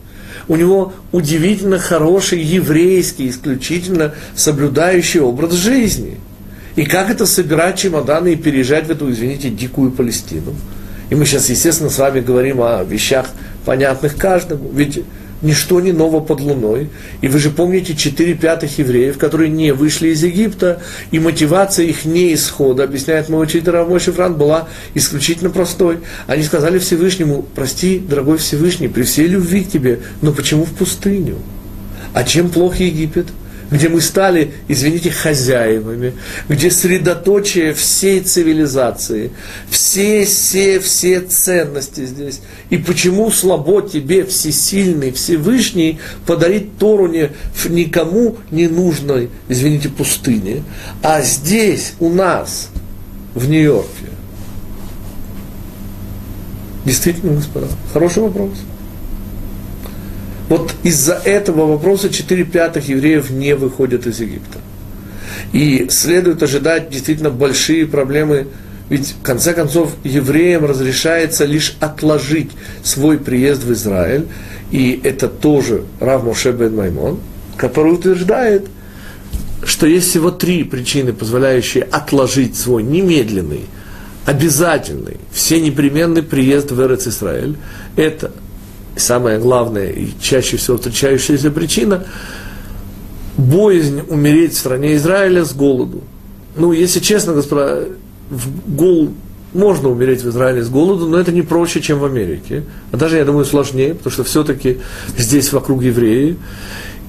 У 0.48 0.56
него 0.56 0.92
удивительно 1.12 1.78
хороший 1.78 2.40
еврейский, 2.42 3.28
исключительно 3.28 4.14
соблюдающий 4.34 5.20
образ 5.20 5.52
жизни. 5.54 6.18
И 6.74 6.84
как 6.84 7.10
это 7.10 7.26
собирать 7.26 7.78
чемоданы 7.78 8.32
и 8.32 8.36
переезжать 8.36 8.86
в 8.86 8.90
эту, 8.90 9.10
извините, 9.10 9.50
дикую 9.50 9.92
Палестину? 9.92 10.54
И 11.10 11.14
мы 11.14 11.26
сейчас, 11.26 11.50
естественно, 11.50 11.90
с 11.90 11.98
вами 11.98 12.20
говорим 12.20 12.62
о 12.62 12.82
вещах, 12.84 13.26
понятных 13.64 14.16
каждому. 14.16 14.70
Ведь 14.72 15.02
ничто 15.42 15.80
не 15.80 15.92
ново 15.92 16.20
под 16.20 16.40
луной. 16.40 16.88
И 17.20 17.28
вы 17.28 17.38
же 17.38 17.50
помните 17.50 17.94
четыре 17.94 18.34
пятых 18.34 18.78
евреев, 18.78 19.18
которые 19.18 19.50
не 19.50 19.72
вышли 19.72 20.08
из 20.08 20.22
Египта, 20.22 20.80
и 21.10 21.18
мотивация 21.18 21.86
их 21.86 22.04
не 22.04 22.32
исхода, 22.34 22.84
объясняет 22.84 23.28
мой 23.28 23.44
учитель 23.44 23.70
Рамоши 23.70 24.12
Фран, 24.12 24.34
была 24.34 24.68
исключительно 24.94 25.50
простой. 25.50 25.98
Они 26.26 26.42
сказали 26.42 26.78
Всевышнему, 26.78 27.44
прости, 27.54 27.98
дорогой 27.98 28.38
Всевышний, 28.38 28.88
при 28.88 29.02
всей 29.02 29.26
любви 29.26 29.64
к 29.64 29.70
тебе, 29.70 30.00
но 30.20 30.32
почему 30.32 30.64
в 30.64 30.70
пустыню? 30.70 31.38
А 32.14 32.24
чем 32.24 32.50
плох 32.50 32.76
Египет? 32.76 33.26
Где 33.72 33.88
мы 33.88 34.02
стали, 34.02 34.52
извините, 34.68 35.10
хозяевами, 35.10 36.12
где 36.48 36.70
средоточие 36.70 37.72
всей 37.72 38.20
цивилизации, 38.20 39.32
все, 39.70 40.26
все, 40.26 40.78
все 40.78 41.20
ценности 41.20 42.04
здесь. 42.04 42.42
И 42.68 42.76
почему 42.76 43.30
слабо 43.30 43.80
тебе, 43.80 44.26
всесильный, 44.26 45.10
Всевышний, 45.10 45.98
подарить 46.26 46.76
Тору 46.76 47.08
не, 47.08 47.30
никому 47.70 48.36
не 48.50 48.68
нужной, 48.68 49.30
извините, 49.48 49.88
пустыне, 49.88 50.62
а 51.02 51.22
здесь, 51.22 51.94
у 51.98 52.10
нас, 52.10 52.68
в 53.34 53.48
Нью-Йорке. 53.48 53.88
Действительно, 56.84 57.36
господа, 57.36 57.68
хороший 57.94 58.22
вопрос. 58.24 58.50
Вот 60.52 60.74
из-за 60.82 61.14
этого 61.14 61.64
вопроса 61.64 62.10
4 62.10 62.44
пятых 62.44 62.86
евреев 62.86 63.30
не 63.30 63.56
выходят 63.56 64.06
из 64.06 64.20
Египта. 64.20 64.58
И 65.54 65.86
следует 65.88 66.42
ожидать 66.42 66.90
действительно 66.90 67.30
большие 67.30 67.86
проблемы, 67.86 68.48
ведь 68.90 69.14
в 69.18 69.22
конце 69.22 69.54
концов 69.54 69.94
евреям 70.04 70.66
разрешается 70.66 71.46
лишь 71.46 71.74
отложить 71.80 72.50
свой 72.84 73.16
приезд 73.16 73.64
в 73.64 73.72
Израиль, 73.72 74.26
и 74.70 75.00
это 75.02 75.28
тоже 75.28 75.84
Рав 76.00 76.22
Моше 76.22 76.52
бен 76.52 76.76
Маймон, 76.76 77.20
который 77.56 77.94
утверждает, 77.94 78.66
что 79.64 79.86
есть 79.86 80.10
всего 80.10 80.30
три 80.30 80.64
причины, 80.64 81.14
позволяющие 81.14 81.84
отложить 81.84 82.58
свой 82.58 82.82
немедленный, 82.82 83.64
обязательный, 84.26 85.16
все 85.32 85.62
непременный 85.62 86.22
приезд 86.22 86.72
в 86.72 86.86
Эрец 86.86 87.06
Израиль. 87.06 87.56
Это 87.96 88.32
самая 88.96 89.38
главная 89.38 89.90
и 89.90 90.08
чаще 90.20 90.56
всего 90.56 90.76
встречающаяся 90.76 91.50
причина 91.50 92.06
боязнь 93.36 94.02
умереть 94.08 94.54
в 94.54 94.58
стране 94.58 94.96
Израиля 94.96 95.44
с 95.44 95.54
голоду. 95.54 96.02
Ну, 96.56 96.72
если 96.72 97.00
честно, 97.00 97.32
господа, 97.32 97.84
в 98.30 98.74
гол 98.74 99.10
можно 99.54 99.90
умереть 99.90 100.22
в 100.22 100.28
Израиле 100.28 100.62
с 100.62 100.68
голоду, 100.68 101.06
но 101.06 101.18
это 101.18 101.32
не 101.32 101.42
проще, 101.42 101.80
чем 101.80 101.98
в 101.98 102.04
Америке. 102.04 102.64
А 102.90 102.96
даже, 102.96 103.16
я 103.16 103.24
думаю, 103.24 103.44
сложнее, 103.44 103.94
потому 103.94 104.12
что 104.12 104.24
все-таки 104.24 104.78
здесь 105.16 105.52
вокруг 105.52 105.82
евреи. 105.82 106.36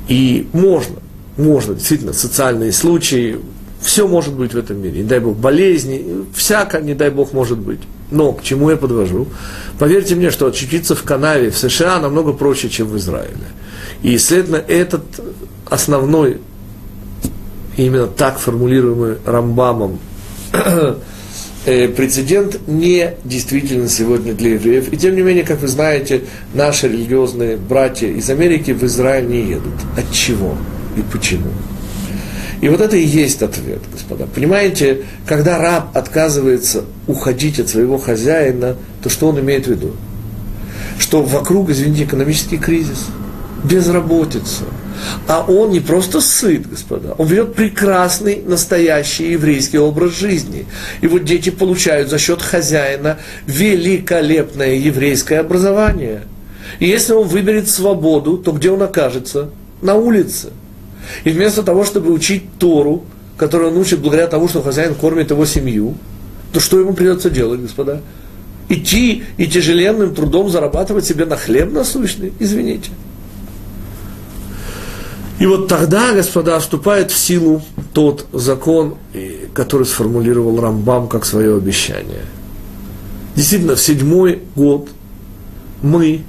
И 0.08 0.48
можно, 0.52 0.98
можно, 1.38 1.76
действительно, 1.76 2.14
социальные 2.14 2.74
случаи, 2.74 3.38
все 3.82 4.08
может 4.08 4.34
быть 4.34 4.54
в 4.54 4.58
этом 4.58 4.82
мире. 4.82 5.02
Не 5.02 5.08
дай 5.08 5.20
Бог, 5.20 5.38
болезни, 5.38 6.26
всяко, 6.34 6.82
не 6.82 6.94
дай 6.94 7.10
Бог, 7.10 7.34
может 7.34 7.60
быть. 7.60 7.80
Но 8.14 8.32
к 8.32 8.43
чему 8.43 8.70
я 8.70 8.78
подвожу? 8.78 9.28
Поверьте 9.80 10.14
мне, 10.14 10.30
что 10.30 10.45
очутиться 10.45 10.95
в 10.95 11.01
канаве 11.01 11.49
в 11.49 11.57
США 11.57 11.99
намного 11.99 12.32
проще, 12.32 12.70
чем 12.70 12.88
в 12.88 12.97
Израиле. 12.97 13.47
И, 14.03 14.16
следовательно, 14.20 14.64
этот 14.72 15.01
основной, 15.68 16.38
именно 17.76 18.05
так 18.05 18.38
формулируемый 18.38 19.18
Рамбамом, 19.26 19.97
э, 21.66 21.88
прецедент 21.88 22.68
не 22.68 23.16
действительно 23.24 23.89
сегодня 23.89 24.36
для 24.36 24.51
евреев. 24.51 24.93
И 24.93 24.97
тем 24.97 25.16
не 25.16 25.24
менее, 25.24 25.43
как 25.43 25.61
вы 25.61 25.68
знаете, 25.68 26.22
наши 26.53 26.88
религиозные 26.88 27.57
братья 27.57 28.07
из 28.07 28.30
Америки 28.30 28.72
в 28.72 28.84
Израиль 28.84 29.28
не 29.28 29.41
едут. 29.41 29.74
От 29.97 30.11
чего 30.11 30.55
и 30.95 31.01
почему? 31.01 31.49
И 32.64 32.70
вот 32.70 32.80
это 32.80 32.95
и 32.95 33.05
есть 33.05 33.41
ответ, 33.41 33.82
господа. 33.91 34.26
Понимаете, 34.26 35.01
когда 35.26 35.57
раб 35.57 35.97
отказывается 35.97 36.86
уходить 37.07 37.59
от 37.59 37.68
своего 37.68 37.97
хозяина, 37.97 38.78
то 39.01 39.09
что 39.09 39.28
он 39.28 39.39
имеет 39.41 39.68
в 39.68 39.72
виду? 39.72 39.91
Что 40.97 41.24
вокруг, 41.24 41.72
извините, 41.72 42.05
экономический 42.05 42.57
кризис, 42.57 43.07
безработица. 43.66 44.64
А 45.28 45.43
он 45.45 45.72
не 45.72 45.82
просто 45.82 46.22
сыт, 46.22 46.70
господа, 46.70 47.16
он 47.18 47.28
ведет 47.28 47.53
прекрасный, 47.53 48.41
настоящий 48.45 49.34
еврейский 49.34 49.80
образ 49.80 50.18
жизни. 50.18 50.66
И 51.01 51.07
вот 51.07 51.26
дети 51.26 51.49
получают 51.49 52.09
за 52.09 52.18
счет 52.18 52.41
хозяина 52.41 53.18
великолепное 53.45 54.76
еврейское 54.76 55.39
образование. 55.39 56.22
И 56.80 56.88
если 56.88 57.11
он 57.11 57.28
выберет 57.28 57.70
свободу, 57.70 58.38
то 58.38 58.53
где 58.53 58.72
он 58.72 58.84
окажется? 58.84 59.49
На 59.82 59.95
улице– 59.95 60.51
и 61.24 61.30
вместо 61.30 61.64
того, 61.64 61.84
чтобы 61.86 62.12
учить 62.12 62.43
Тору, 62.60 63.04
которую 63.38 63.72
он 63.72 63.78
учит 63.78 63.99
благодаря 63.99 64.28
тому, 64.28 64.47
что 64.47 64.62
хозяин 64.62 64.95
кормит 64.95 65.32
его 65.32 65.45
семью, 65.45 65.95
то 66.51 66.60
что 66.60 66.80
ему 66.80 66.93
придется 66.93 67.30
делать, 67.30 67.62
господа? 67.62 68.01
Идти 68.70 69.24
и 69.38 69.47
тяжеленным 69.47 70.16
трудом 70.16 70.49
зарабатывать 70.49 71.06
себе 71.06 71.26
на 71.26 71.36
хлеб 71.36 71.72
насущный? 71.72 72.32
Извините. 72.39 72.91
И 75.39 75.45
вот 75.45 75.68
тогда, 75.68 76.14
господа, 76.14 76.60
вступает 76.60 77.12
в 77.12 77.18
силу 77.18 77.62
тот 77.93 78.28
закон, 78.32 78.95
который 79.54 79.86
сформулировал 79.86 80.62
Рамбам 80.62 81.08
как 81.08 81.26
свое 81.26 81.58
обещание. 81.58 82.22
Действительно, 83.36 83.76
в 83.76 83.82
седьмой 83.82 84.43
год 84.56 84.89
мы, 85.82 86.22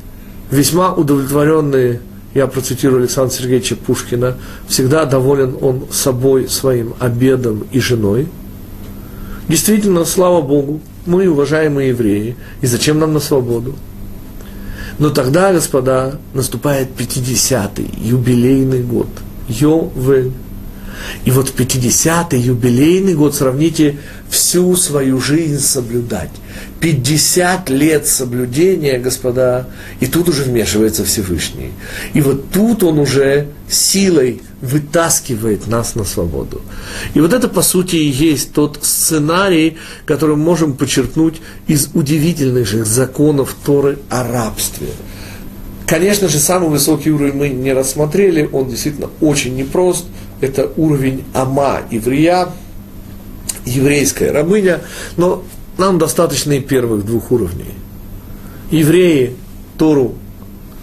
весьма 0.50 0.92
удовлетворенные 0.92 2.00
я 2.34 2.46
процитирую 2.46 3.00
Александра 3.00 3.34
Сергеевича 3.34 3.76
Пушкина, 3.76 4.36
всегда 4.68 5.04
доволен 5.04 5.56
он 5.60 5.86
собой, 5.90 6.48
своим 6.48 6.94
обедом 6.98 7.64
и 7.70 7.80
женой. 7.80 8.28
Действительно, 9.48 10.04
слава 10.04 10.42
Богу, 10.42 10.80
мы 11.06 11.28
уважаемые 11.28 11.90
евреи, 11.90 12.36
и 12.60 12.66
зачем 12.66 12.98
нам 12.98 13.12
на 13.12 13.20
свободу? 13.20 13.74
Но 14.98 15.10
тогда, 15.10 15.52
господа, 15.52 16.18
наступает 16.34 16.88
50-й 16.96 18.08
юбилейный 18.08 18.82
год. 18.82 19.08
Йовель. 19.48 20.32
И 21.24 21.30
вот 21.30 21.48
в 21.48 21.56
50-й 21.56 22.38
юбилейный 22.38 23.14
год 23.14 23.34
сравните 23.34 23.98
всю 24.34 24.76
свою 24.76 25.20
жизнь 25.20 25.60
соблюдать. 25.60 26.30
50 26.80 27.70
лет 27.70 28.06
соблюдения, 28.06 28.98
господа, 28.98 29.68
и 30.00 30.06
тут 30.06 30.28
уже 30.28 30.42
вмешивается 30.42 31.04
Всевышний. 31.04 31.70
И 32.14 32.20
вот 32.20 32.50
тут 32.50 32.82
он 32.82 32.98
уже 32.98 33.46
силой 33.68 34.42
вытаскивает 34.60 35.68
нас 35.68 35.94
на 35.94 36.04
свободу. 36.04 36.62
И 37.14 37.20
вот 37.20 37.32
это, 37.32 37.48
по 37.48 37.62
сути, 37.62 37.96
и 37.96 38.08
есть 38.08 38.52
тот 38.52 38.80
сценарий, 38.82 39.76
который 40.04 40.34
мы 40.36 40.42
можем 40.42 40.72
подчеркнуть 40.74 41.40
из 41.68 41.90
удивительных 41.94 42.66
же 42.66 42.84
законов 42.84 43.54
Торы 43.64 43.98
о 44.10 44.24
рабстве. 44.24 44.88
Конечно 45.86 46.28
же, 46.28 46.38
самый 46.38 46.70
высокий 46.70 47.12
уровень 47.12 47.34
мы 47.34 47.48
не 47.50 47.72
рассмотрели, 47.72 48.48
он 48.52 48.68
действительно 48.68 49.10
очень 49.20 49.54
непрост. 49.54 50.06
Это 50.40 50.72
уровень 50.76 51.24
Ама, 51.34 51.82
еврея, 51.90 52.48
еврейская 53.64 54.30
рабыня, 54.30 54.80
но 55.16 55.42
нам 55.78 55.98
достаточно 55.98 56.52
и 56.52 56.60
первых 56.60 57.04
двух 57.04 57.32
уровней. 57.32 57.74
Евреи 58.70 59.36
Тору 59.78 60.14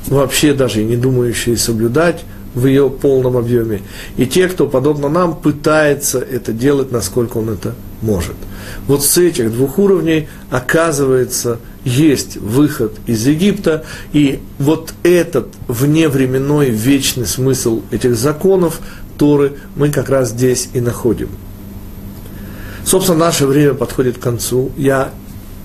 вообще 0.07 0.53
даже 0.53 0.83
не 0.83 0.97
думающие 0.97 1.57
соблюдать 1.57 2.23
в 2.53 2.65
ее 2.65 2.89
полном 2.89 3.37
объеме. 3.37 3.81
И 4.17 4.25
те, 4.25 4.47
кто, 4.47 4.67
подобно 4.67 5.07
нам, 5.09 5.35
пытается 5.35 6.19
это 6.19 6.51
делать, 6.51 6.91
насколько 6.91 7.37
он 7.37 7.49
это 7.49 7.75
может. 8.01 8.35
Вот 8.87 9.03
с 9.03 9.17
этих 9.17 9.51
двух 9.51 9.77
уровней, 9.77 10.27
оказывается, 10.49 11.59
есть 11.85 12.37
выход 12.37 12.93
из 13.07 13.25
Египта, 13.25 13.85
и 14.11 14.39
вот 14.59 14.93
этот 15.03 15.47
вневременной 15.67 16.69
вечный 16.69 17.25
смысл 17.25 17.81
этих 17.91 18.15
законов 18.15 18.79
Торы 19.17 19.53
мы 19.75 19.89
как 19.89 20.09
раз 20.09 20.29
здесь 20.29 20.69
и 20.73 20.81
находим. 20.81 21.29
Собственно, 22.91 23.19
наше 23.19 23.45
время 23.45 23.73
подходит 23.73 24.17
к 24.17 24.21
концу. 24.21 24.73
Я, 24.75 25.11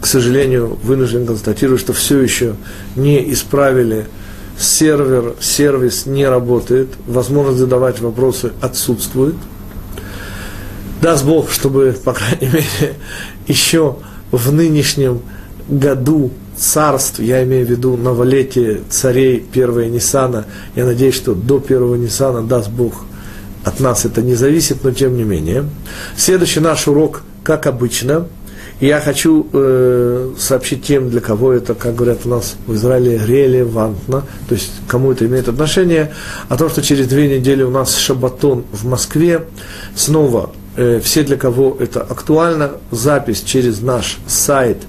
к 0.01 0.07
сожалению, 0.07 0.79
вынужден 0.85 1.27
констатировать, 1.27 1.81
что 1.81 1.93
все 1.93 2.21
еще 2.21 2.55
не 2.95 3.33
исправили 3.33 4.07
сервер, 4.57 5.35
сервис 5.41 6.07
не 6.07 6.25
работает, 6.25 6.91
возможность 7.09 7.59
задавать 7.59 7.99
вопросы 7.99 8.53
отсутствует. 8.61 9.35
Даст 11.03 11.25
Бог, 11.25 11.51
чтобы, 11.51 11.97
по 12.05 12.13
крайней 12.13 12.47
мере, 12.47 12.95
еще 13.49 13.97
в 14.31 14.53
нынешнем 14.53 15.21
году 15.69 16.31
царств, 16.57 17.19
я 17.19 17.43
имею 17.43 17.67
в 17.67 17.71
виду 17.71 17.97
новолетие 17.97 18.83
царей 18.89 19.41
первого 19.41 19.81
Ниссана, 19.87 20.45
я 20.77 20.85
надеюсь, 20.85 21.17
что 21.17 21.35
до 21.35 21.59
первого 21.59 21.97
Ниссана, 21.97 22.45
даст 22.45 22.71
Бог, 22.71 23.05
от 23.67 23.81
нас 23.81 24.05
это 24.05 24.23
не 24.23 24.37
зависит, 24.37 24.85
но 24.85 24.93
тем 24.93 25.17
не 25.17 25.25
менее. 25.25 25.65
Следующий 26.17 26.61
наш 26.61 26.87
урок, 26.87 27.23
как 27.43 27.67
обычно, 27.67 28.29
я 28.81 29.01
хочу 29.01 29.49
э, 29.53 30.35
сообщить 30.39 30.85
тем, 30.85 31.11
для 31.11 31.21
кого 31.21 31.53
это, 31.53 31.75
как 31.75 31.97
говорят 31.97 32.21
у 32.27 32.29
нас 32.29 32.55
в 32.69 32.75
Израиле, 32.75 33.19
релевантно, 33.19 34.23
то 34.49 34.55
есть 34.55 34.71
кому 34.87 35.11
это 35.11 35.27
имеет 35.27 35.49
отношение, 35.49 36.13
о 36.49 36.57
том, 36.57 36.71
что 36.71 36.81
через 36.81 37.09
две 37.09 37.39
недели 37.39 37.65
у 37.65 37.71
нас 37.71 37.97
шабатон 37.97 38.65
в 38.71 38.87
Москве. 38.87 39.47
Снова 39.97 40.53
э, 40.77 41.01
все, 41.03 41.25
для 41.25 41.37
кого 41.37 41.77
это 41.81 42.03
актуально, 42.03 42.73
запись 42.93 43.43
через 43.43 43.81
наш 43.81 44.19
сайт– 44.29 44.79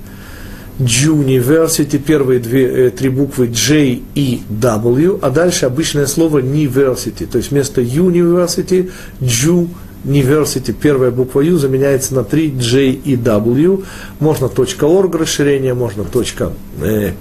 University, 0.80 1.97
первые 1.97 2.39
две, 2.39 2.88
э, 2.88 2.89
три 2.91 3.09
буквы 3.09 3.47
J 3.47 3.99
и 4.15 4.41
W, 4.49 5.19
а 5.21 5.30
дальше 5.30 5.65
обычное 5.65 6.05
слово 6.05 6.39
University, 6.39 7.25
то 7.25 7.38
есть 7.38 7.51
вместо 7.51 7.82
University, 7.82 8.91
Ju 9.19 9.67
University, 10.05 10.73
первая 10.73 11.11
буква 11.11 11.41
U 11.41 11.57
заменяется 11.57 12.15
на 12.15 12.23
три 12.23 12.49
J 12.51 12.91
и 12.91 13.15
W. 13.15 13.84
Можно 14.19 14.45
.org 14.45 15.17
расширение, 15.17 15.73
можно 15.73 16.05
.com. 16.05 16.53
Э, 16.82 17.11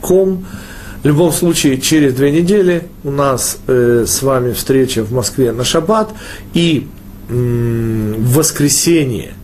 в 1.03 1.07
любом 1.07 1.33
случае, 1.33 1.81
через 1.81 2.15
две 2.15 2.33
недели 2.33 2.85
у 3.05 3.11
нас 3.11 3.59
э, 3.67 4.05
с 4.07 4.23
вами 4.23 4.53
встреча 4.53 5.05
в 5.05 5.13
Москве 5.13 5.53
на 5.53 5.65
Шаббат, 5.65 6.11
и 6.53 6.89
э, 7.29 8.15
в 8.19 8.35
воскресенье 8.35 9.35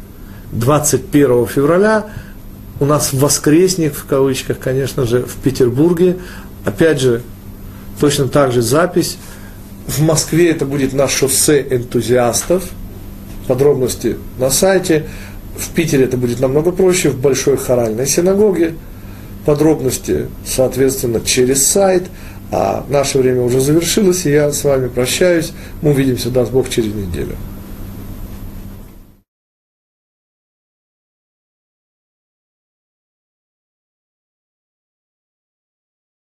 21 0.52 1.46
февраля 1.46 2.06
у 2.82 2.84
нас 2.84 3.12
воскресник, 3.12 3.94
в 3.94 4.06
кавычках, 4.06 4.58
конечно 4.58 5.06
же, 5.06 5.22
в 5.22 5.36
Петербурге. 5.36 6.16
Опять 6.64 7.00
же, 7.00 7.22
точно 8.00 8.26
так 8.26 8.50
же 8.50 8.60
запись. 8.60 9.18
В 9.86 10.02
Москве 10.02 10.50
это 10.50 10.66
будет 10.66 10.92
на 10.92 11.06
шоссе 11.06 11.64
энтузиастов. 11.70 12.64
Подробности 13.46 14.16
на 14.40 14.50
сайте. 14.50 15.04
В 15.56 15.68
Питере 15.68 16.06
это 16.06 16.16
будет 16.16 16.40
намного 16.40 16.72
проще, 16.72 17.10
в 17.10 17.20
Большой 17.20 17.56
Хоральной 17.56 18.08
синагоге. 18.08 18.74
Подробности, 19.46 20.26
соответственно, 20.44 21.20
через 21.20 21.64
сайт. 21.64 22.08
А 22.50 22.84
наше 22.88 23.18
время 23.18 23.42
уже 23.42 23.60
завершилось, 23.60 24.26
и 24.26 24.32
я 24.32 24.50
с 24.50 24.64
вами 24.64 24.88
прощаюсь. 24.88 25.52
Мы 25.82 25.92
увидимся, 25.92 26.30
даст 26.30 26.50
Бог, 26.50 26.68
через 26.68 26.92
неделю. 26.92 27.36